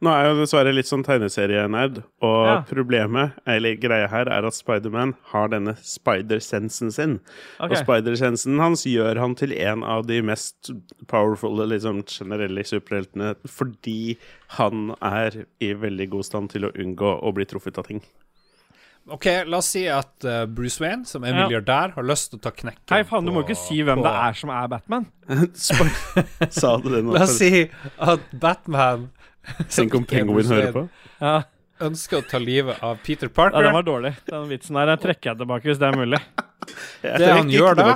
[0.05, 2.57] Nå er jeg jo dessverre litt sånn tegneserienerd, og Ja.
[2.69, 7.15] problemet, eller greia her, er at Spiderman har denne spider-sensen sin.
[7.59, 7.71] Okay.
[7.71, 10.73] Og spider-sensen hans gjør han til en av de mest
[11.09, 14.19] powerful liksom, generelle superheltene fordi
[14.59, 18.03] han er i veldig god stand til å unngå å bli truffet av ting.
[19.11, 22.43] OK, la oss si at uh, Bruce Wayne, som er milliardær, har lyst til å
[22.45, 25.07] ta knekken Hei, faen, du må ikke si hvem på- det er som er Batman.
[26.61, 27.17] Sa du det nå?
[27.17, 27.65] La oss si
[27.99, 29.09] at Batman
[29.75, 30.85] Tenk om Penguin hører på.
[31.19, 31.41] Ja,
[31.83, 33.59] ønsker å ta livet av Peter Parker.
[33.59, 34.13] ja Den var dårlig.
[34.29, 36.21] Den vitsen der den trekker jeg tilbake hvis det er mulig.
[37.03, 37.89] Jeg Det han gjør da-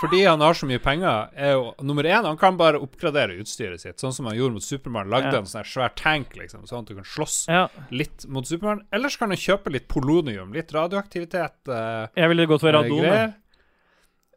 [0.00, 3.80] fordi han har så mye penger, er jo nummer én Han kan bare oppgradere utstyret
[3.80, 5.08] sitt, sånn som han gjorde mot Supermann.
[5.10, 5.38] Lagde Ja.
[5.38, 7.68] en sånn svær tank, liksom, sånn at du kan slåss Ja.
[7.90, 8.82] litt mot Supermann.
[8.92, 11.68] Eller så kan han kjøpe litt polonium, litt radioaktivitet.
[11.68, 13.00] eh, Jeg ville gått for eh, radon.
[13.00, 13.34] greier.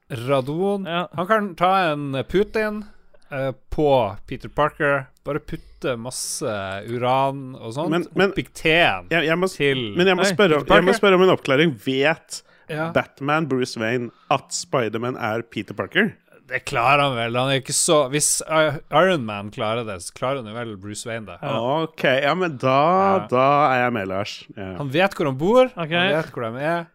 [0.09, 0.85] Radon.
[0.85, 1.07] Ja.
[1.15, 2.85] Han kan ta en Putin
[3.31, 5.07] eh, på Peter Parker.
[5.25, 6.47] Bare putte masse
[6.87, 10.65] uran og sånt Men- men- oppi teen Jeg, jeg må, til men jeg må, spørre,
[10.65, 11.73] jeg må spørre om en oppklaring.
[11.83, 12.89] Vet Ja.
[12.95, 16.13] Batman, Bruce Wayne, at Spiderman er Peter Parker?
[16.47, 17.35] Det klarer han vel.
[17.35, 20.77] Han er ikke så Hvis Ironman Iron Man klarer det, så klarer han jo vel
[20.79, 21.35] Bruce Wayne det.
[21.43, 23.27] OK, ja, men da, Ja.
[23.31, 24.35] da er jeg med, Lars.
[24.55, 24.69] Ja.
[24.79, 25.97] Han vet hvor han bor, okay.
[25.97, 26.87] han vet hvor de er.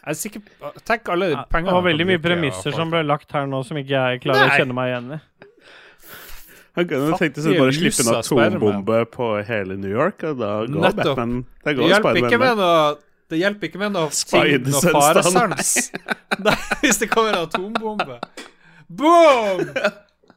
[0.00, 0.40] Jeg er sikker
[0.88, 3.92] Tenk alle de Det var veldig mye premisser som ble lagt her nå, som ikke
[3.96, 4.54] jeg klarer Nei.
[4.54, 5.20] å kjenne meg igjen i.
[6.78, 10.84] Han kunne tenkt seg å slippe en atombombe på hele New York, og da går
[10.86, 11.00] Nettopp.
[11.02, 12.60] Batman Da Det går hjelper ikke med.
[12.60, 12.96] noe
[13.30, 15.74] Det hjelper ikke med noe ting, og faresans.
[16.46, 18.18] Nei, hvis det kommer en atombombe.
[18.90, 19.68] Boom!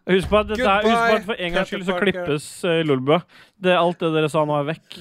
[0.10, 2.82] Husk på at, dette er, husk på at for en gangs skyld så klippes uh,
[2.86, 3.22] Lolbua.
[3.64, 5.00] Det, alt det dere sa nå, er vekk.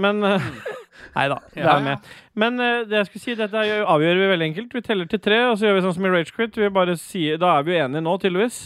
[0.00, 0.48] Men uh,
[1.16, 2.08] Nei da, det er med.
[2.36, 4.78] Men uh, det jeg skulle si, dette avgjør vi veldig enkelt.
[4.78, 6.58] Vi teller til tre, og så gjør vi sånn som i Ragequit.
[6.60, 8.60] Vi da er vi jo enige nå, tydeligvis.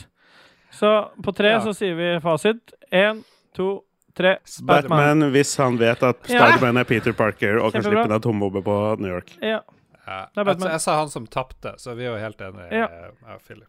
[0.75, 0.91] Så
[1.25, 1.61] på tre Ja.
[1.65, 2.75] så sier vi fasit.
[2.93, 3.25] Én,
[3.57, 3.83] to,
[4.17, 4.37] tre.
[4.63, 4.89] Batman.
[4.89, 6.47] Batman, hvis han vet at Ja.
[6.47, 9.37] Spiderman er Peter Parker og kan slippe en atombombe på New York.
[9.43, 9.61] Ja,
[10.07, 12.87] Ja, er jeg, jeg sa han som tapte, så vi er jo helt enige, Ja.
[13.35, 13.69] og Philip.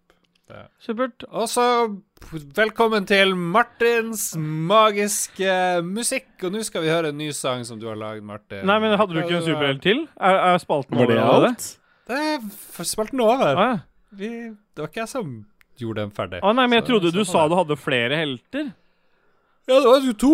[0.51, 0.67] Det.
[0.83, 1.23] supert.
[1.31, 1.63] Og så
[2.57, 5.53] velkommen til Martins magiske
[5.85, 6.27] musikk.
[6.43, 8.65] Og nå skal vi høre en ny sang som du har lagd, Martin.
[8.67, 10.07] Nei, men hadde du ikke en superhelt til?
[10.19, 11.67] Er, er spalten Var det over alt?
[12.09, 13.45] Det er spalten over.
[13.55, 13.79] Ah, ja.
[14.11, 14.27] Vi,
[14.75, 15.45] det var ikke jeg som
[15.79, 16.41] gjorde den ferdig.
[16.43, 18.73] Å nei, men jeg Så- trodde du sa du hadde flere helter.
[19.69, 20.33] Ja, det var jo to.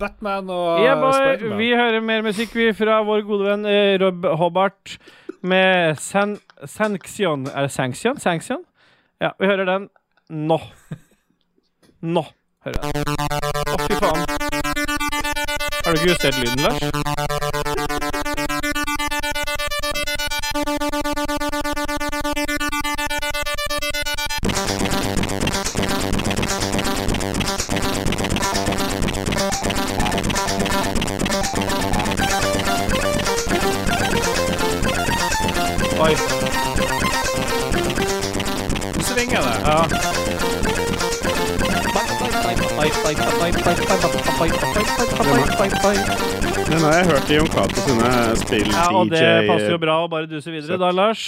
[0.00, 1.58] Batman og Ja, boy, Spiderman.
[1.58, 4.94] vi hører mer musikk vi fra vår gode venn eh, Rob Hobart
[5.42, 8.16] med San Sanction Er det Sanction?
[8.20, 8.62] Sanction?
[9.20, 9.88] Ja, vi hører den
[10.30, 10.56] nå.
[12.00, 12.24] Nå
[12.64, 13.14] hører jeg den.
[13.68, 14.24] Å, fy faen.
[15.84, 17.59] Har du ikke justert lyden, Lars?
[43.10, 43.18] Den
[46.84, 50.06] har jeg hørt i Jon Cato sine spill Ja, og det passer jo bra å
[50.12, 51.24] bare duse videre da, Lars.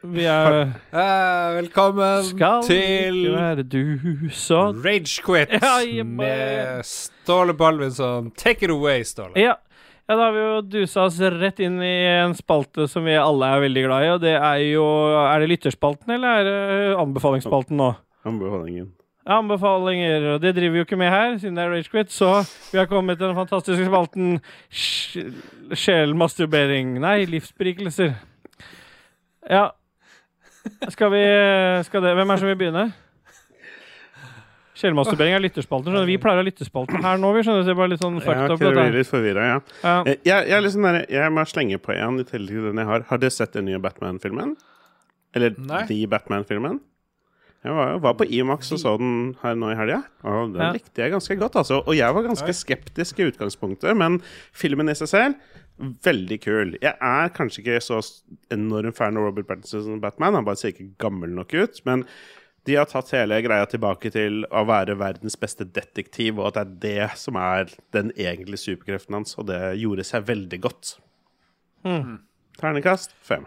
[0.00, 0.56] Vi er
[0.96, 3.84] Eh, velkommen Skal til ikke være du
[4.32, 5.76] så Ragequit Ja,
[6.08, 8.32] med Ståle Balvinson.
[8.32, 9.36] Take it away, Ståle.
[9.36, 9.58] Ja.
[10.08, 13.44] ja, da har vi jo dusa oss rett inn i en spalte som vi alle
[13.58, 14.86] er veldig glad i, og det er jo
[15.20, 17.92] Er det lytterspalten, eller er det anbefalingsspalten nå?
[18.26, 18.92] Anbefalingen.
[19.30, 22.30] Anbefalinger, og det driver vi jo ikke med her, siden det er Ragequit, så
[22.72, 24.40] vi har kommet til den fantastiske spalten
[25.76, 28.14] Sjelmasturbering Nei, livsberikelser.
[29.50, 29.68] Ja.
[30.92, 31.22] Skal vi
[31.86, 32.86] skal det, Hvem er det som vil begynne?
[34.80, 35.92] Sjelmasturbering er lytterspalten.
[35.92, 36.06] skjønner.
[36.08, 37.30] Vi pleier å ha lytterspalten her nå.
[37.36, 38.60] Vi skjønner, så jeg er bare litt sånn Ja, fucked up.
[38.62, 39.58] dette blir litt forvirra, ja.
[39.84, 39.96] Ja.
[40.06, 42.68] Eh, Jeg, jeg, er litt sånn der, jeg må slenge på en i tillegg til
[42.70, 43.04] den jeg har.
[43.10, 44.54] Har dere sett den nye Batman-filmen?
[45.36, 45.82] Eller Nei.
[45.90, 46.80] The Batman-filmen?
[47.64, 50.70] Jeg var, var på Imax og så den her nå i helga, og den Ja.
[50.72, 51.56] likte jeg ganske godt.
[51.60, 51.82] Altså.
[51.86, 54.20] Og jeg var ganske skeptisk i utgangspunktet, men
[54.52, 55.34] filmen i seg selv
[55.80, 56.74] Veldig kul.
[56.82, 58.02] Jeg er kanskje ikke så
[58.52, 60.34] enorm fan av Robert Pattinson som Batman.
[60.36, 61.80] Han bare ser ikke gammel nok ut.
[61.86, 62.02] Men
[62.68, 66.98] de har tatt hele greia tilbake til å være verdens beste detektiv, og at det
[66.98, 70.98] er det som er den egentlige superkreften hans, og det gjorde seg veldig godt.
[72.60, 73.46] Ternekast fem.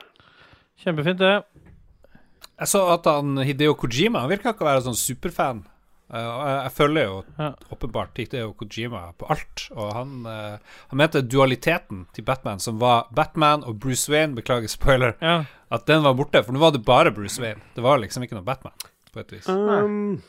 [0.81, 1.35] Kjempefint, det.
[2.63, 5.63] Jeg så at han Hideo Kojima Han virka ikke å være sånn superfan.
[6.13, 7.47] Uh, jeg, jeg følger jo Ja.
[7.73, 9.63] åpenbart Hideo Kojima på alt.
[9.73, 14.69] Og han, uh, han mente dualiteten til Batman, som var Batman og Bruce Wayne, beklager
[14.71, 15.39] spoiler, Ja.
[15.73, 16.43] at den var borte.
[16.45, 17.59] For nå var det bare Bruce Wayne.
[17.75, 18.73] Det var liksom ikke noe Batman,
[19.11, 19.49] på et vis.
[19.49, 20.21] Um,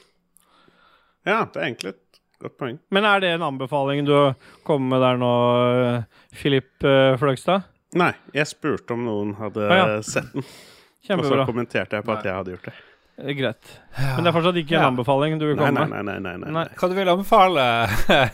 [1.27, 2.79] ja, det er egentlig et godt poeng.
[2.93, 4.17] Men er det en anbefaling du
[4.67, 5.33] kommer med der nå,
[6.35, 7.65] Filip eh, Fløgstad?
[7.95, 10.01] Nei, jeg spurte om noen hadde Ah, ja.
[10.03, 10.43] sett den,
[11.11, 12.75] og så kommenterte jeg på at jeg hadde gjort det.
[13.21, 13.75] Eh, Greit.
[13.99, 14.89] Men det er fortsatt ikke en Ja.
[14.91, 15.91] anbefaling du vil komme med?
[15.93, 16.03] nei.
[16.03, 16.51] nei, nei, nei.
[16.51, 16.65] Nei.
[16.81, 17.67] Hva du vil anbefale,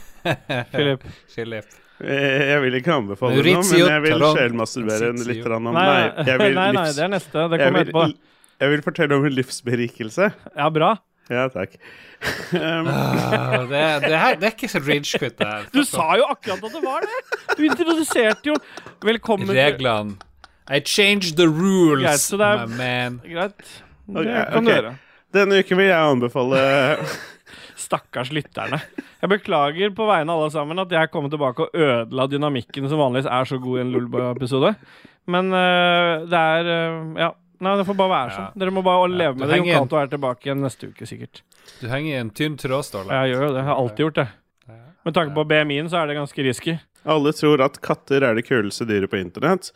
[0.72, 1.04] Filip.
[1.34, 1.64] Philip?
[2.00, 6.24] Eh, Jeg vil ikke anbefale noe, men jeg vil sjelmasturbere litt om Nei, Nei, nei,
[6.30, 7.44] jeg vil, nei, nei, det er neste.
[7.52, 8.04] Det kommer etterpå.
[8.64, 10.30] jeg vil fortelle om en livsberikelse.
[10.56, 10.94] Ja, bra.
[11.30, 11.76] Ja, takk.
[12.52, 15.68] Um, Ah, det, det, her, det er ikke så ragequit, det her.
[15.72, 17.20] Du sa jo akkurat at det var det!
[17.56, 18.56] Du introduserte jo
[19.06, 20.18] Velkommen Reglene
[20.70, 23.20] I changed the rules, Greit, så det er- my man.
[23.26, 23.82] Greit.
[24.06, 24.94] Det kan du gjøre.
[25.34, 26.60] Denne uken vil jeg anbefale
[27.84, 28.80] Stakkars lytterne.
[29.20, 33.00] Jeg beklager på vegne av alle sammen at jeg kom tilbake og ødela dynamikken som
[33.02, 34.74] vanligvis er så god i en Luleboy-episode.
[35.30, 37.30] Men uh, det er uh, Ja.
[37.60, 38.52] Nei, det får bare være sånn.
[38.56, 39.56] Dere må bare leve du med det.
[39.60, 41.42] Jon Cato er tilbake igjen neste uke, sikkert.
[41.82, 43.12] Du henger i en tynn tråd, Ståle.
[43.12, 43.58] Jeg gjør jo det.
[43.60, 44.24] Jeg har alltid gjort det.
[45.04, 46.78] Med tanke på BMI-en så er det ganske risky.
[47.04, 49.68] Alle tror at katter er det kuleste dyret på internett,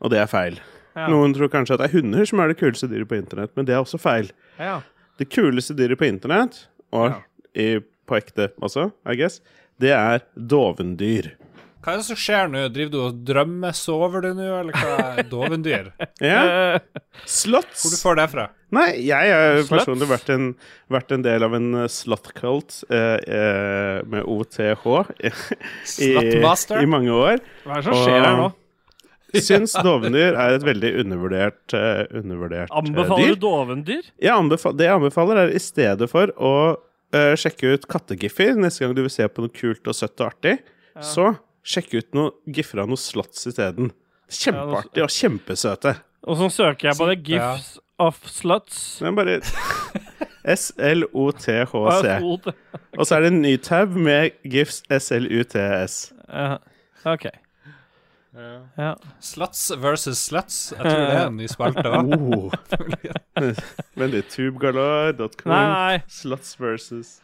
[0.00, 0.60] og det er feil.
[0.96, 1.06] Ja.
[1.12, 3.68] Noen tror kanskje at det er hunder som er det kuleste dyret på internett, men
[3.68, 4.32] det er også feil.
[4.58, 4.80] Ja.
[5.20, 6.64] Det kuleste dyret på internett,
[6.96, 7.20] og
[7.54, 7.76] i,
[8.08, 9.38] på ekte også, I guess,
[9.80, 11.34] det er dovendyr.
[11.80, 12.66] Hva er det som skjer nå?
[12.74, 13.72] Driver du og drømmer?
[13.76, 15.92] Sover du nå, eller hva er dovendyr?
[16.20, 17.82] Ja, Eh, Slots.
[17.82, 18.44] Hvor du får det fra?
[18.76, 20.50] Nei, jeg har personlig vært en,
[20.92, 25.32] vært en del av en uh, slutcult eh, uh, med OTH i,
[25.88, 26.84] Slutmaster?
[26.84, 27.40] i mange år.
[27.64, 28.50] Hva er det som skjer her nå?
[29.46, 33.36] Syns dovendyr er et veldig undervurdert, uh, undervurdert Anbefaler dyr.
[33.36, 34.10] du dovendyr?
[34.22, 38.84] Jeg anbefal det jeg anbefaler, er i stedet for å uh, sjekke ut kattegiffer neste
[38.84, 40.58] gang du vil se på noe kult og søtt og artig,
[41.04, 41.32] så
[41.66, 43.92] sjekk ut noe giffer av noe slotts isteden.
[44.30, 45.94] Kjempeartig og kjempesøte.
[46.28, 47.16] Og så søker jeg på det.
[47.32, 47.54] Ja.
[47.56, 49.00] Gifts of sluts.
[49.02, 49.40] Er bare
[50.56, 52.08] S-L-O-T-H-C.
[52.98, 56.00] Og så er det en ny tab med GIFs slutts.
[56.28, 56.56] Uh,
[57.08, 57.28] OK.
[58.78, 58.92] Ja.
[59.18, 60.58] Sluts versus sluts.
[60.76, 62.12] Jeg tror det er en ny spalte òg.
[63.40, 63.56] Oh.
[63.96, 65.48] Veldig tubegalore.com.
[65.50, 65.98] Nei, nei.
[66.12, 67.14] Sluts versus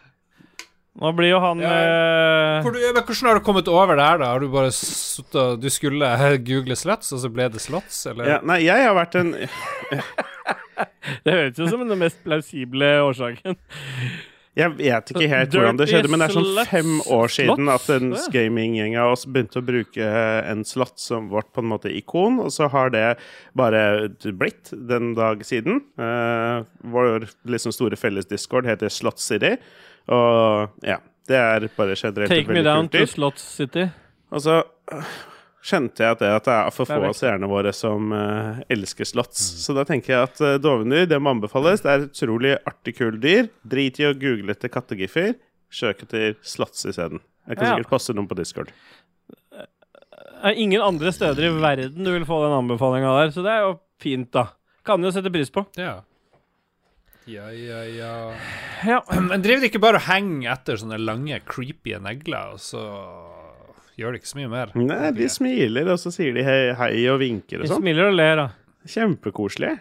[0.96, 1.68] Nå blir jo han Ja.
[1.76, 4.30] eh, Hvordan, Hvordan har du kommet over det her, da?
[4.32, 6.08] Har du bare suttet Du skulle
[6.46, 8.30] google sluts, og så ble det slots, eller?
[8.32, 9.34] ja, Nei, jeg har vært en
[11.26, 13.56] Det høres jo som den mest plausible årsaken.
[14.56, 17.88] Jeg vet ikke helt hvordan det skjedde, men det er sånn fem år siden at
[17.92, 20.06] en gaminggjeng av oss begynte å bruke
[20.48, 23.04] en slott som vårt på en måte ikon, og så har det
[23.58, 23.82] bare
[24.24, 25.82] blitt den dag siden.
[26.00, 29.56] Uh, vår liksom store felles discord heter Slott City,
[30.08, 31.02] og ja.
[31.26, 33.02] Det er bare generelt Take me down kultur.
[33.02, 33.88] to Slott Slot City.
[34.30, 34.44] Og
[35.66, 39.08] skjønte jeg at det, at det er for få av seerne våre som uh, elsker
[39.08, 39.42] slotts.
[39.64, 41.82] Så da tenker jeg at uh, dovendyr det må anbefales.
[41.82, 43.48] Det er et utrolig artig, kult dyr.
[43.66, 45.34] Drit i å google etter kattegiffer.
[45.74, 47.20] Søk etter slotts isteden.
[47.46, 47.74] Jeg kan Ja.
[47.76, 48.70] sikkert poste noen på Discord.
[49.56, 53.50] Det er ingen andre steder i verden du vil få den anbefalinga der, så det
[53.54, 54.50] er jo fint, da.
[54.86, 55.64] Kan jo sette pris på.
[55.80, 56.02] Ja.
[57.26, 58.10] Ja, ja, ja.
[58.86, 59.00] Ja.
[59.30, 62.84] Men driver de ikke bare og henger etter sånne lange, creepy negler, og så
[63.98, 64.72] gjør det ikke så mye mer?
[64.76, 67.82] Nei, de smiler, og så sier de hei, hei og vinker og De sånn.
[67.84, 68.48] smiler og ler, da.
[68.86, 69.74] Kjempekoselig.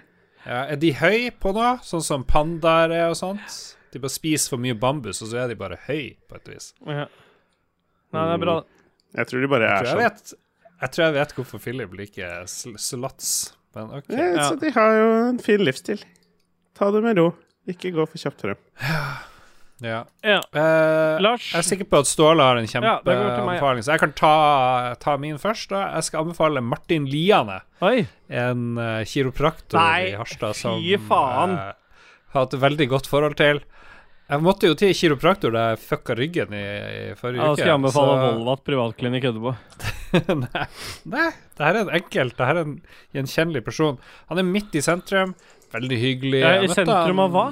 [0.46, 3.60] Ja, er de høy på noe, sånn som pandaer er og sånt?
[3.92, 6.72] De bare spiser for mye bambus, og så er de bare høy, på et vis.
[6.86, 7.06] Ja.
[8.16, 8.56] Nei, det er bra.
[9.16, 10.04] Jeg tror de bare er jeg jeg sånn.
[10.04, 10.34] vet,
[10.82, 13.30] jeg tror jeg vet hvorfor Philip liker sl sluts,
[13.76, 14.10] men OK.
[14.12, 14.50] Ja, Ja.
[14.50, 16.04] så de har jo en fin livsstil.
[16.76, 17.30] Ta det med ro.
[17.68, 18.60] Ikke gå for kjapt frem.
[18.84, 19.02] Ja.
[19.84, 20.06] Ja.
[20.24, 21.50] Eh, Lars?
[21.52, 23.82] Jeg er sikker på at Ståle har en Ja, meg, ja.
[23.84, 25.68] så jeg kan ta, ta min først.
[25.74, 25.82] Da.
[25.98, 28.06] Jeg skal anbefale Martin Liane, Oi.
[28.30, 31.58] en uh, kiropraktor Nei, i Harstad som fy faen.
[31.60, 31.74] eh,
[32.32, 33.60] har hatt veldig godt forhold til.
[34.26, 37.60] Jeg måtte jo til kiropraktor da jeg fucka ryggen i, i forrige Ja, uke.
[37.60, 39.56] skal jeg anbefale så- Volvat privatklinikk etterpå.
[40.40, 40.66] nei,
[41.06, 42.82] nei, det her er en enkelt, det her er en
[43.14, 44.00] gjenkjennelig person.
[44.32, 45.36] Han er midt i sentrum,
[45.76, 46.42] veldig hyggelig.
[46.42, 47.46] Ja, I sentrum han- av hva?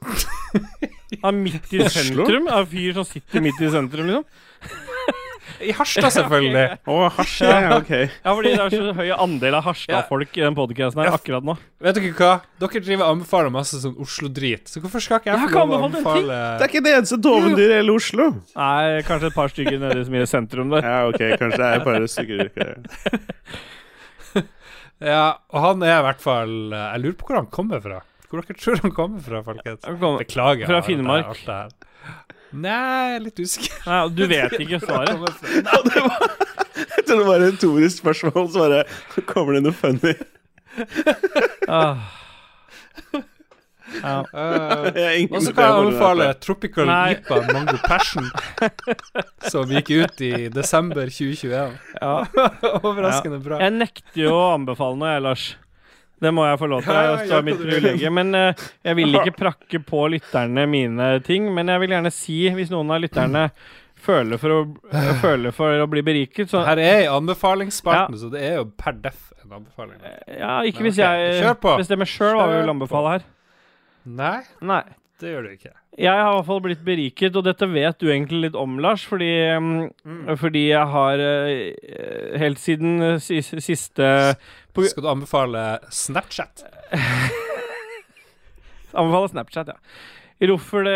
[1.20, 2.46] Ja, midt i sentrum?
[2.46, 4.24] Er fyr som sitter midt i sentrum, liksom?
[5.60, 6.76] I Harstad, selvfølgelig.
[6.88, 7.90] Å, oh, ja, ja, OK.
[7.90, 11.56] Ja, fordi det er så høy andel av Harstad-folk i den podcasten her akkurat nå.
[11.84, 12.30] Vet dere hva?
[12.62, 15.66] Dere driver og anbefaler masse sånn Oslo-drit, så hvorfor skal ikke jeg Jeg få kan
[15.66, 18.28] lov å anbefale Det er ikke det eneste dovendyret i hele Oslo.
[18.54, 20.86] Nei, kanskje et par stykker nede i sentrum der.
[20.86, 22.60] Ja, ok, kanskje det er bare stykker ok.
[25.00, 28.02] Ja, og han er i hvert fall Jeg lurer på hvor han kommer fra.
[28.30, 29.80] Hvor dere tror han kommer fra, folkens?
[29.86, 30.66] Kommer- Beklager.
[30.70, 31.26] Fra det Finnmark.
[31.32, 31.70] alt det her.
[32.52, 33.74] Nei, jeg er litt usikker.
[33.86, 35.10] Nei, du vet ikke svaret.
[35.14, 36.28] Kommer fra.
[36.80, 38.80] Jeg tror det var et retorisk spørsmål, så bare
[39.30, 40.14] kommer det noe funny.
[41.68, 41.96] Ah.
[43.10, 44.20] Ja.
[44.30, 46.26] Eh, Og så kan jeg anbefale.
[46.38, 47.16] Tropical Nei.
[47.16, 48.28] IPA Mango Passion,
[49.50, 51.72] som gikk ut i desember 2021.
[51.98, 52.12] Ja.
[52.86, 53.58] Overraskende bra.
[53.64, 55.46] Jeg nekter jo å anbefale noe, jeg, Lars.
[56.20, 56.92] Det må jeg få lov til.
[56.92, 58.16] Ja, ja, Det ja, er mitt privilegium.
[58.20, 61.48] Men uh, jeg vil ikke prakke på lytterne mine ting.
[61.56, 63.48] Men jeg vil gjerne si, hvis noen av lytterne
[64.00, 64.60] føler for å,
[65.20, 67.08] føler for å bli beriket, så Her er i
[68.14, 68.22] ja.
[68.22, 69.98] så det er jo per deff en anbefaling.
[70.38, 73.28] Ja, ikke hvis Ok, jeg bestemmer sjøl hva vi vil anbefale her.
[74.08, 74.82] Nei, Nei.
[75.20, 75.72] Det gjør du ikke.
[76.00, 79.02] Jeg har i hvert fall blitt beriket, og dette vet du egentlig litt om, Lars,
[79.04, 79.28] fordi,
[79.60, 84.08] mm, fordi jeg har eh, helt siden eh, siste
[84.72, 86.64] på, Skal du anbefale Snapchat?
[89.00, 89.78] anbefale Snapchat, ja.
[90.40, 90.86] I Roffel,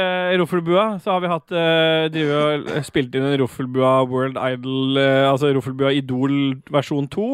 [0.41, 5.51] Roffelbua så har vi hatt uh, drive spilt inn en Roffelbua World Idol, eh, altså
[5.53, 7.27] Roffelbua Idol versjon 2.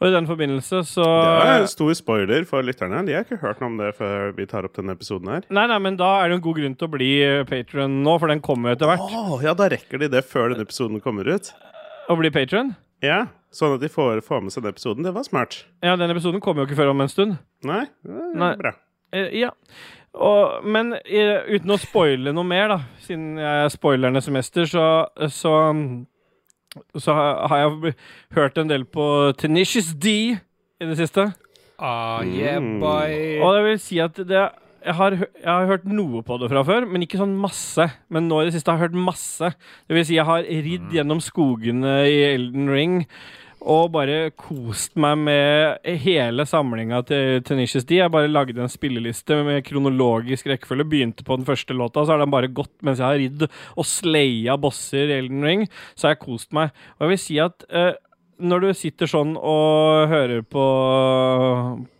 [0.00, 3.02] Og i den forbindelse så Det er en stor spoiler for lytterne.
[3.08, 5.42] De har ikke hørt noe om det før vi tar opp denne episoden her.
[5.50, 7.10] Nei, nei, men da er det en god grunn til å bli
[7.50, 9.10] patron nå, for den kommer etter hvert.
[9.10, 11.50] Oh, ja, da rekker de det før denne episoden kommer ut.
[12.06, 12.72] Å bli patron?
[13.04, 15.06] Ja, Sånn at de får, får med seg den episoden.
[15.06, 15.64] Det var smart.
[15.82, 17.40] Ja, den episoden kommer jo ikke før om en stund.
[17.66, 18.50] Nei, det er Nei.
[18.60, 18.72] bra.
[19.10, 19.50] Eh, ja.
[20.14, 24.86] Og, men uten å spoile noe mer, da, siden jeg er spoilernes mester, så,
[25.30, 25.52] så,
[26.98, 27.94] så har jeg
[28.34, 29.04] hørt en del på
[29.38, 31.30] Tenacious D i det siste.
[31.80, 32.82] Ah, yeah, Mm.
[33.40, 34.48] Og det vil si at det
[34.80, 37.84] jeg har, jeg har hørt noe på det fra før, men ikke sånn masse.
[38.08, 39.50] Men nå i det siste har jeg hørt masse.
[39.84, 42.94] Det vil si, jeg har ridd gjennom skogene i Elden Ring
[43.60, 47.98] og bare kost meg med hele samlinga til Tenacious D.
[47.98, 50.88] Jeg bare lagde en spilleliste med kronologisk rekkefølge.
[50.90, 53.44] Begynte på den første låta, så har den bare gått mens jeg har ridd
[53.76, 55.66] og slaya bosser i Elden Ring.
[55.94, 56.72] Så har jeg kost meg.
[56.96, 57.92] Og jeg vil si at eh,
[58.40, 60.64] når du sitter sånn og hører på,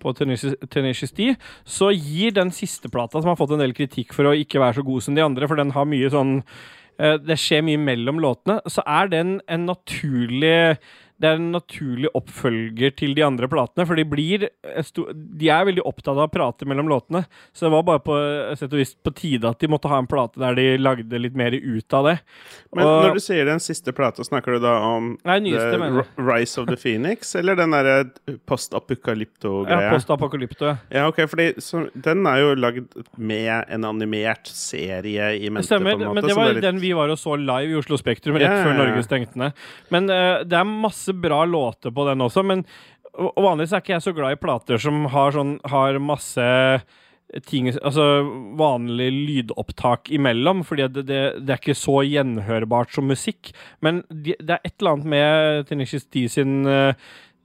[0.00, 1.34] på Tenacious D,
[1.68, 4.80] så gir den siste plata, som har fått en del kritikk for å ikke være
[4.80, 8.22] så god som de andre, for den har mye sånn eh, Det skjer mye mellom
[8.24, 10.78] låtene, så er den en naturlig
[11.20, 15.82] det er en naturlig oppfølger til de andre platene, for de blir De er veldig
[15.84, 18.16] opptatt av å prate mellom låtene, så det var bare på
[18.56, 21.36] sett og vis på tide at de måtte ha en plate der de lagde litt
[21.36, 22.16] mer ut av det.
[22.74, 26.58] Men Og- når du sier den siste plata, snakker du da om Nei, nyeste, Rise
[26.58, 28.04] of the Phoenix, eller den derre
[28.46, 29.90] post-apokalypto-greia?
[29.94, 30.76] Post-apokalypto.
[30.90, 35.94] Ja, ok, fordi så, den er jo lagd med en animert serie i mente, Stemmer,
[35.96, 36.14] på en måte.
[36.14, 38.42] men det var det litt- den vi var og så live i Oslo Spektrum rett
[38.48, 38.84] Ja, ja, før ja.
[38.84, 39.52] Norge stengte ned.
[39.90, 42.64] Men uh, det er masse bra låter på den også, men
[43.18, 46.44] og vanligvis er ikke jeg så glad i plater som har sånn har masse
[47.46, 48.04] ting Altså
[48.58, 53.52] vanlig lydopptak imellom, fordi det, det, det er ikke så gjenhørbart som musikk.
[53.84, 56.90] Men de, det er et eller annet med Tenacious D sin uh,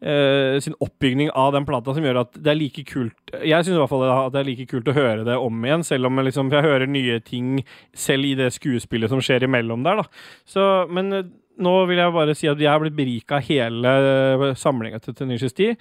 [0.06, 3.78] Uh, sin oppbygning av den plata som gjør at det er like kult Jeg syns
[3.78, 6.20] i hvert fall at det er like kult å høre det om igjen, selv om
[6.20, 7.64] jeg liksom, jeg hører nye ting
[7.96, 10.04] selv i det skuespillet som skjer imellom der.
[10.04, 10.28] da.
[10.46, 11.32] Så, men eh,
[11.62, 15.56] nå vil jeg bare si at jeg har blitt berika av hele samlinga til Tenacious
[15.56, 15.74] D.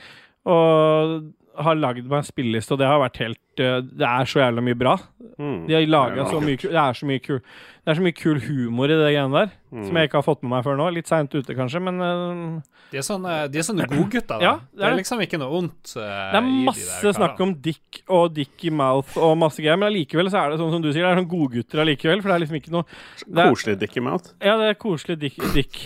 [0.45, 4.43] Og har lagd meg en spilleliste, og det har vært helt eh, Det er så
[4.43, 4.97] jævla mye bra.
[5.39, 5.67] Mm.
[5.69, 7.41] De har laga så mye Det er så mye kul
[7.85, 9.83] Det er så mye kul humor i det greiene der, Mm.
[9.89, 10.85] som jeg ikke har fått med meg før nå.
[10.95, 12.61] Litt seint ute, kanskje, men uh,
[12.93, 14.39] De er sånne, de er sånne godgutter.
[14.39, 14.53] Da.
[14.71, 15.97] det det er er liksom ikke noe vondt.
[15.99, 19.77] Uh, Det er masse snakk om om dick og dick i mouth og masse greier,
[19.77, 22.31] men allikevel så er det sånn som du sier, det er sånn godgutter allikevel, for
[22.31, 22.87] det er liksom ikke noe
[23.27, 24.33] det er, Koselig Dickie Mouth.
[24.41, 25.37] Ja, det er koselig dick.
[25.53, 25.83] dick.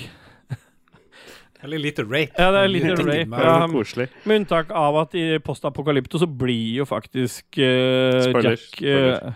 [1.64, 2.30] Eller lite rape.
[2.38, 3.42] Ja, det er litt rape.
[3.42, 9.32] Ja, med unntak av at i Postapokalypto så blir jo faktisk uh, Spoiler, Jack uh,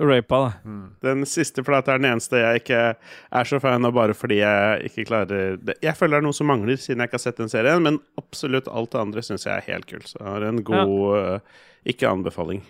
[0.00, 0.72] rapa, da.
[1.04, 4.90] Den siste plata er den eneste jeg ikke er så fan av, bare fordi jeg
[4.90, 5.76] ikke klarer det.
[5.84, 7.98] Jeg føler det er noe som mangler, siden jeg ikke har sett den serien, men
[8.20, 10.08] absolutt alt det andre syns jeg er helt kult.
[10.10, 11.56] Så jeg har en god eh,
[11.94, 12.62] ikke-anbefaling.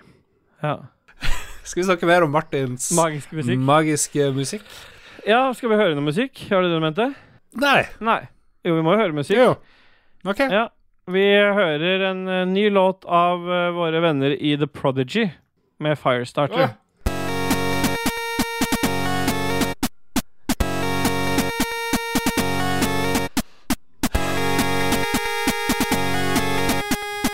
[0.62, 0.76] Ja.
[1.68, 3.60] Skal vi snakke mer om Martins Magisk musikk.
[3.60, 4.64] magiske musikk?
[5.28, 6.40] Ja, skal vi høre noe musikk?
[6.48, 7.10] Har du det du mente?
[7.60, 7.82] Nei.
[8.00, 8.20] Nei.
[8.64, 9.36] Jo, vi må jo høre musikk.
[9.36, 9.50] Jo.
[10.24, 10.40] OK.
[10.48, 10.68] Ja.
[11.08, 15.26] Vi hører en eh, ny låt av eh, våre venner i The Prodigy
[15.84, 16.64] med Firestarter.
[16.70, 16.76] Åh.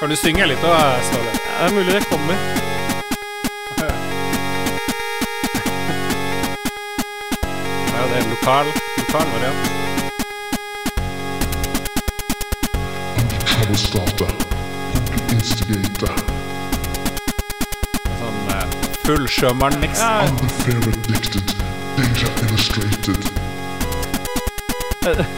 [0.04, 1.30] Kan du synge litt da, Ståle?
[1.32, 2.34] Det er mulig det kommer.
[7.88, 8.66] Ja, det er lokal,
[8.98, 9.64] lokal variant.
[18.20, 18.66] sånn eh,
[19.06, 20.04] full sjømannmiks.
[20.04, 20.28] Ja,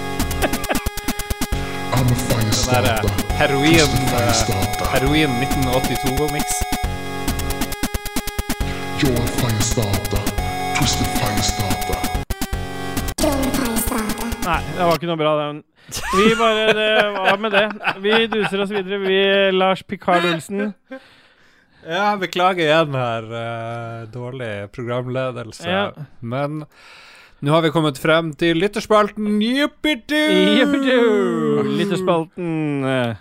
[1.96, 6.54] I'm a Den der eh, heroin, eh, heroin 1982-miks.
[9.00, 10.20] You're a fire
[10.76, 11.36] twisted fire.
[14.46, 15.62] Nei, det var ikke noe bra, den.
[16.14, 16.86] Vi bare
[17.16, 17.64] var med det.
[18.04, 19.00] Vi duser oss videre.
[19.02, 19.18] Vi,
[19.50, 20.72] Lars Picard Olsen.
[21.86, 23.26] Ja, beklager igjen her.
[23.40, 25.66] eh, dårlig programledelse.
[25.70, 25.90] Ja.
[26.20, 26.64] Men
[27.44, 29.40] nå har vi kommet frem til lytterspalten!
[29.42, 30.22] Jippidu!
[31.76, 32.84] Lytterspalten.
[32.84, 33.16] eh,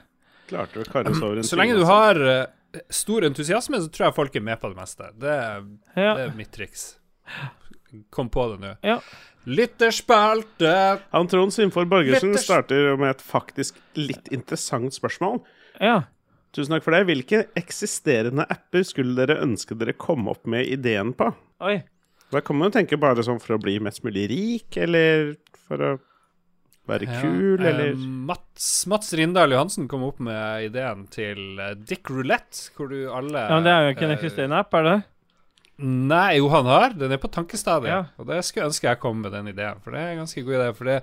[0.49, 1.93] Klarte å karre oss over en Så lenge du altså.
[1.93, 2.45] har eh,
[2.93, 5.11] stor entusiasme, så tror jeg folk er med på det meste.
[5.19, 5.37] Det,
[5.97, 6.13] Ja.
[6.15, 6.95] det er mitt triks.
[8.11, 8.75] Kom på det nå.
[8.83, 8.99] Ja.
[9.45, 10.99] Lytterspalte!
[11.11, 15.41] Han Trond Simfor Borgersen Letters- starter med et faktisk litt interessant spørsmål.
[15.79, 16.03] ja.
[16.55, 17.01] Tusen takk for det.
[17.09, 21.27] Hvilke eksisterende apper skulle dere ønske dere kom opp med ideen på?
[21.59, 21.81] Oi.
[22.33, 25.35] Da kan man jo tenke bare sånn for å bli mest mulig rik, eller
[25.67, 25.91] for å
[26.89, 31.73] være kul, Ja, eller eh, Mats, Mats Rindal Johansen kom opp med ideen til eh,
[31.77, 34.77] Dick Roulette, hvor du alle Ja, men det er jo ikke en eh, eksisterende app,
[34.77, 34.97] er det?
[35.77, 36.93] Nei, jo, han har.
[36.95, 37.89] Den er på tankestadiet.
[37.91, 37.97] Ja.
[38.15, 40.43] Og det skulle jeg ønske jeg kom med den ideen, for det er en ganske
[40.47, 40.67] god idé.
[40.77, 40.95] For det,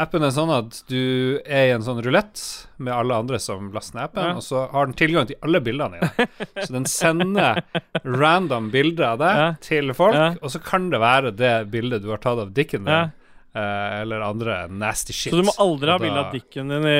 [0.00, 1.00] appen er sånn at du
[1.44, 2.40] er i en sånn rulett
[2.80, 4.38] med alle andre som laster ned appen, Ja.
[4.40, 6.28] og så har den tilgang til alle bildene dine.
[6.64, 7.60] så den sender
[8.04, 9.50] random bilder av deg Ja.
[9.60, 13.12] til folk, og så kan det være det bildet du har tatt av dicken din,
[13.54, 15.30] eller andre nasty shit.
[15.30, 16.96] Så du må aldri ha bilde av dikken din, i,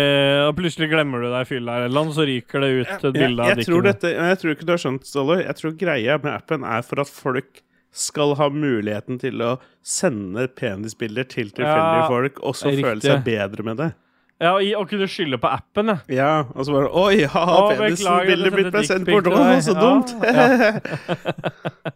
[0.46, 3.42] og plutselig glemmer du deg i fylla eller noe, så ryker det ut et bilde
[3.42, 4.14] av dikken din.
[4.30, 5.40] jeg tror ikke du har skjønt, Ståle.
[5.42, 9.52] Jeg tror greia med appen er for at folk skal ha muligheten til å
[9.86, 13.90] sende penisbilder til tilfeldige Ja, folk, og så føle seg bedre med det.
[14.42, 15.98] Ja, og kunne skylde på appen, ja.
[16.10, 17.22] Ja, og så bare Oi,
[17.78, 20.14] penisbildet jeg blitt meg sendt bort, å, så dumt!
[20.26, 20.48] Ja,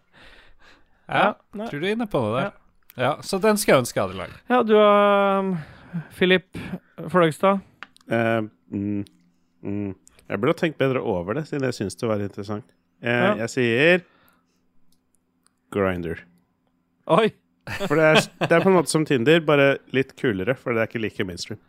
[1.09, 1.33] Ja.
[1.57, 2.51] Ja, tror du er inne på det der.
[2.99, 4.37] Ja, så den skal jeg ønske jeg hadde lagd.
[4.51, 5.53] Ja, du har um,
[6.17, 6.59] Philip
[7.13, 7.61] Fløgstad.
[8.11, 9.05] Uh, mm,
[9.63, 9.93] mm.
[10.29, 12.67] Jeg burde ha tenkt bedre over det, siden jeg syns det var interessant.
[13.05, 13.35] Uh, Ja.
[13.45, 14.01] Jeg sier
[15.73, 16.25] Grinder.
[17.07, 17.29] Oi!
[17.85, 20.83] For det er, det er på en måte som Tinder, bare litt kulere, for det
[20.83, 21.61] er ikke like mainstream.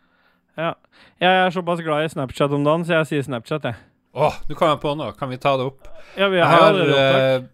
[0.58, 0.72] Ja.
[1.20, 3.76] Jeg er såpass glad i Snapchat om dagen, så jeg sier Snapchat, jeg.
[4.16, 5.12] Å, nå kom jeg på noe.
[5.18, 5.86] Kan vi ta det opp?
[6.18, 7.44] Ja, vi har, Jeg har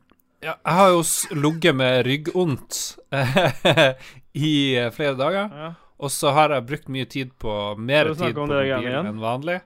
[0.44, 1.02] ja, jeg har jo
[1.36, 2.80] ligget med ryggvondt
[4.46, 5.48] i eh, flere dager.
[5.50, 5.70] Ja.
[5.96, 9.60] Og så har jeg brukt mye tid på mer tid på det mobilen enn vanlig.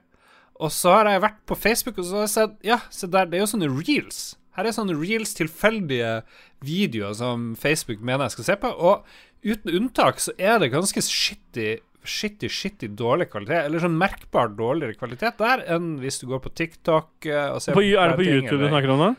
[0.61, 3.27] Og så har jeg vært på Facebook og så har jeg sett Ja, se der,
[3.27, 4.21] det er jo sånne reels.
[4.55, 6.21] Her er sånne reels, tilfeldige
[6.63, 8.71] videoer som Facebook mener jeg skal se på.
[8.71, 13.65] Og uten unntak så er det ganske shitty, shitty, shitty dårlig kvalitet.
[13.65, 17.75] Eller sånn merkbart dårligere kvalitet der enn hvis du går på TikTok eh, og ser
[17.75, 19.11] På, er det på YouTube du snakker om nå?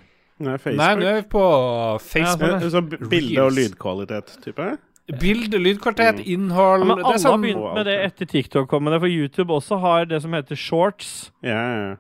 [0.43, 1.43] Nei, Nei, nå er vi på
[2.03, 2.63] Facebook.
[2.63, 4.79] Ja, Så bilde- og lydkvalitet, type?
[5.21, 8.95] Bilde, lydkvalitet, innhold Ja, men alle sånn har begynt med det etter TikTok kom med
[8.95, 11.31] det, for YouTube også har det som heter shorts.
[11.43, 11.97] Ja, ja, ja.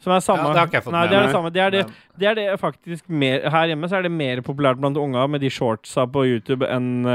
[0.00, 0.44] Som er samme.
[0.44, 1.50] Ja, det har ikke jeg fått Nei, med det er det samme.
[1.52, 1.84] Det er det,
[2.20, 5.40] det er det faktisk mer Her hjemme så er det mer populært blant unga med
[5.42, 7.06] de shortsa på YouTube enn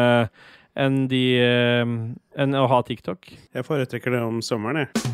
[0.82, 1.82] en de eh,
[2.40, 3.28] enn å ha TikTok.
[3.54, 5.12] Jeg foretrekker det om sommeren, jeg.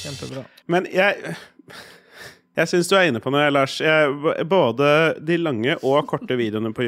[0.00, 0.44] Kjempebra.
[0.70, 1.34] Men jeg
[2.58, 3.76] Jeg syns du er inne på noe, Lars.
[3.78, 4.10] Jeg,
[4.50, 4.88] både
[5.22, 6.82] de lange og korte videoene på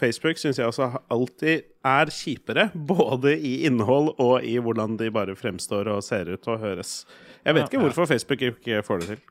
[0.00, 2.68] Facebook syns jeg også alltid er kjipere.
[2.74, 7.04] Både i innhold og i hvordan de bare fremstår og ser ut og høres.
[7.46, 9.22] Jeg vet ikke hvorfor Facebook ikke får det til.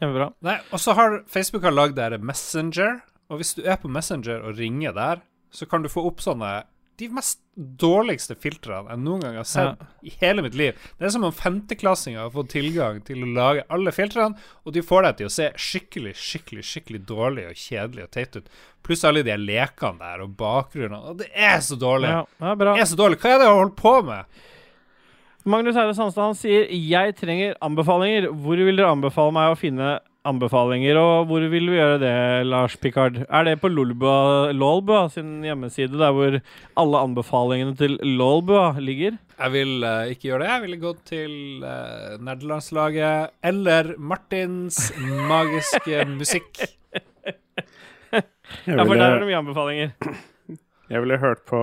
[0.00, 0.30] Kjempebra.
[0.48, 4.40] Nei, og så har Facebook har lagd der Messenger, og hvis du er på Messenger
[4.40, 5.20] og ringer der,
[5.52, 6.62] så kan du få opp sånne
[7.00, 7.40] de mest
[7.80, 10.76] dårligste filtrene jeg noen gang har sett i hele mitt liv.
[10.98, 14.84] Det er som om femteklassinger har fått tilgang til å lage alle filtrene, og de
[14.84, 18.52] får deg til å se skikkelig, skikkelig skikkelig dårlig og kjedelig og teit ut.
[18.86, 21.00] Pluss alle de lekene der og bakgrunnen.
[21.12, 22.12] Og det er så dårlig.
[22.12, 22.76] Ja, ja, bra.
[22.76, 23.20] Det er så dårlig.
[23.20, 24.40] Hva er det jeg holder på med?
[25.50, 28.28] Magnus Eide Sandstad han sier jeg trenger anbefalinger.
[28.44, 29.98] Hvor vil dere anbefale meg å finne
[30.28, 32.14] anbefalinger, og hvor vil vi gjøre det,
[32.48, 33.22] Lars Picard?
[33.24, 36.36] Er det på Lolbua, Lolbua sin hjemmeside, der hvor
[36.82, 39.16] alle anbefalingene til Lolbua ligger?
[39.40, 40.50] Jeg vil uh, ikke gjøre det.
[40.50, 41.32] Jeg ville gått til
[41.64, 44.90] uh, nerdelandslaget eller Martins
[45.30, 46.66] magiske musikk.
[48.66, 49.94] Ja, for der er det mye anbefalinger.
[50.92, 51.62] jeg ville hørt på,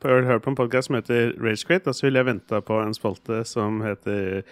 [0.00, 2.62] på, jeg ville hørt på en podkast som heter Ragequit, og så ville jeg venta
[2.64, 4.42] på en spalte som heter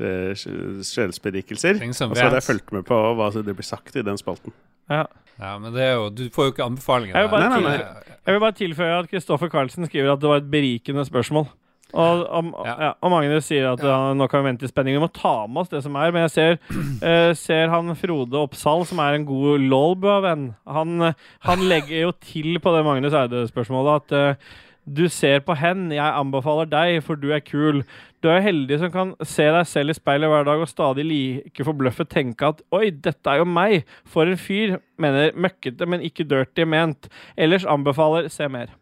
[0.00, 1.80] eh, Sjelsberikelser.
[1.80, 4.54] Og så hadde jeg fulgt med på hva det blir sagt i den spalten.
[4.90, 5.04] Ja.
[5.34, 7.16] Ja, men det er jo Du får jo ikke anbefalinger.
[7.16, 7.50] Jeg vil bare.
[7.50, 11.04] Nei, nei, Jeg vil bare tilføye at Kristoffer Carlsen skriver at det var et berikende
[11.04, 11.48] spørsmål.
[11.94, 12.74] Og, om, ja.
[12.82, 12.90] Ja.
[13.06, 14.96] og Magnus sier at ja, nå kan vi vente i spenning.
[14.96, 16.10] Vi må ta med oss det som er.
[16.14, 16.56] Men jeg ser,
[17.04, 20.48] uh, ser han Frode Oppsal, som er en god Lolbua-venn.
[20.74, 24.52] Han, eh, han legger jo til på det Magnus Eide-spørsmålet at uh,
[24.84, 27.84] du ser på hen, jeg anbefaler deg, for du er kul.
[28.24, 31.66] Du er heldig som kan se deg selv i speilet hver dag og stadig like
[31.66, 33.82] forbløffet tenke at oi, dette er jo meg.
[34.08, 34.78] For en fyr.
[35.02, 37.10] Mener møkkete, men ikke dirty ment.
[37.36, 38.72] Ellers anbefaler se mer.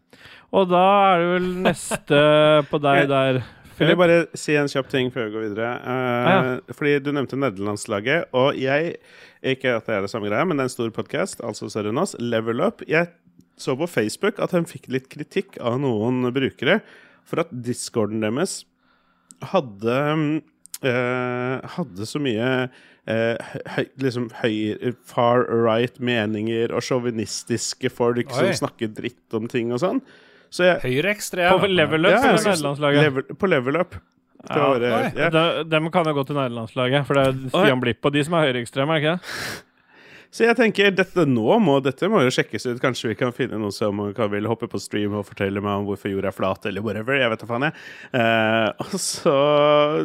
[0.53, 2.23] Og da er det vel neste
[2.71, 3.99] på deg der, Jeg vil Philip.
[4.03, 5.69] bare si en kjapp ting før vi går videre.
[5.91, 8.95] Eh, Fordi du nevnte nederlandslaget, og jeg
[9.43, 11.91] Ikke at det er det samme greia, men det er en stor podkast, altså større
[11.91, 12.05] enn.
[12.23, 12.85] Level Up.
[12.87, 13.09] Jeg
[13.59, 16.79] så på Facebook at de fikk litt kritikk av noen brukere
[17.27, 18.61] for at discorden deres
[19.51, 19.97] hadde
[20.83, 22.49] eh, hadde så mye
[23.09, 29.73] eh, høy, liksom høy, far right meninger og sjåvinistiske folk som snakker dritt om ting
[29.75, 30.01] og sånn.
[30.53, 31.59] Så jeg Høyreekstrem.
[31.59, 33.95] På level up Ja, eller level, På level up.
[34.43, 35.29] Ja, var, eh, ja.
[35.31, 38.35] De, dem kan jo gå til nederlandslaget, for det er Stian Blipp og de som
[38.35, 39.61] er høyreekstreme, er det ikke det?
[40.33, 42.79] Så jeg tenker, dette nå må, dette må jo sjekkes ut.
[42.81, 45.85] Kanskje vi kan finne noen som kan vil hoppe på stream og fortelle meg om
[45.85, 47.19] hvorfor jorda er flat, eller whatever.
[47.21, 47.75] Jeg vet da faen, jeg.
[48.17, 49.35] Eh, og så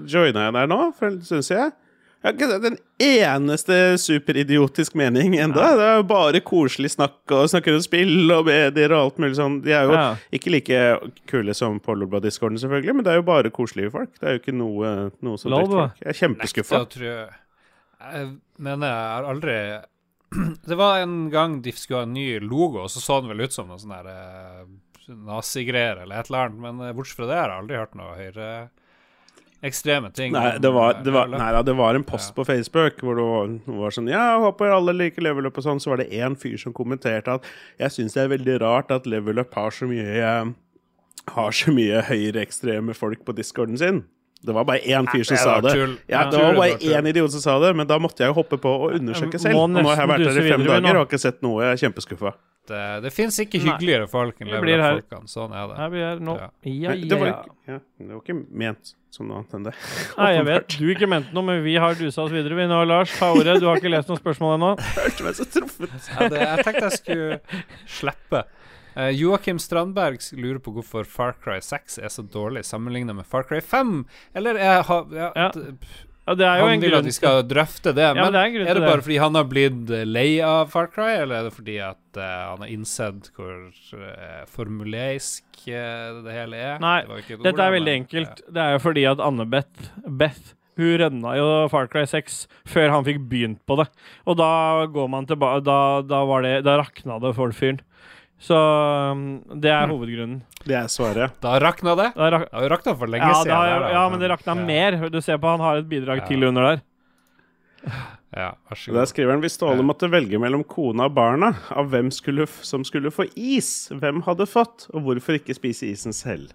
[0.04, 0.80] joina jeg der nå,
[1.24, 1.72] syns jeg.
[2.18, 5.68] Jeg har ikke den eneste superidiotisk mening enda.
[5.78, 9.36] Det er jo bare koselig snakk og snakker om spill og medier og alt mulig
[9.38, 9.60] sånn.
[9.64, 10.08] De er jo Ja.
[10.34, 10.80] ikke like
[11.30, 14.10] kule som på Lolba-discorden, selvfølgelig, men det er jo bare koselige folk.
[14.18, 16.02] Det er jo ikke noe, noe som drikker folk.
[16.02, 16.82] Jeg er kjempeskuffa.
[16.98, 17.28] Jeg
[17.98, 18.26] Jeg
[18.58, 19.54] mener jeg har aldri
[20.68, 23.46] Det var en gang de skulle ha en ny logo, og så så den vel
[23.46, 24.66] ut som noe sånn der eh,
[25.08, 28.18] nazigreier eller et eller annet, men eh, bortsett fra det har jeg aldri hørt noe
[28.18, 28.50] høyre
[29.64, 30.32] ekstreme ting.
[30.32, 33.18] Nei, det var, eh, det var, nei da, det var en post på Facebook hvor
[33.18, 35.82] det var, var sånn Ja, jeg håper alle liker level up og sånn.
[35.82, 37.48] Så var det én fyr som kommenterte at
[37.80, 40.52] jeg syns det er veldig rart at level up har så mye eh,
[41.34, 44.04] Har så mye høyreekstreme folk på discorden sin.
[44.38, 45.72] Det var bare én fyr som sa det.
[46.06, 48.58] Ja, det var bare én idiot som sa det, men da måtte jeg jo hoppe
[48.62, 49.58] på og undersøke selv.
[49.58, 51.64] Og nå har jeg vært her i fem dager og har ikke sett noe.
[51.66, 52.36] Jeg er kjempeskuffa.
[52.68, 55.30] Det, det fins ikke hyggeligere folk enn up-folkene.
[55.30, 55.76] Sånn er det.
[55.80, 56.36] Her vi er nå.
[56.36, 56.48] Ja.
[56.62, 59.72] Det var, ikke, ja, det var ikke ment som noe annet enn det.
[60.20, 62.58] Nei, jeg vet du ikke mente noe, men vi har dusa oss videre.
[62.58, 63.56] Vi nå, Lars, ta ordet.
[63.62, 64.70] Du har ikke lest noen spørsmål ennå.
[65.00, 65.96] Hørte meg så truffet.
[66.12, 67.40] Ja, det, jeg tenkte jeg skulle
[67.98, 68.44] slippe.
[68.98, 73.46] Uh, Joakim Strandberg lurer på hvorfor Far Cry 6 er så dårlig sammenlignet med Far
[73.46, 74.02] Cry 5.
[74.34, 75.50] Eller jeg har ja, Ja.
[76.28, 78.08] Ja, det er jo Han vil at vi skal drøfte det.
[78.12, 79.04] men men det er er det bare det.
[79.06, 82.24] fordi han har blitt eh, lei av Far Cry, eller er det fordi at uh,
[82.50, 86.76] han har innsett hvor uh, formuleisk uh, det hele er?
[86.84, 88.44] Nei, Det Dette ord, er veldig men, enkelt.
[88.44, 93.08] Det er jo fordi at Anne-Beth Beth, hun rønna jo Far Cry 6 før han
[93.08, 93.88] fikk begynt på det.
[94.28, 97.80] Og da går man tilbake Da, da, var det, da rakna det for fyren.
[98.38, 99.22] Så um,
[99.58, 100.42] det er hovedgrunnen.
[100.62, 101.32] Det er svaret.
[101.42, 102.12] Da rakna det.
[102.14, 103.56] Da rak Det har rakna for lenge ja, siden.
[103.56, 103.88] har, der, da.
[103.96, 104.66] ja, men det rakna Ja.
[104.68, 105.08] mer.
[105.10, 106.26] Du ser på han har et bidrag Ja.
[106.28, 106.82] til under der.
[108.36, 108.98] Ja, vær så god.
[109.00, 112.84] Der skriver han hvis Ståle måtte velge mellom kona og barna, av hvem skulle, som
[112.84, 116.52] skulle få is, hvem hadde fått, og hvorfor ikke spise isen selv?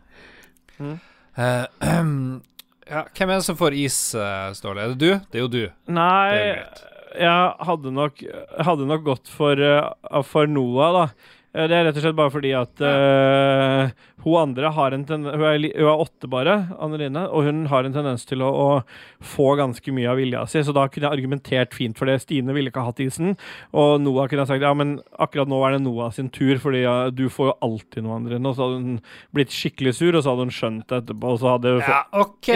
[0.80, 1.66] Eh,
[2.94, 4.84] ja, hvem er det som får is, eh, Ståle?
[4.86, 5.12] Er det du?
[5.32, 5.64] Det er jo du.
[5.88, 6.60] Nei,
[7.20, 8.22] jeg hadde nok,
[8.70, 11.08] hadde nok gått for, uh, for Noah, da.
[11.54, 13.92] Eh, Det er rett og slett bare fordi at uh,
[14.24, 17.60] hun andre har en tendens hun, er, hun er åtte bare, Anne Line, og hun
[17.70, 18.70] har en tendens til å, å
[19.22, 22.20] få ganske mye av vilja si, så da kunne jeg argumentert fint for det.
[22.24, 23.36] Stine ville ikke ha hatt isen,
[23.70, 26.86] og Noah kunne ha sagt ja, men akkurat nå er det Noah sin tur, fordi
[26.88, 28.50] ja, du får jo alltid noe, Anneline.
[28.50, 29.00] Og så hadde hun
[29.36, 32.04] blitt skikkelig sur, og så hadde hun skjønt det etterpå, og så hadde hun Ja,
[32.24, 32.50] OK.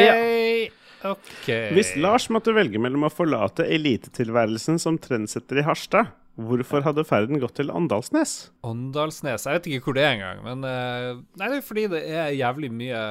[1.07, 1.49] OK.
[1.77, 7.39] Hvis Lars måtte velge mellom å forlate elitetilværelsen som trendsetter i Harstad, hvorfor hadde ferden
[7.41, 8.51] gått til Åndalsnes?
[8.65, 10.39] Åndalsnes Jeg vet ikke hvor det er engang.
[10.45, 11.07] Men eh,
[11.39, 13.01] Nei, det er fordi det er jævlig mye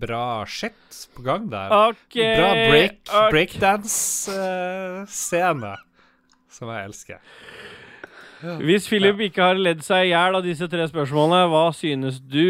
[0.00, 1.66] bra shit på gang der.
[1.90, 3.30] Okay, Bra break, okay.
[3.34, 5.72] breakdance-scene.
[6.50, 7.18] som jeg elsker.
[8.64, 12.48] Hvis Philip ikke har ledd seg i hjel av disse tre spørsmålene, hva synes du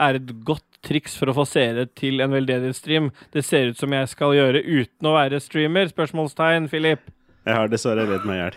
[0.00, 3.10] er et godt triks for å få seere til en veldedighetsstream?
[3.34, 5.86] Det ser ut som jeg skal gjøre uten å være streamer?
[5.92, 7.02] Spørsmålstegn, Philip.
[7.46, 8.56] Jeg har dessverre redd meg i hjel.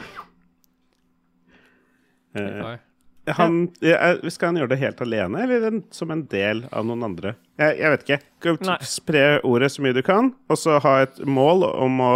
[2.37, 2.77] Eh,
[3.37, 7.05] han, jeg, skal han gjøre det helt alene, eller en, som en del av noen
[7.11, 7.35] andre?
[7.59, 8.77] Jeg, jeg vet ikke.
[8.89, 12.13] Spre ordet så mye du kan, og så ha et mål om å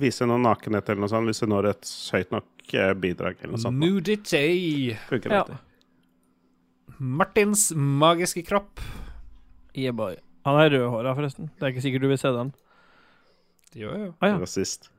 [0.00, 3.56] vise noe nakenhet eller noe sånt, hvis du når et høyt nok eh, bidrag eller
[3.56, 3.80] noe sånt.
[3.82, 4.94] Nudity.
[5.08, 5.46] Funker Ja.
[6.98, 8.78] Martins magiske kropp.
[9.74, 10.14] Yeah, boy.
[10.46, 11.48] Han er rødhåra, forresten.
[11.58, 12.52] Det er ikke sikkert du vil se den.
[13.74, 14.12] Jo, jo.
[14.20, 14.38] Ah, ja.
[14.38, 14.90] Rasist.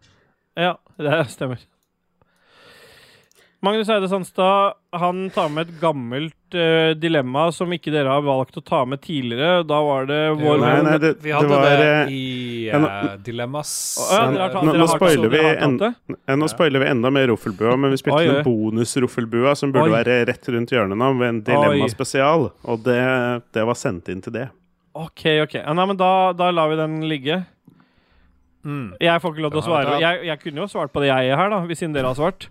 [0.59, 1.63] ja, det stemmer.
[3.65, 8.59] Magnus Eide Sandstad han tar med et gammelt uh, dilemma som ikke dere har valgt
[8.59, 9.63] å ta med tidligere.
[9.67, 12.21] Da var det vår Nei, nei, det, Vi det hadde var det eh, i
[12.69, 13.71] ja, nå- eh, Dilemmas.
[13.99, 15.91] Å, ja, dere har Nå, dere nå spoiler vi en, det?
[16.13, 18.37] ja, Nå spoiler vi enda mer Roffelbua, men vi spilte Oi, oi.
[18.37, 19.95] en bonus-Roffelbua som burde Oi.
[19.97, 22.49] være rett rundt hjørnet nå, ved en dilemma-spesial.
[22.69, 23.01] Og det,
[23.57, 24.47] det var sendt inn til det.
[24.95, 25.57] OK, OK.
[25.59, 27.41] Ja, nei, men da, da lar vi den ligge.
[28.65, 28.93] Mm.
[29.03, 29.97] Jeg får ikke lov til å svare.
[30.01, 32.17] Jeg, jeg kunne jo svart på det jeg er her, da, hvis siden dere har
[32.17, 32.47] svart.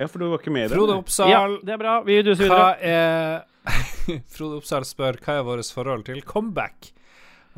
[0.00, 0.76] Ja, for du var ikke med i det?
[0.78, 0.96] Frode?
[1.02, 1.30] Oppsal.
[1.32, 1.98] Ja, det er bra.
[2.06, 2.70] Vi duser videre.
[2.80, 6.92] er Frode Oppsal spør hva er vårt forhold til comeback.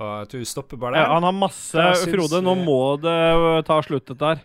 [0.03, 1.13] Og Du stopper bare Ja, der.
[1.15, 4.43] han har masse Frode, nå må det ta slutt, dette her.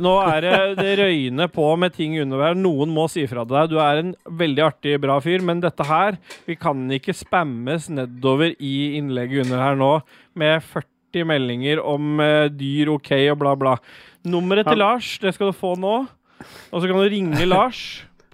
[0.00, 2.56] Nå er det Det røyner på med ting under hver.
[2.56, 3.70] Noen må si fra til deg.
[3.72, 6.18] Du er en veldig artig, bra fyr, men dette her
[6.48, 9.94] Vi kan ikke spammes nedover i innlegget under her nå
[10.36, 13.76] med 40 40 meldinger om eh, dyr OK og bla, bla.
[14.26, 16.06] Nummeret til Lars, det skal du få nå.
[16.70, 17.82] Og så kan du ringe Lars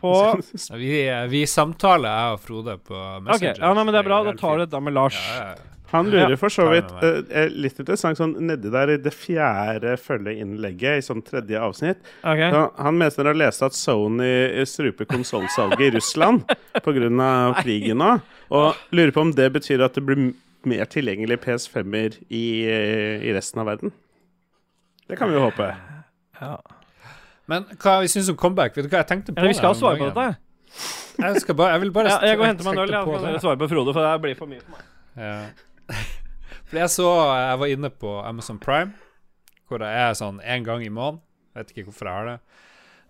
[0.02, 0.12] på
[0.74, 3.28] Vi, vi samtaler, jeg og Frode, på Messenger.
[3.28, 3.60] Messenger.
[3.62, 4.24] ja, nei, men det er bra.
[4.26, 5.20] Da tar du dette med Lars.
[5.28, 5.68] Ja, ja.
[5.92, 9.92] Han lurer for så vidt eh, eh, Litt interessant sånn nedi der i det fjerde
[10.00, 12.00] følgeinnlegget i sånn tredje avsnitt.
[12.22, 12.48] okay.
[12.48, 14.30] Så han mener å lese at Sony
[14.68, 16.46] struper konsollsalget i Russland
[16.80, 17.34] pga.
[17.60, 18.14] krigen nå.
[18.56, 20.32] Og lurer på om det betyr at det blir
[20.68, 23.92] mer tilgjengelig PS5-er i, eh, i resten av verden.
[25.08, 25.74] Det kan vi jo håpe.
[26.40, 26.56] Ja.
[27.50, 28.76] Men hva vi syns om comeback?
[28.76, 29.42] Vet du hva jeg tenkte på?
[29.42, 30.26] Ja, vi skal ha svare på dette.
[31.18, 32.92] Jeg, skal bare, jeg vil bare Ja, jeg går og henter meg en øl.
[32.94, 34.86] Jeg kan dere svare på Frode, for det blir for mye for meg.
[35.18, 35.34] Ja.
[36.70, 38.94] Fordi jeg så Jeg var inne på Amazon Prime,
[39.68, 41.20] hvor det er sånn én gang i måneden.
[41.52, 42.38] Jeg vet ikke hvorfor jeg har det.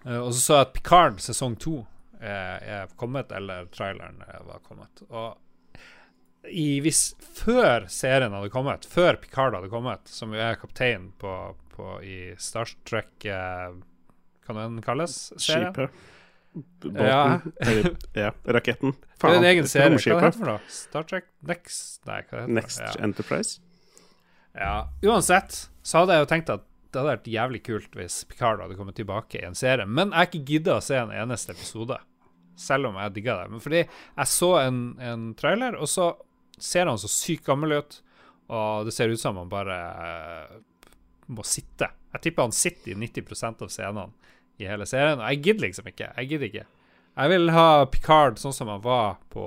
[0.07, 1.77] Eh, og så så jeg at Picard sesong to
[2.19, 5.05] er, er kommet, eller traileren eh, var kommet.
[5.11, 5.39] Og
[6.51, 11.37] i, hvis før serien hadde kommet, før Picard hadde kommet, som jo er kaptein på,
[11.77, 13.79] på i Star Trek eh,
[14.47, 15.33] Kan den kalles?
[15.41, 15.91] Skipet.
[15.91, 15.93] Båten.
[17.07, 17.41] Ja.
[18.13, 18.93] Ja, raketten.
[19.17, 19.97] Det er en egen serie.
[19.97, 20.61] Hva heter det for noe?
[20.69, 22.57] Star Trek Next Nei, hva heter det?
[22.59, 22.91] Next Ja.
[23.07, 23.61] Enterprise.
[24.53, 24.75] Ja,
[25.09, 28.77] uansett så hadde jeg jo tenkt at det hadde vært jævlig kult hvis Picard hadde
[28.77, 29.87] kommet tilbake i en serie.
[29.89, 31.97] Men jeg har ikke gidda å se en eneste episode,
[32.61, 33.47] selv om jeg digga det.
[33.55, 36.11] Men fordi jeg så en, en trailer, og så
[36.61, 37.97] ser han så sykt gammel ut,
[38.53, 39.79] og det ser ut som han bare
[41.33, 41.89] må sitte.
[42.13, 45.89] Jeg tipper han sitter i 90% av scenene i hele serien, og jeg gidder liksom
[45.91, 46.11] ikke.
[46.19, 46.67] Jeg gidder ikke.
[47.13, 49.45] Jeg vil ha Picard sånn som han var på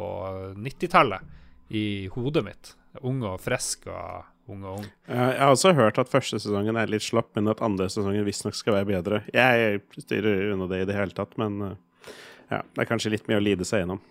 [0.58, 1.34] 90-tallet,
[1.74, 2.74] i hodet mitt.
[3.02, 4.90] Ung og frisk og ung og ung.
[5.10, 8.58] Jeg har også hørt at første sesongen er litt slapp, men at andre sesongen visstnok
[8.58, 9.24] skal være bedre.
[9.34, 12.12] Jeg styrer unna det i det hele tatt, men eh,
[12.54, 14.04] ja, det er kanskje litt mye å lide seg gjennom.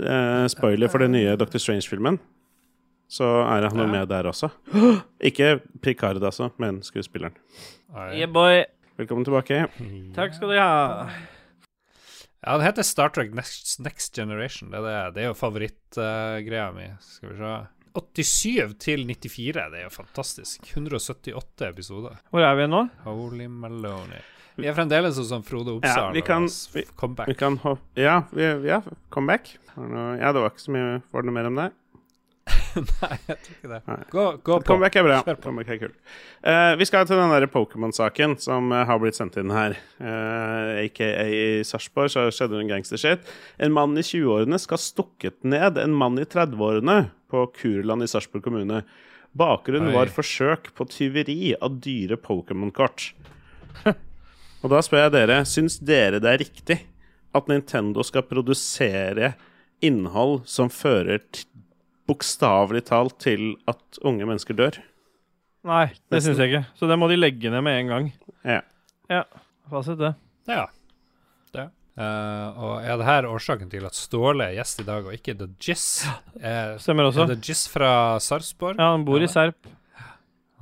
[0.00, 1.60] Eh, spoiler for den nye Dr.
[1.60, 2.18] Strange-filmen.
[3.08, 3.92] Så er han jo Ja.
[3.92, 4.50] med der også.
[5.22, 7.34] Ikke Picard, altså, men skuespilleren.
[7.94, 8.64] Yeah, boy.
[8.98, 9.68] Velkommen tilbake.
[10.16, 11.08] Takk skal du ha.
[12.46, 14.70] Ja, det heter Star Trek Next, Next Generation.
[14.70, 15.14] Det er, det.
[15.14, 16.88] det er jo favorittgreia mi.
[17.00, 17.56] Skal vi se
[17.96, 20.66] 87 til 94, det er jo fantastisk.
[20.74, 22.18] 178 episoder.
[22.30, 22.82] Hvor er vi nå?
[23.06, 24.20] Holy Maloney.
[24.56, 27.28] Vi er fremdeles hos sånn Frode Oppsal Ja, vi kan- vi- comeback.
[27.28, 28.80] Vi kan hoppe Ja, vi, ja
[29.10, 29.56] comeback.
[29.76, 31.72] Ja, det var ikke så mye for noe mer om det?
[33.02, 33.80] Nei, jeg tror ikke det.
[34.12, 34.66] Gå, gå på.
[34.68, 35.18] Comeback er bra.
[35.42, 35.96] Comeback er kult.
[36.44, 39.76] Uh, vi skal til den der Pokémon-saken som uh, har blitt sendt inn her.
[40.00, 43.32] Uh, AKA i Sarpsborg så skjedde det en gangstershit.
[43.62, 46.98] En mann i 20-årene skal ha stukket ned en mann i 30-årene
[47.32, 48.82] på Kurland i Sarpsborg kommune.
[49.36, 49.96] Bakgrunnen Oi.
[49.96, 53.10] var forsøk på tyveri av dyre Pokémon-kort.
[54.62, 56.78] Og da spør jeg dere, syns dere det er riktig
[57.36, 59.34] at Nintendo skal produsere
[59.84, 61.44] innhold som fører t-
[62.06, 64.78] bokstavelig talt til at unge mennesker dør?
[65.66, 66.64] Nei, det syns jeg ikke.
[66.78, 68.08] Så det må de legge ned med en gang.
[68.46, 68.60] Ja.
[69.10, 69.22] Ja,
[69.70, 70.12] fasit det.
[70.50, 70.66] Ja.
[71.56, 71.64] det.
[71.96, 75.34] Uh, og er det her årsaken til at Ståle er gjest i dag, og ikke
[75.40, 76.04] The Jizz?
[76.38, 77.24] Er, Stemmer også.
[77.24, 77.90] er The Jizz fra
[78.22, 78.76] Sarpsborg?
[78.78, 79.66] Ja, han bor i Serp.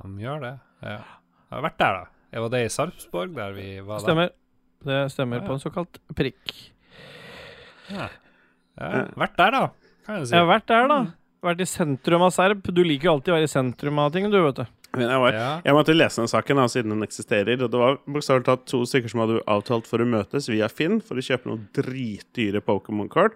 [0.01, 0.53] Han gjør det.
[0.85, 0.97] Ja.
[1.45, 2.11] Jeg har vært der, da.
[2.35, 4.05] Jeg var det i Sarpsborg, der vi var da.
[4.07, 4.33] Stemmer.
[4.85, 5.47] Det stemmer Ja, ja.
[5.49, 6.55] på en såkalt prikk.
[7.93, 8.07] Ja.
[8.75, 9.61] Ja, vært der, da,
[10.05, 10.33] kan jeg si.
[10.35, 10.97] Jeg har vært der, da.
[11.45, 12.63] Vært i sentrum av Serp.
[12.73, 14.65] Du liker jo alltid å være i sentrum av ting, du, vet du.
[14.95, 15.49] Men jeg, var, Ja.
[15.65, 17.59] jeg måtte lese den saken da, siden den eksisterer.
[17.61, 21.01] Og det var bokstavelig talt to stykker som hadde avtalt for å møtes via Finn
[21.03, 23.35] for å kjøpe noen dritdyre Pokémon-kort.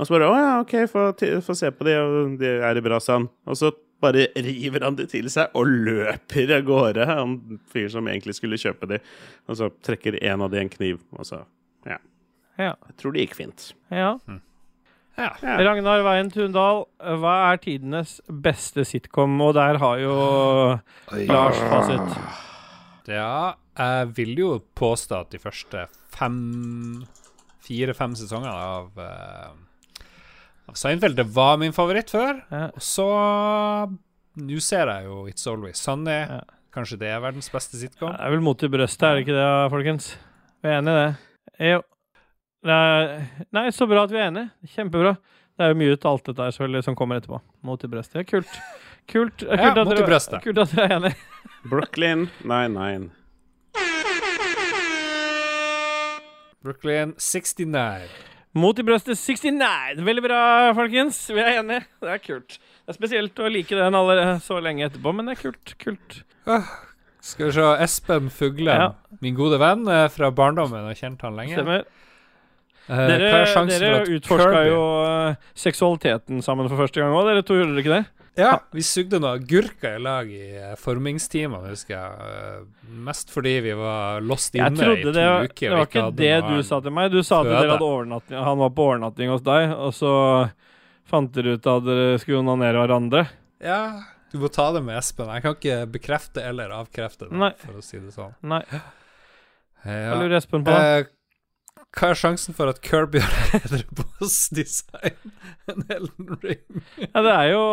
[0.00, 3.00] Og så bare Å ja, OK, få, se på de, og de er i bra
[3.02, 3.28] stand.
[3.44, 7.34] Og så bare river han de til seg og løper av gårde, han
[7.68, 9.00] fyren som egentlig skulle kjøpe de.
[9.50, 11.42] Og så trekker en av de en kniv, og så
[11.84, 11.98] Ja.
[12.56, 12.74] Ja.
[12.88, 13.72] Jeg tror det gikk fint.
[13.90, 14.14] ja.
[15.18, 15.30] Ja.
[15.42, 15.56] Ja.
[15.66, 16.84] Ragnar Veien Tundal,
[17.20, 19.34] hva er tidenes beste sitcom?
[19.44, 20.14] Og der har jo
[21.28, 22.14] Lars fasit.
[23.10, 26.38] ja, jeg vil jo påstå at de første fem
[27.60, 29.50] Fire-fem sesongene av uh,
[30.70, 32.40] Av Seinfeld det var min favoritt før.
[32.50, 32.70] Ja.
[32.72, 33.06] Og så
[34.40, 36.16] Nå ser jeg jo It's Always Sunny.
[36.22, 36.40] Ja.
[36.72, 38.12] Kanskje det er verdens beste sitcom?
[38.14, 40.12] Det er vel mot i brøstet, er det ikke det, folkens?
[40.62, 41.08] Vi er enig i det?
[41.72, 41.80] Jo.
[42.64, 44.50] Nei, så bra at vi er enige.
[44.74, 45.14] Kjempebra.
[45.56, 47.40] Det er jo mye ut av alt dette her selvfølgelig som kommer etterpå.
[47.68, 48.26] Mot i brøstet.
[48.28, 48.50] Kult.
[49.10, 51.16] Kult, kult, Ja, at, dere, kult at dere er enige.
[51.68, 53.10] Brooklyn 99.
[56.62, 58.10] Brooklyn 69.
[58.60, 60.02] Mot i brøstet 69.
[60.04, 60.40] Veldig bra,
[60.76, 61.20] folkens.
[61.32, 61.84] Vi er enige.
[62.02, 62.58] Det er kult.
[62.84, 65.74] Det er spesielt å like den allerede så lenge etterpå, men det er kult.
[65.80, 66.20] Kult.
[67.24, 68.90] Skal vi se Espen Fuglen, Ja.
[69.20, 71.56] min gode venn fra barndommen, har kjent han lenge.
[71.56, 71.84] Stemmer.
[72.90, 77.28] Eh, Dere, er dere utforska jo eh, seksualiteten sammen for første gang òg.
[77.28, 78.06] Dere to gjorde dere ikke det?
[78.40, 82.64] Ja, vi sugde noe agurker i lag i eh, formingsteamene, husker jeg.
[83.06, 85.66] Mest fordi vi var lost inne i trodde to det, uker.
[85.68, 87.10] det var ikke det du sa til meg.
[87.14, 90.14] Du sa at dere hadde overnatting, han var på overnatting hos deg, og så
[91.10, 93.24] fant dere ut at dere skulle onanere hverandre.
[93.62, 93.80] Ja,
[94.32, 95.30] du må ta det med Espen.
[95.34, 97.52] Jeg kan ikke bekrefte eller avkrefte det, Nei.
[97.66, 98.34] for å si det sånn.
[98.46, 98.82] Nei, Ja.
[99.84, 100.70] hva lurer Espen på?
[100.74, 101.06] det.
[101.06, 101.10] Eh,
[101.96, 105.32] hva er sjansen for at Kirby har bedre boss-design
[105.70, 106.84] enn Elden Ring?
[107.02, 107.64] Ja, det er jo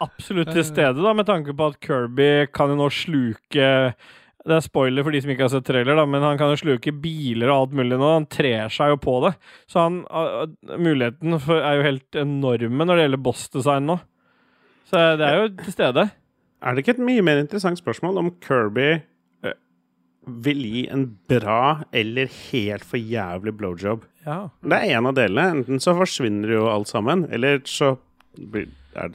[0.00, 3.68] absolutt til stede, da, med tanke på at Kirby kan jo nå sluke
[4.40, 6.60] Det er spoiler for de som ikke har sett trailer, da, men han kan jo
[6.62, 8.14] sluke biler og alt mulig nå.
[8.16, 9.34] Han trer seg jo på det.
[9.68, 10.00] Så han,
[10.80, 13.98] muligheten for, er jo helt enorme når det gjelder boss-design nå.
[14.88, 16.06] Så det er jo til stede.
[16.64, 19.02] Er det ikke et mye mer interessant spørsmål om Kirby
[20.26, 24.04] vil gi en bra eller helt for jævlig blowjob?
[24.26, 24.50] Ja.
[24.60, 25.60] Det er en av delene.
[25.60, 27.94] Enten så forsvinner jo alt sammen, eller så
[28.36, 29.14] blir, er,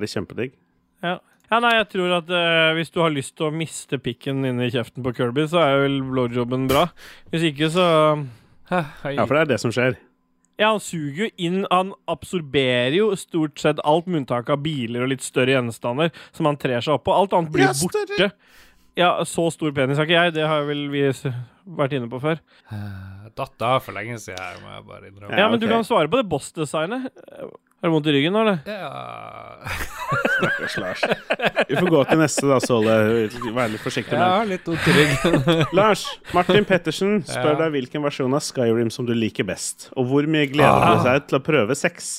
[0.00, 0.56] det kjempedigg.
[1.04, 1.18] Ja.
[1.50, 4.70] ja, nei, jeg tror at uh, hvis du har lyst til å miste pikken inni
[4.72, 6.88] kjeften på Kirby, så er vel blowjoben bra.
[7.32, 7.86] Hvis ikke, så
[8.72, 10.00] Ja, for det er det som skjer.
[10.56, 15.04] Ja, han suger jo inn Han absorberer jo stort sett alt, med unntak av biler
[15.04, 17.12] og litt større gjenstander, som han trer seg opp på.
[17.12, 18.30] Alt annet blir borte.
[18.96, 20.34] Ja, så stor penis har ikke jeg.
[20.38, 21.02] Det har vel vi
[21.76, 22.38] vært inne på før.
[22.72, 25.32] Jeg datt av for lenge siden, her, må jeg bare innrømme.
[25.36, 27.10] Ja, Ja, men du kan svare på det boss-designet.
[27.76, 28.62] Har du vondt i ryggen nå, eller?
[28.64, 29.58] Ja,
[30.38, 31.02] Stakkars Lars.
[31.68, 32.94] Vi får gå til neste, da, Ståle.
[33.52, 35.36] Vær litt forsiktig jeg med har litt vondt i ryggen.
[35.76, 37.58] Lars, Martin Pettersen spør Ja.
[37.66, 39.90] deg hvilken versjon av Skyrim som du liker best.
[40.00, 42.14] Og hvor mye gleder du seg til å prøve sex?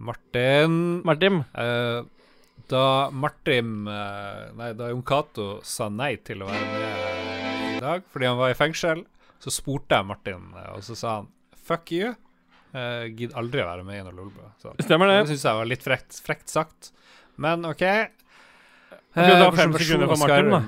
[0.00, 1.40] Martin Martin?
[1.56, 2.02] eh,
[2.70, 8.04] Da Martin eh, Nei, da Jon Cato sa nei til å være med i dag
[8.12, 9.02] fordi han var i fengsel,
[9.40, 12.12] så spurte jeg Martin, eh, og så sa han fuck you.
[12.70, 14.44] Uh, Gidder aldri å være med i noe lolbø.
[14.78, 15.16] Stemmer det.
[15.24, 16.92] Det syns jeg var litt frekt, frekt sagt.
[17.40, 17.82] Men OK.
[17.82, 18.20] Uh,
[19.18, 20.60] Eh, fem sekunder på for Martin, da?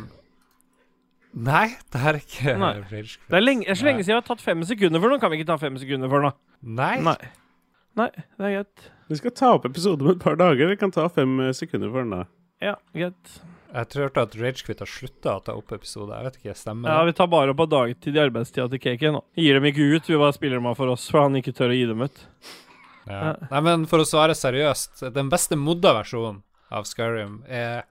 [1.33, 2.73] Nei, det er ikke Nei.
[2.91, 5.21] Det er, lenge, så lenge siden jeg har tatt fem sekunder for noe.
[5.23, 6.35] Kan vi ikke ta fem sekunder for noe?
[6.61, 6.97] Nei.
[7.07, 7.17] Nei.
[8.01, 8.85] Nei, det er greit.
[9.13, 10.71] Vi skal ta opp episode om et par dager.
[10.73, 12.23] Vi kan ta fem eh, sekunder for den, da.
[12.65, 13.35] Ja, greit.
[13.73, 16.15] Jeg tror at Ragequit har slutta å ta opp episoder.
[16.17, 17.03] Jeg vet ikke, stemmer Ja.
[17.05, 19.21] Vi tar bare opp av dagtid i arbeidstida til Kake nå.
[19.37, 21.75] Gir dem ikke ut, vi bare spiller dem av for oss, for han ikke tør
[21.75, 22.25] å gi dem ut.
[23.05, 23.35] Ja.
[23.51, 26.41] Nei, men for å svare seriøst, den beste modda versjonen
[26.73, 27.85] av Skyrim er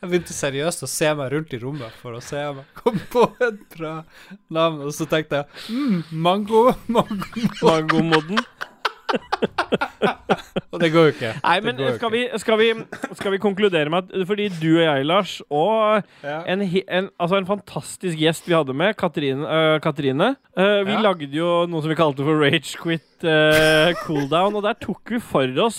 [0.00, 3.00] Jeg begynte seriøst å se meg rundt i rommet for å se om jeg kom
[3.12, 3.94] på et bra
[4.52, 8.38] navn, og så tenkte jeg mm, mango, mango Mangomodden.
[10.74, 11.28] Og det går jo ikke.
[11.44, 12.68] Nei, men skal vi, skal, vi,
[13.14, 16.40] skal vi konkludere med at fordi du og jeg, Lars, og Ja.
[16.50, 21.00] en, en, altså en fantastisk gjest vi hadde med, Katrine, uh, Katrine uh, Vi Ja.
[21.04, 25.22] lagde jo noe som vi kalte for Rage Quit uh, Cooldown, og der tok vi
[25.22, 25.78] for oss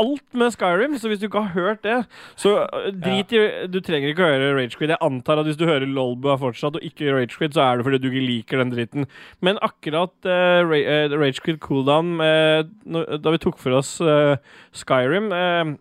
[0.00, 1.98] alt med Skyrim, så hvis du ikke har hørt det,
[2.38, 3.42] så øh, drit i
[3.72, 4.92] Du trenger ikke å høre Rage Quit.
[4.92, 7.86] Jeg antar at hvis du hører Lolbua fortsatt og ikke Rage Quit, så er det
[7.86, 9.08] fordi du ikke liker den dritten.
[9.40, 14.36] Men akkurat uh, Rage Quit Cooldown, uh, da vi tok for oss uh,
[14.76, 15.74] Skyrim uh,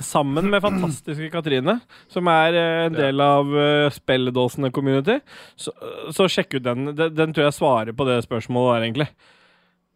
[0.00, 1.74] Sammen med fantastiske Katrine,
[2.08, 5.18] som er en del av uh, Spelledåsene community.
[5.60, 5.74] Så,
[6.16, 6.94] så sjekk ut den.
[6.96, 7.12] den.
[7.12, 9.08] Den tror jeg svarer på det spørsmålet der, egentlig.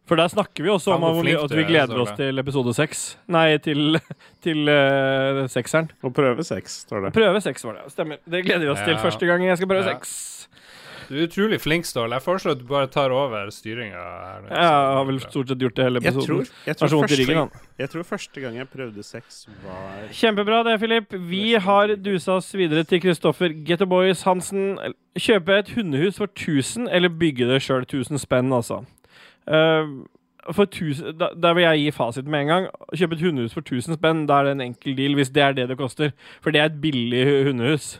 [0.05, 2.73] For der snakker vi også om at flink at vi er, gleder oss til episode
[2.77, 3.17] seks.
[3.33, 3.97] Nei, til,
[4.45, 5.89] til uh, sekseren.
[6.05, 7.13] Og prøve sex, står det.
[7.17, 7.91] Prøve seks var det.
[7.95, 8.21] Stemmer.
[8.29, 9.95] Det gleder vi oss til første gang jeg skal prøve Ja.
[9.95, 10.13] seks.
[11.05, 12.17] Du er utrolig flink, Ståle.
[12.17, 14.39] Jeg foreslår at du bare tar over styringa Ja.
[14.49, 16.45] Jeg har vel stort sett gjort det hele Jeg episoden.
[16.45, 20.79] tror, jeg, tror første, ryggen, jeg tror første gang jeg prøvde sex, var Kjempebra det,
[20.79, 21.13] Filip.
[21.29, 24.79] Vi har dusa oss videre til Kristoffer Getterboys Hansen.
[25.17, 28.81] Kjøpe et hundehus for 1000, eller bygge det sjøl 1000 spenn, altså.
[29.47, 29.87] Eh,
[30.53, 32.67] for tusen, da, Der vil jeg gi fasit med en gang.
[32.93, 35.53] Kjøpe et hundehus for 1000 spenn, da er det en enkel deal, hvis det er
[35.57, 36.11] det det koster.
[36.41, 37.99] For det er et billig hundehus.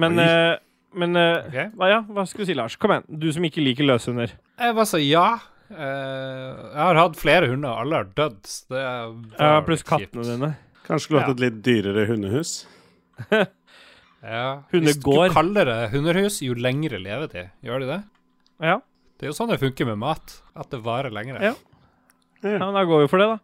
[0.00, 0.56] Men, eh,
[0.94, 1.74] men eh, Ok.
[1.76, 2.76] hva, ja, hva skal du si, Lars?
[2.76, 3.04] Kom igjen.
[3.20, 4.32] Du som ikke liker løshunder.
[4.58, 5.26] Jeg bare sa ja.
[5.70, 8.42] Eh, jeg har hatt flere hunder, alle har dødd.
[8.72, 8.80] Det
[9.38, 10.56] Ja, pluss kattene dine.
[10.88, 11.34] Kanskje skulle hatt Ja.
[11.36, 12.66] et litt dyrere hundehus?
[14.22, 14.62] Ja.
[14.72, 15.30] Hundegård.
[15.30, 17.50] Hvis du kaller det hunderhus, jo lengre levetid.
[17.64, 18.00] Gjør de det?
[18.60, 18.74] Ja.
[19.20, 20.38] Det er jo sånn det funker med mat.
[20.56, 21.36] At det varer lenger.
[21.44, 21.52] Ja.
[22.46, 23.38] ja, da går vi for det, da.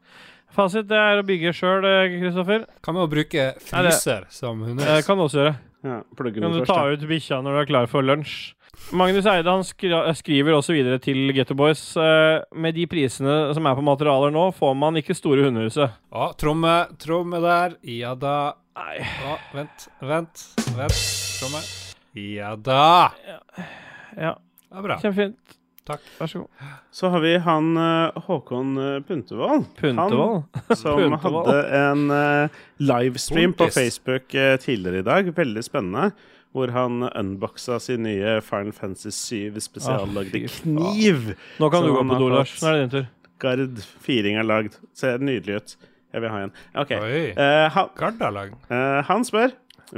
[0.57, 1.85] Fasit det er å bygge sjøl,
[2.17, 2.63] Kristoffer.
[2.87, 5.57] Kan vi jo bruke fryser som Det kan du også gjøre.
[5.87, 6.95] Ja, Kan du først, ta da.
[6.97, 8.55] ut bikkja når du er klar for lunsj?
[8.97, 11.83] Magnus Eide han skriver også videre til Getto Boys.
[11.97, 15.93] eh, med de prisene som er på materialer nå, får man ikke store hundehuset.
[16.13, 17.77] Ja, tromme, tromme der.
[17.85, 18.55] Ja da.
[18.77, 18.99] Nei.
[19.29, 20.43] Å, vent, vent,
[20.77, 20.99] vent.
[21.41, 21.63] Tromme.
[22.17, 23.13] Ja da.
[24.17, 24.99] Ja, Det er bra.
[25.05, 25.57] kjempefint.
[25.87, 26.03] Takk.
[26.19, 26.71] Vær så god.
[26.99, 28.73] Så har vi han eh, Håkon
[29.07, 29.67] Puntevold.
[29.79, 29.79] Puntervold.
[29.79, 30.63] Puntervold.
[30.71, 31.47] Han som Puntervold.
[31.53, 35.31] hadde en eh, livestream på Facebook eh, tidligere i dag.
[35.37, 36.09] Veldig spennende.
[36.57, 39.11] Hvor han unboxa sin nye Final Fantasy
[39.53, 41.35] 7 spesiallagde Ah, kniv.
[41.61, 42.55] Nå kan du gå på do, Lars.
[42.63, 43.07] Nå er det din tur.
[43.45, 44.79] Gard firing er lagd.
[44.97, 45.75] Ser nydelig ut.
[46.17, 46.53] Jeg vil ha en.
[46.81, 46.95] OK.
[46.97, 47.23] Oi.
[47.37, 48.55] Eh, han, Gardalag.
[48.73, 49.53] eh, han spør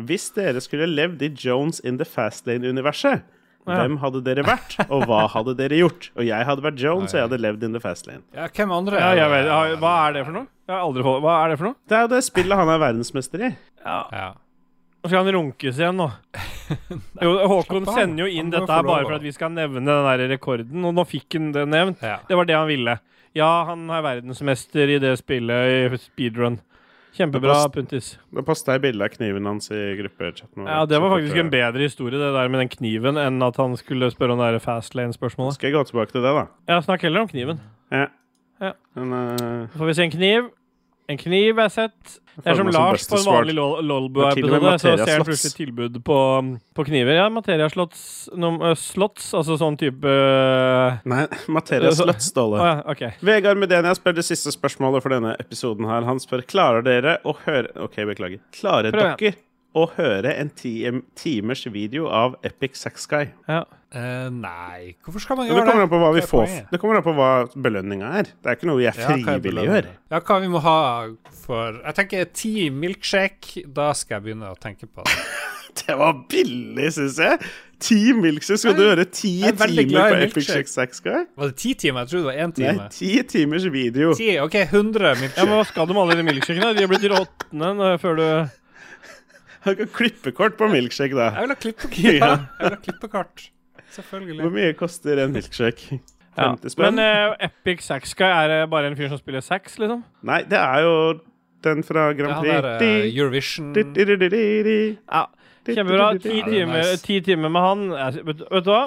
[0.09, 3.23] Hvis dere skulle levd i Jones in the Fastlane-universet,
[3.69, 3.83] Ja.
[3.83, 6.11] hvem hadde dere vært, og hva hadde dere gjort?
[6.17, 8.23] Og jeg hadde vært Jones, og jeg hadde levd in the fast lane.
[8.35, 8.99] Ja, hvem andre?
[9.01, 10.47] Ja, jeg vet, hva er det for noe?
[10.69, 11.77] Jeg har aldri fått Hva er det for noe?
[11.89, 13.51] Det er jo det spillet han er verdensmester i.
[13.85, 14.29] Ja.
[14.99, 16.09] Nå skal han runkes igjen, nå.
[17.25, 20.25] Jo, Håkon sender jo inn dette her bare for at vi skal nevne den der
[20.35, 22.03] rekorden, og nå fikk han det nevnt.
[22.29, 22.99] Det var det han ville.
[23.37, 26.59] Ja, han er verdensmester i det spillet i speedrun.
[27.17, 28.11] Kjempebra, Det Puntis.
[28.35, 30.67] Da posta jeg bilde av kniven hans i gruppechatten.
[30.69, 33.77] Ja, Det var faktisk en bedre historie, det der med den kniven, enn at han
[33.77, 35.55] skulle spørre om det der fastlane-spørsmålet.
[35.59, 36.47] Skal jeg gå tilbake til det, da?
[36.69, 37.61] Ja, snakk heller om kniven.
[37.91, 38.07] Ja.
[38.61, 38.73] Ja.
[38.95, 39.69] Men, uh...
[39.73, 40.51] Så får vi se en kniv.
[41.09, 42.19] En kniv er sett.
[42.39, 44.79] Det er som Lars på en vanlig Lol- Og til og med Lolbua-episode.
[44.79, 46.19] Så ser han plutselig tilbud på,
[46.79, 47.17] på kniver.
[47.19, 50.13] Ja, Materia Slots, nom- øh, slots altså sånn type
[51.09, 52.61] Nei, Materia Så- Sløttståle.
[52.63, 53.11] Å ja, okay.
[53.27, 56.07] Vegard Medenia spør det siste spørsmålet for denne episoden her.
[56.09, 58.39] Han spør klarer dere å høre OK, beklager.
[58.55, 59.19] Klarer Prøv igjen.
[59.19, 59.35] dere
[59.77, 63.29] å høre en timers video av Epic Sax Guy?
[63.49, 63.65] Ja.
[63.89, 65.87] Uh, nei, hvorfor skal man Det gjøre kommer det?
[65.87, 66.57] an på hva vi er får.
[66.69, 68.33] Det kommer an på hva belønninga er.
[68.37, 69.89] Det er ikke noe jeg er frivillig belønningen?
[69.89, 69.89] gjør.
[70.13, 70.79] Ja, hva vi må ha
[71.45, 73.65] for Jeg tenker ti milkshake.
[73.65, 75.17] Da skal jeg begynne å tenke på det.
[75.79, 77.39] Det var billig, syns jeg.
[77.81, 78.59] Ti milkshake.
[78.61, 80.69] Skal du høre ti er timer på Epic milkshake.
[80.73, 81.29] Sax Guy?
[81.39, 82.03] Var det ti timer?
[82.03, 84.11] Jeg trodde det var én Nei, ti timers video.
[84.19, 86.73] Ti, OK, 100 ja, men hva skal du med alle de milkshakene?
[86.75, 88.27] De har blitt råtne før du
[89.65, 91.31] Han kan klippekort på milkshake, da.
[91.35, 91.99] Jeg vil ha klippekort.
[92.05, 92.13] Ja.
[92.13, 92.29] Ja.
[92.29, 93.47] Jeg vil ha klippekort.
[93.79, 94.51] Hvor Selvfølgelig.
[94.53, 95.99] mye koster en milkshake?
[96.39, 96.53] ja.
[96.79, 100.05] Men uh, Epic Sax Guy, er det bare en fyr som spiller sax, liksom?
[100.23, 100.95] Nei, det er jo
[101.65, 103.17] den fra Det er Grand han Prix.
[103.19, 104.79] Eurovision di- di- di- di- di.
[105.11, 105.25] Ja,
[105.69, 106.13] Kjempebra.
[106.23, 107.83] Ti Ja, er timer, ti timer med han.
[108.25, 108.85] Vet, vet du hva?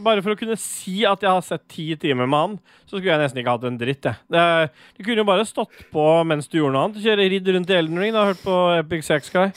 [0.00, 2.52] Bare for å kunne si at jeg har sett ti timer med han,
[2.86, 4.04] så skulle jeg nesten ikke hatt en dritt.
[4.06, 4.20] Jeg.
[4.30, 4.68] Det, er-
[4.98, 7.00] du kunne jo bare stått på mens du gjorde noe annet.
[7.02, 8.12] Kjøre ridd rundt i Elden Ring.
[8.14, 9.48] Da, hørt på Epic Sax Guy.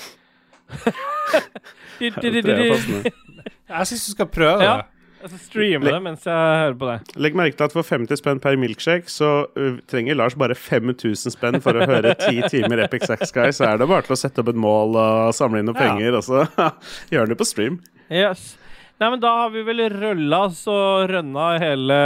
[2.03, 4.73] Jeg syns du skal prøve Ja.
[4.81, 4.89] det.
[5.23, 6.95] Altså, streame det mens jeg hører på det.
[7.23, 11.31] Legg merke til at for 50 spenn per milkshake, så uh, trenger Lars bare 5000
[11.31, 13.53] spenn for å høre 10 timer Epic Sax Guy.
[13.55, 15.93] Så er det bare til å sette opp et mål og samle inn noen Ja.
[15.93, 16.43] penger, og så
[17.13, 17.79] gjør han det på stream.
[18.11, 18.57] Yes.
[18.99, 22.01] Nei, men Da har vi vel rølla og rønna hele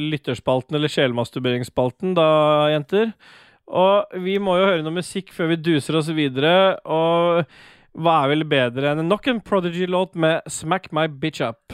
[0.00, 2.26] lytterspalten, eller sjelmasturberingsspalten, da,
[2.72, 3.12] jenter.
[3.68, 6.76] Og vi må jo høre noe musikk før vi duser oss videre.
[6.84, 7.44] Og
[7.94, 11.72] hva er vel bedre enn nok en Prodigy-låt med 'Smack My Bitch Up'?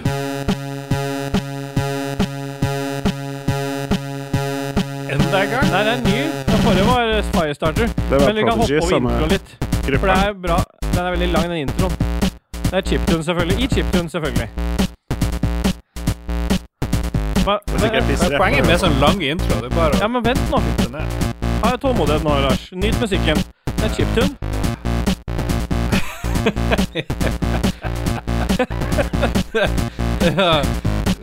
[5.10, 5.66] Enda en gang?
[5.72, 6.18] Nei, det er ny.
[6.46, 7.88] Den forrige var Firestarter.
[8.10, 9.48] var Men vi kan Prodigy, hoppe over introen intro litt.
[9.98, 10.58] For det er bra.
[10.94, 11.92] Den er veldig lang, den introen.
[12.70, 13.64] Det er chiptune, selvfølgelig.
[13.64, 14.48] I chiptune, selvfølgelig.
[17.44, 17.58] Hva?
[18.30, 18.38] er.
[18.38, 21.29] Poenget med sånn lang intro Det er bare ja, men vent nå.
[21.62, 22.68] Ha tålmodighet nå, Lars.
[22.72, 23.36] Nyt musikken.
[23.64, 24.36] Det er chiptune.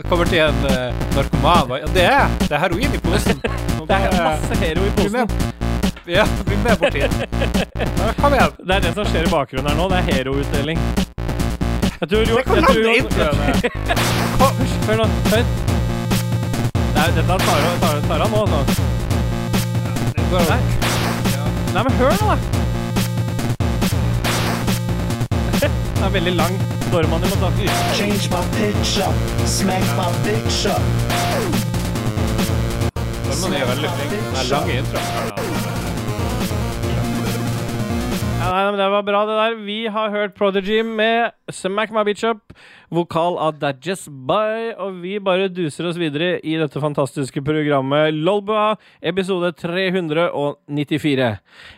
[0.10, 3.42] Kommer til en uh, narkoman og- Ja, det er det er heroin i posen.
[3.88, 5.30] Det er masse hero i posen.
[6.08, 7.00] Ja, bli med borti.
[7.00, 8.52] Ja, kom igjen.
[8.68, 9.88] Det er det som skjer i bakgrunnen her nå.
[9.92, 10.80] Det er heroutdeling.
[12.02, 13.38] Jeg tror jo Det kan lande introen.
[14.88, 15.08] Hør nå.
[15.32, 15.44] Hør.
[17.16, 18.97] Dette tar han nå, altså.
[20.32, 20.60] Nei.
[21.74, 22.38] Nei, men hør nå, da.
[25.62, 26.58] Den er veldig lang.
[26.92, 27.52] Dorman, du må ta
[27.96, 29.14] Change my picture,
[29.46, 30.76] smack my picture.
[33.24, 34.12] Dorman er veldig flink.
[34.12, 35.77] Den er lang introen.
[38.78, 39.56] Men Det var bra, det der.
[39.66, 42.54] Vi har hørt Prodigy med Smack My Bitch Up,
[42.94, 48.76] vokal av Dadges By, og vi bare duser oss videre i dette fantastiske programmet Lolbua,
[49.02, 51.32] episode 394.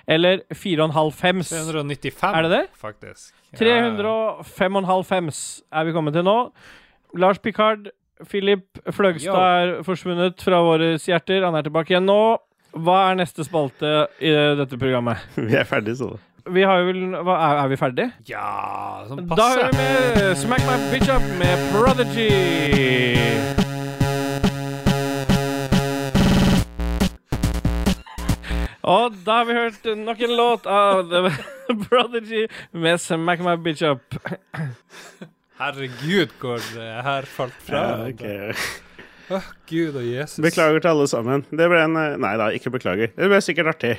[0.07, 1.49] Eller 4,5-fems.
[1.55, 2.65] 395, Er det det?
[2.75, 3.31] faktisk.
[3.53, 3.57] Ja.
[3.63, 5.31] 305,5
[5.71, 6.35] er vi kommet til nå.
[7.17, 7.87] Lars Picard,
[8.29, 9.79] Philip Fløgstad Yo.
[9.79, 11.45] er forsvunnet fra våre hjerter.
[11.47, 12.19] Han er tilbake igjen nå.
[12.77, 13.89] Hva er neste spalte
[14.21, 15.17] i dette programmet?
[15.39, 16.11] Vi er ferdige, så.
[16.53, 18.09] Vi har jo vel hva, er, er vi ferdige?
[18.29, 19.59] Ja, sånn Da passe.
[19.59, 19.87] hører vi
[20.23, 22.29] med Smack My Bitch Up med Prodigy.
[28.89, 33.83] Og da har vi hørt nok en låt av The Prodigy med Smack My Bitch
[33.85, 34.15] Up.
[35.59, 37.81] Herregud, hvor det her falt fra.
[37.83, 38.53] Ja, okay.
[39.29, 40.39] Åh, Gud og Jesus.
[40.41, 41.43] Beklager til alle sammen.
[41.51, 43.11] Det ble en eh, Nei da, ikke beklager.
[43.13, 43.91] Det ble sikkert artig.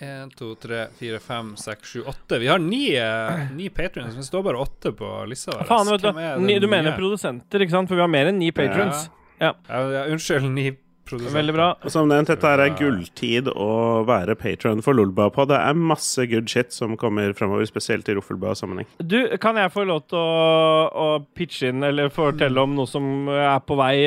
[0.00, 2.38] 1, 2, 3, 4, 5, 6, 7, 8.
[2.38, 5.64] Vi har ni, eh, ni patrions, men det står bare åtte på lista vår.
[5.64, 6.44] Faen, vet du.
[6.46, 7.90] Ni, du mener produsenter, ikke sant?
[7.90, 9.08] For vi har mer enn ni patrons.
[9.40, 10.70] Ja, ja, unnskyld, ni
[11.08, 11.34] produsenter.
[11.34, 11.68] Veldig bra.
[11.82, 13.70] Og som nevnt, dette er gulltid å
[14.06, 15.48] være patron for Lolba på.
[15.50, 18.86] Det er masse good shit som kommer fremover, spesielt i Roffelbua-sammenheng.
[19.02, 23.28] Du, kan jeg få lov til å, å pitche inn, eller fortelle om noe som
[23.34, 23.98] er på vei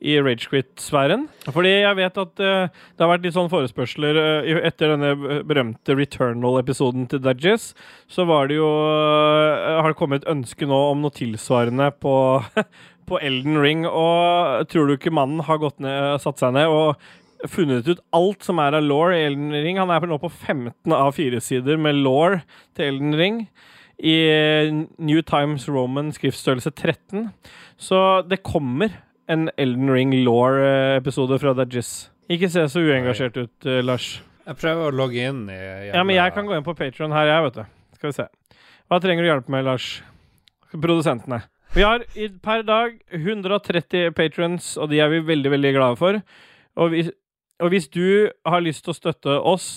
[0.00, 1.26] i Ragequit-sfæren?
[1.52, 5.96] Fordi jeg vet at uh, det har vært litt sånn forespørsler uh, etter denne berømte
[5.98, 7.70] Returnal-episoden til Dudges.
[8.10, 12.14] Så var det jo uh, Har det kommet et ønske nå om noe tilsvarende på
[13.10, 17.50] på Elden Ring, og tror du ikke mannen har gått ned, satt seg ned og
[17.50, 19.80] funnet ut alt som er av law i Elden Ring?
[19.80, 22.38] Han er nå på 15 av fire sider med law
[22.78, 23.42] til Elden Ring
[24.00, 24.16] i
[24.70, 27.30] New Times Roman skriftstørrelse 13.
[27.80, 27.98] Så
[28.28, 28.94] det kommer
[29.30, 32.10] en Elden Ring Law-episode fra Dajis.
[32.30, 34.18] Ikke se så uengasjert ut, uh, Lars.
[34.46, 37.28] Jeg prøver å logge inn i Ja, men jeg kan gå inn på Patron her,
[37.30, 37.78] jeg, vet du.
[37.98, 38.26] Skal vi se.
[38.90, 39.88] Hva trenger du hjelp med, Lars?
[40.74, 41.44] Produsentene.
[41.76, 46.18] Vi har i, per dag 130 patrons, og de er vi veldig, veldig glade for.
[46.82, 47.12] Og hvis,
[47.62, 49.68] og hvis du har lyst til å støtte oss,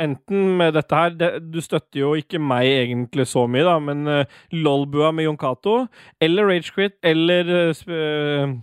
[0.00, 4.06] enten med dette her det, Du støtter jo ikke meg egentlig så mye, da, men
[4.06, 5.74] uh, Lolbua med Jon Cato,
[6.22, 7.50] eller Ragequit, eller
[7.82, 8.54] uh,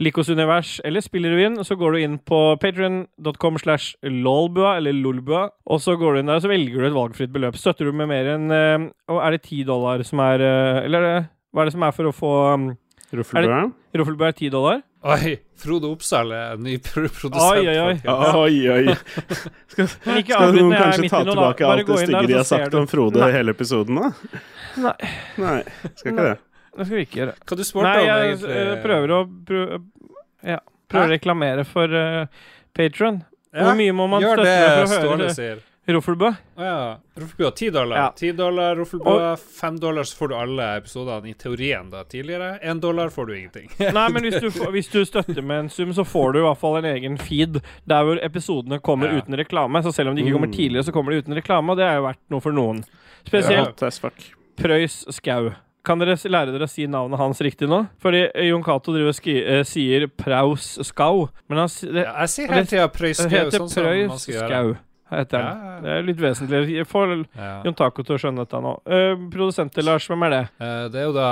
[0.00, 5.82] Likos univers eller Spillrevyen, så går du inn på patreon.com slash lolbua, eller lolbua, og
[5.84, 7.58] så går du inn der og så velger du et valgfritt beløp.
[7.60, 11.18] Støtter du med mer enn eh, er det 10 dollar som er eh, Eller er
[11.18, 12.66] det, hva er det som er for å få um,
[13.12, 13.60] Roffelbua?
[14.00, 14.82] Roffelbua er 10 dollar?
[15.10, 17.60] Oi, Frode Oppsal er ny pro produsent.
[17.60, 17.94] Oi, oi, oi.
[18.08, 18.96] Oi,
[19.72, 19.88] skal,
[20.20, 23.34] ikke Skal noen kanskje ta tilbake alt det stygge de har sagt om Frode i
[23.36, 24.44] hele episoden, da?
[24.80, 25.10] Nei.
[25.40, 25.58] Nei,
[25.92, 26.38] skal ikke det.
[26.80, 27.38] Det skal vi ikke gjøre.
[27.44, 29.82] Hva du spurte Nei, om, jeg eh, prøver å prøver,
[30.48, 30.60] Ja.
[30.90, 33.20] Prøver å reklamere for uh, Patron.
[33.52, 35.58] Ja, Hvor mye må man Gjør støtte det for å høre
[35.90, 36.28] Roffelbø?
[36.60, 36.80] Å ja.
[37.44, 37.96] har 10 dollar.
[37.98, 38.32] Ja.
[38.36, 39.14] dollar Roffelbø,
[39.60, 42.52] 5 dollar så får du alle episodene i teorien da tidligere.
[42.62, 43.70] 1 dollar får du ingenting.
[43.96, 46.60] Nei, men hvis du, hvis du støtter med en sum, så får du i hvert
[46.60, 49.18] fall en egen feed der hvor episodene kommer Ja.
[49.22, 49.82] uten reklame.
[49.82, 50.58] Så selv om de ikke kommer Mm.
[50.58, 52.84] tidligere, så kommer de uten reklame, og det er jo verdt noe for noen.
[53.26, 53.90] Spesielt ja.
[54.60, 55.50] Prøys Skau.
[55.86, 57.84] Kan dere lære dere å si navnet hans riktig nå?
[58.02, 62.68] Fordi eh, Jon Cato eh, sier Praus Skau, men han det, Ja, jeg sier hele
[62.68, 64.20] tida Prøys Skau, heter sånn gjøre.
[64.20, 64.78] Skau.
[65.10, 65.62] Heter han.
[65.64, 66.60] ja, Det er litt vesentlig.
[66.70, 67.48] Jeg får ja.
[67.66, 68.74] Jon Taco til å skjønne dette nå.
[68.86, 70.42] Uh, Produsenter, Lars, hvem er det?
[70.60, 71.30] Uh, det er jo da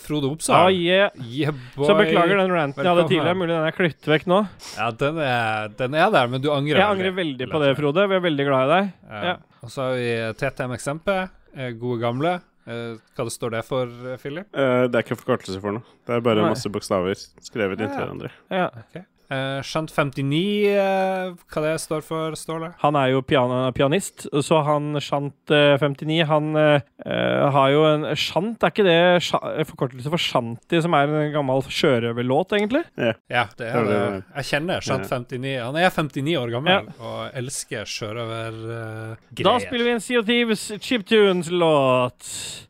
[0.00, 1.12] Frode Frode Ah, yeah.
[1.20, 1.58] Yeah.
[1.76, 3.36] Så beklager den ranten jeg hadde tidligere.
[3.36, 4.40] Mulig den er klippet vekk nå.
[4.78, 8.06] Ja, den er, den er der, men du angrer Jeg angrer veldig på det, Frode.
[8.08, 8.92] Vi er veldig glad i deg.
[9.28, 9.36] Ja.
[9.60, 10.08] Og så har vi
[10.40, 11.28] TTM Eksempel.
[11.52, 12.38] eh, Gode gamle.
[12.68, 14.48] Eh, hva det står det for, eh, Philip?
[14.52, 15.96] Uh, det er ikke forkortelse for noe.
[16.04, 16.50] Det er bare Nei.
[16.52, 18.32] masse bokstaver skrevet inntil hverandre.
[18.52, 18.68] Ja.
[18.92, 20.38] Eh, Skjønt 59,
[20.72, 22.70] eh, hva det står for, Ståle?
[22.80, 27.82] Han er jo pian pianist, så han Shant eh, 59 Han eh, eh, har jo
[27.90, 32.84] en Shant, er ikke det forkortelse for Shanti, som er en gammel sjørøverlåt, egentlig?
[32.96, 33.98] Ja, det er det.
[33.98, 35.58] det- Jeg kjenner skjønt 59.
[35.60, 39.44] Han er 59 år gammel og elsker sjørøvergreier.
[39.44, 42.28] Da spiller vi en of Thieves chiptunes-låt.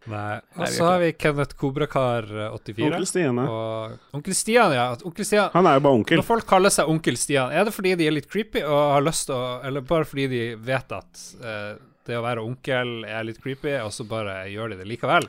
[0.09, 0.41] Nei.
[0.57, 2.25] Nei, Og så har vi Kenneth Kobrakar
[2.57, 2.89] 84.
[2.89, 3.47] Onkel Stian, ja.
[3.53, 4.87] Og Onkel Stian, ja.
[5.05, 6.21] Onkel Stian Han er jo bare onkel.
[6.21, 9.05] Når folk kaller seg Onkel Stian, er det fordi de er litt creepy og har
[9.05, 11.77] lyst til å Eller bare fordi de vet at uh,
[12.09, 15.27] det å være onkel er litt creepy, og så bare gjør de det likevel?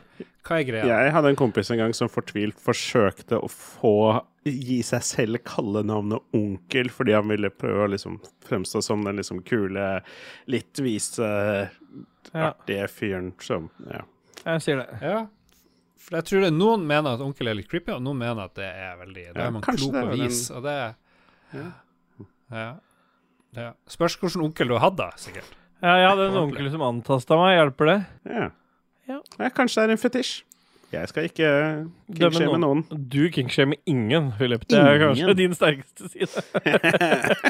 [0.47, 0.85] Hva er greia?
[0.87, 3.91] Jeg hadde en kompis en gang som fortvilt forsøkte å få
[4.47, 8.15] gi seg selv kallenavnet onkel, fordi han ville prøve å liksom
[8.47, 9.99] fremstå som den liksom kule,
[10.47, 11.27] litt vise,
[12.31, 12.53] Ja.
[12.53, 14.05] artige fyren som Ja.
[14.45, 14.99] Jeg sier det.
[15.03, 15.27] Ja.
[15.99, 18.55] For jeg tror det noen mener at onkel er litt creepy, og noen mener at
[18.55, 20.95] det er veldig Det Ja, er man klok er den- vis, og det
[21.53, 21.67] Ja.
[22.53, 22.67] ja.
[23.57, 23.71] ja.
[23.89, 25.55] Spørs hvilken onkel du har hatt, da, sikkert.
[25.79, 27.55] Ja, jeg hadde en onkel som antasta meg.
[27.57, 27.97] Hjelper det?
[28.29, 28.49] Ja.
[29.09, 29.19] Ja.
[29.39, 29.49] ja.
[29.55, 30.37] Kanskje det er en fetisj.
[30.89, 31.45] Jeg skal ikke
[32.09, 32.79] Dømme kingshame noen.
[33.13, 34.63] Du kingshamer ingen, Philip.
[34.65, 35.03] Det er Ingen?
[35.11, 36.43] kanskje din sterkeste side.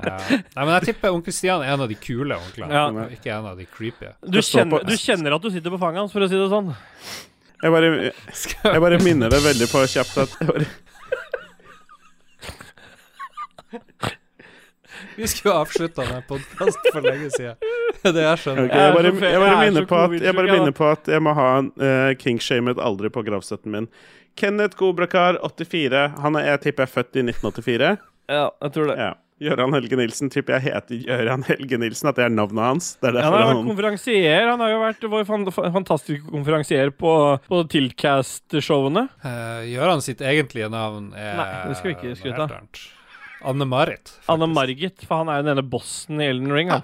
[0.00, 0.16] Ja.
[0.56, 2.86] Nei, men jeg tipper onkel Stian er en av de kule onklene, Ja.
[3.12, 4.08] ikke en av de creepy.
[4.24, 6.70] Du kjenner, du kjenner at du sitter på fanget hans, for å si det sånn.
[7.60, 7.90] Jeg bare,
[8.74, 10.68] jeg bare minner deg veldig på kjapt at jeg bare,
[15.16, 17.56] Vi skulle avslutta den podkasten for lenge siden.
[18.16, 18.66] Det jeg skjønner.
[18.66, 21.08] Okay, jeg, bare, Jeg jeg, bare er minner på at, jeg bare minner på at
[21.12, 23.88] jeg må ha uh, kingshamet aldri på gravstøtten min.
[24.40, 26.04] Kenneth Gobrakar, 84.
[26.22, 27.90] Han er, jeg tipper er født i 1984.
[28.30, 28.96] Ja, jeg tror det.
[29.00, 29.10] Ja.
[29.40, 32.90] Gøran Helge Nilsen tipper jeg heter Gøran Helge Nilsen, at det er navnet hans.
[33.00, 34.48] Det er Han har vært han konferansier.
[34.50, 37.12] Han har jo vært vår fan fantastiske konferansier på,
[37.48, 39.06] på Tiltcast-showene.
[39.24, 42.56] Uh, Gøran sitt egentlige navn er Nei, det skal vi ikke skryte av.
[43.42, 44.08] Anne-Marit.
[44.08, 44.30] faktisk.
[44.34, 46.70] Anne Margit, for han er jo den ene bossen i Elden Ring.
[46.70, 46.82] Han.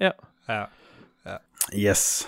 [0.00, 0.12] Ja.
[0.48, 0.66] Ja.
[1.74, 2.26] Yes.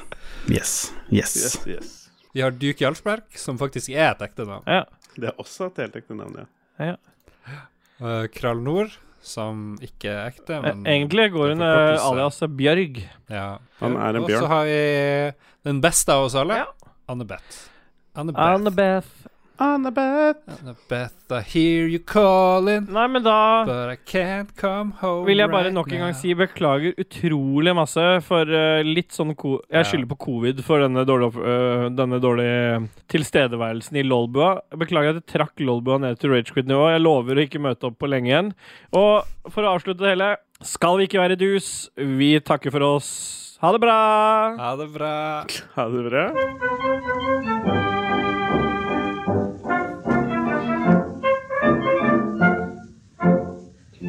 [0.50, 0.92] Yes.
[1.10, 1.36] Yes.
[1.36, 1.92] Yes, yes.
[2.34, 4.66] Vi har Duke Jarlsberg, som faktisk er et ekte navn.
[4.68, 4.84] Ja.
[5.16, 6.36] Det er også et helt ekte navn,
[6.80, 6.96] ja.
[8.00, 8.92] Uh, Krall Nord,
[9.24, 13.02] som ikke er ekte, men Eh, Egentlig går hun eh, alias Bjørg.
[13.28, 13.58] Ja.
[13.80, 14.36] Han er en bjørn.
[14.38, 14.78] Og så har vi
[15.68, 16.62] den beste av oss alle,
[17.10, 17.58] Anne-Beth.
[18.16, 19.10] Anne-Beth.
[19.60, 20.40] Annabeth.
[20.48, 21.16] Annabeth.
[21.30, 25.68] I hear you calling, Nei, men da but I can't come home vil jeg bare
[25.68, 26.18] right nok en gang now.
[26.18, 31.04] si beklager utrolig masse for uh, litt sånn ko Jeg skylder på covid for denne
[31.06, 34.54] dårlige, øh, denne dårlige tilstedeværelsen i Lolbua.
[34.80, 36.88] Beklager at jeg trakk Lolbua ned til ragequit-nivå.
[36.94, 38.50] Jeg lover å ikke møte opp på lenge igjen.
[38.96, 40.32] Og for å avslutte det hele
[40.66, 41.90] skal vi ikke være dus.
[41.96, 43.12] Vi takker for oss.
[43.60, 43.96] Ha det bra!
[44.56, 45.14] Ha det bra.
[45.76, 46.24] Ha det bra.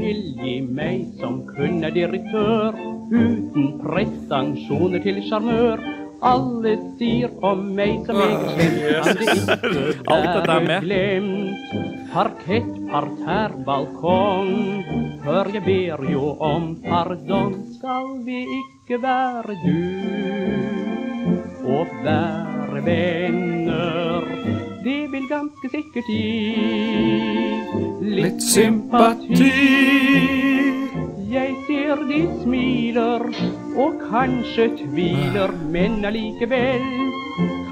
[0.01, 2.73] Tilgi meg som kun er direktør,
[3.11, 5.83] uten prestanksjoner til sjarmør.
[6.25, 10.83] Alle sier om meg som jeg kjenner det ikke Alt dette er med.
[10.85, 11.71] glemt.
[12.11, 14.51] Parkett, parterre, balkong,
[15.23, 17.55] Før jeg ber jo om pardon.
[17.77, 19.81] Skal vi ikke være du
[21.77, 24.30] og være venner?
[24.83, 27.61] Det vil ganske sikkert gi
[28.17, 29.51] litt sympati.
[31.31, 33.27] Jeg ser de smiler
[33.79, 36.83] og kanskje tviler, men allikevel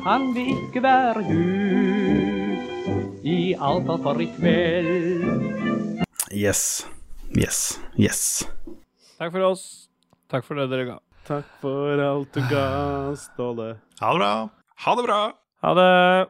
[0.05, 2.69] kan vi ikke være dus.
[3.25, 6.05] I alt fall for i kveld.
[6.31, 6.85] Yes.
[7.35, 7.79] Yes.
[7.97, 8.23] Yes.
[9.17, 9.67] Takk for oss.
[10.29, 10.99] Takk for det dere ga.
[11.27, 12.65] Takk for alt du ga,
[13.17, 13.73] Ståle.
[13.99, 14.33] Ha det bra.
[14.85, 15.21] Ha det bra.
[15.65, 16.29] Ha det.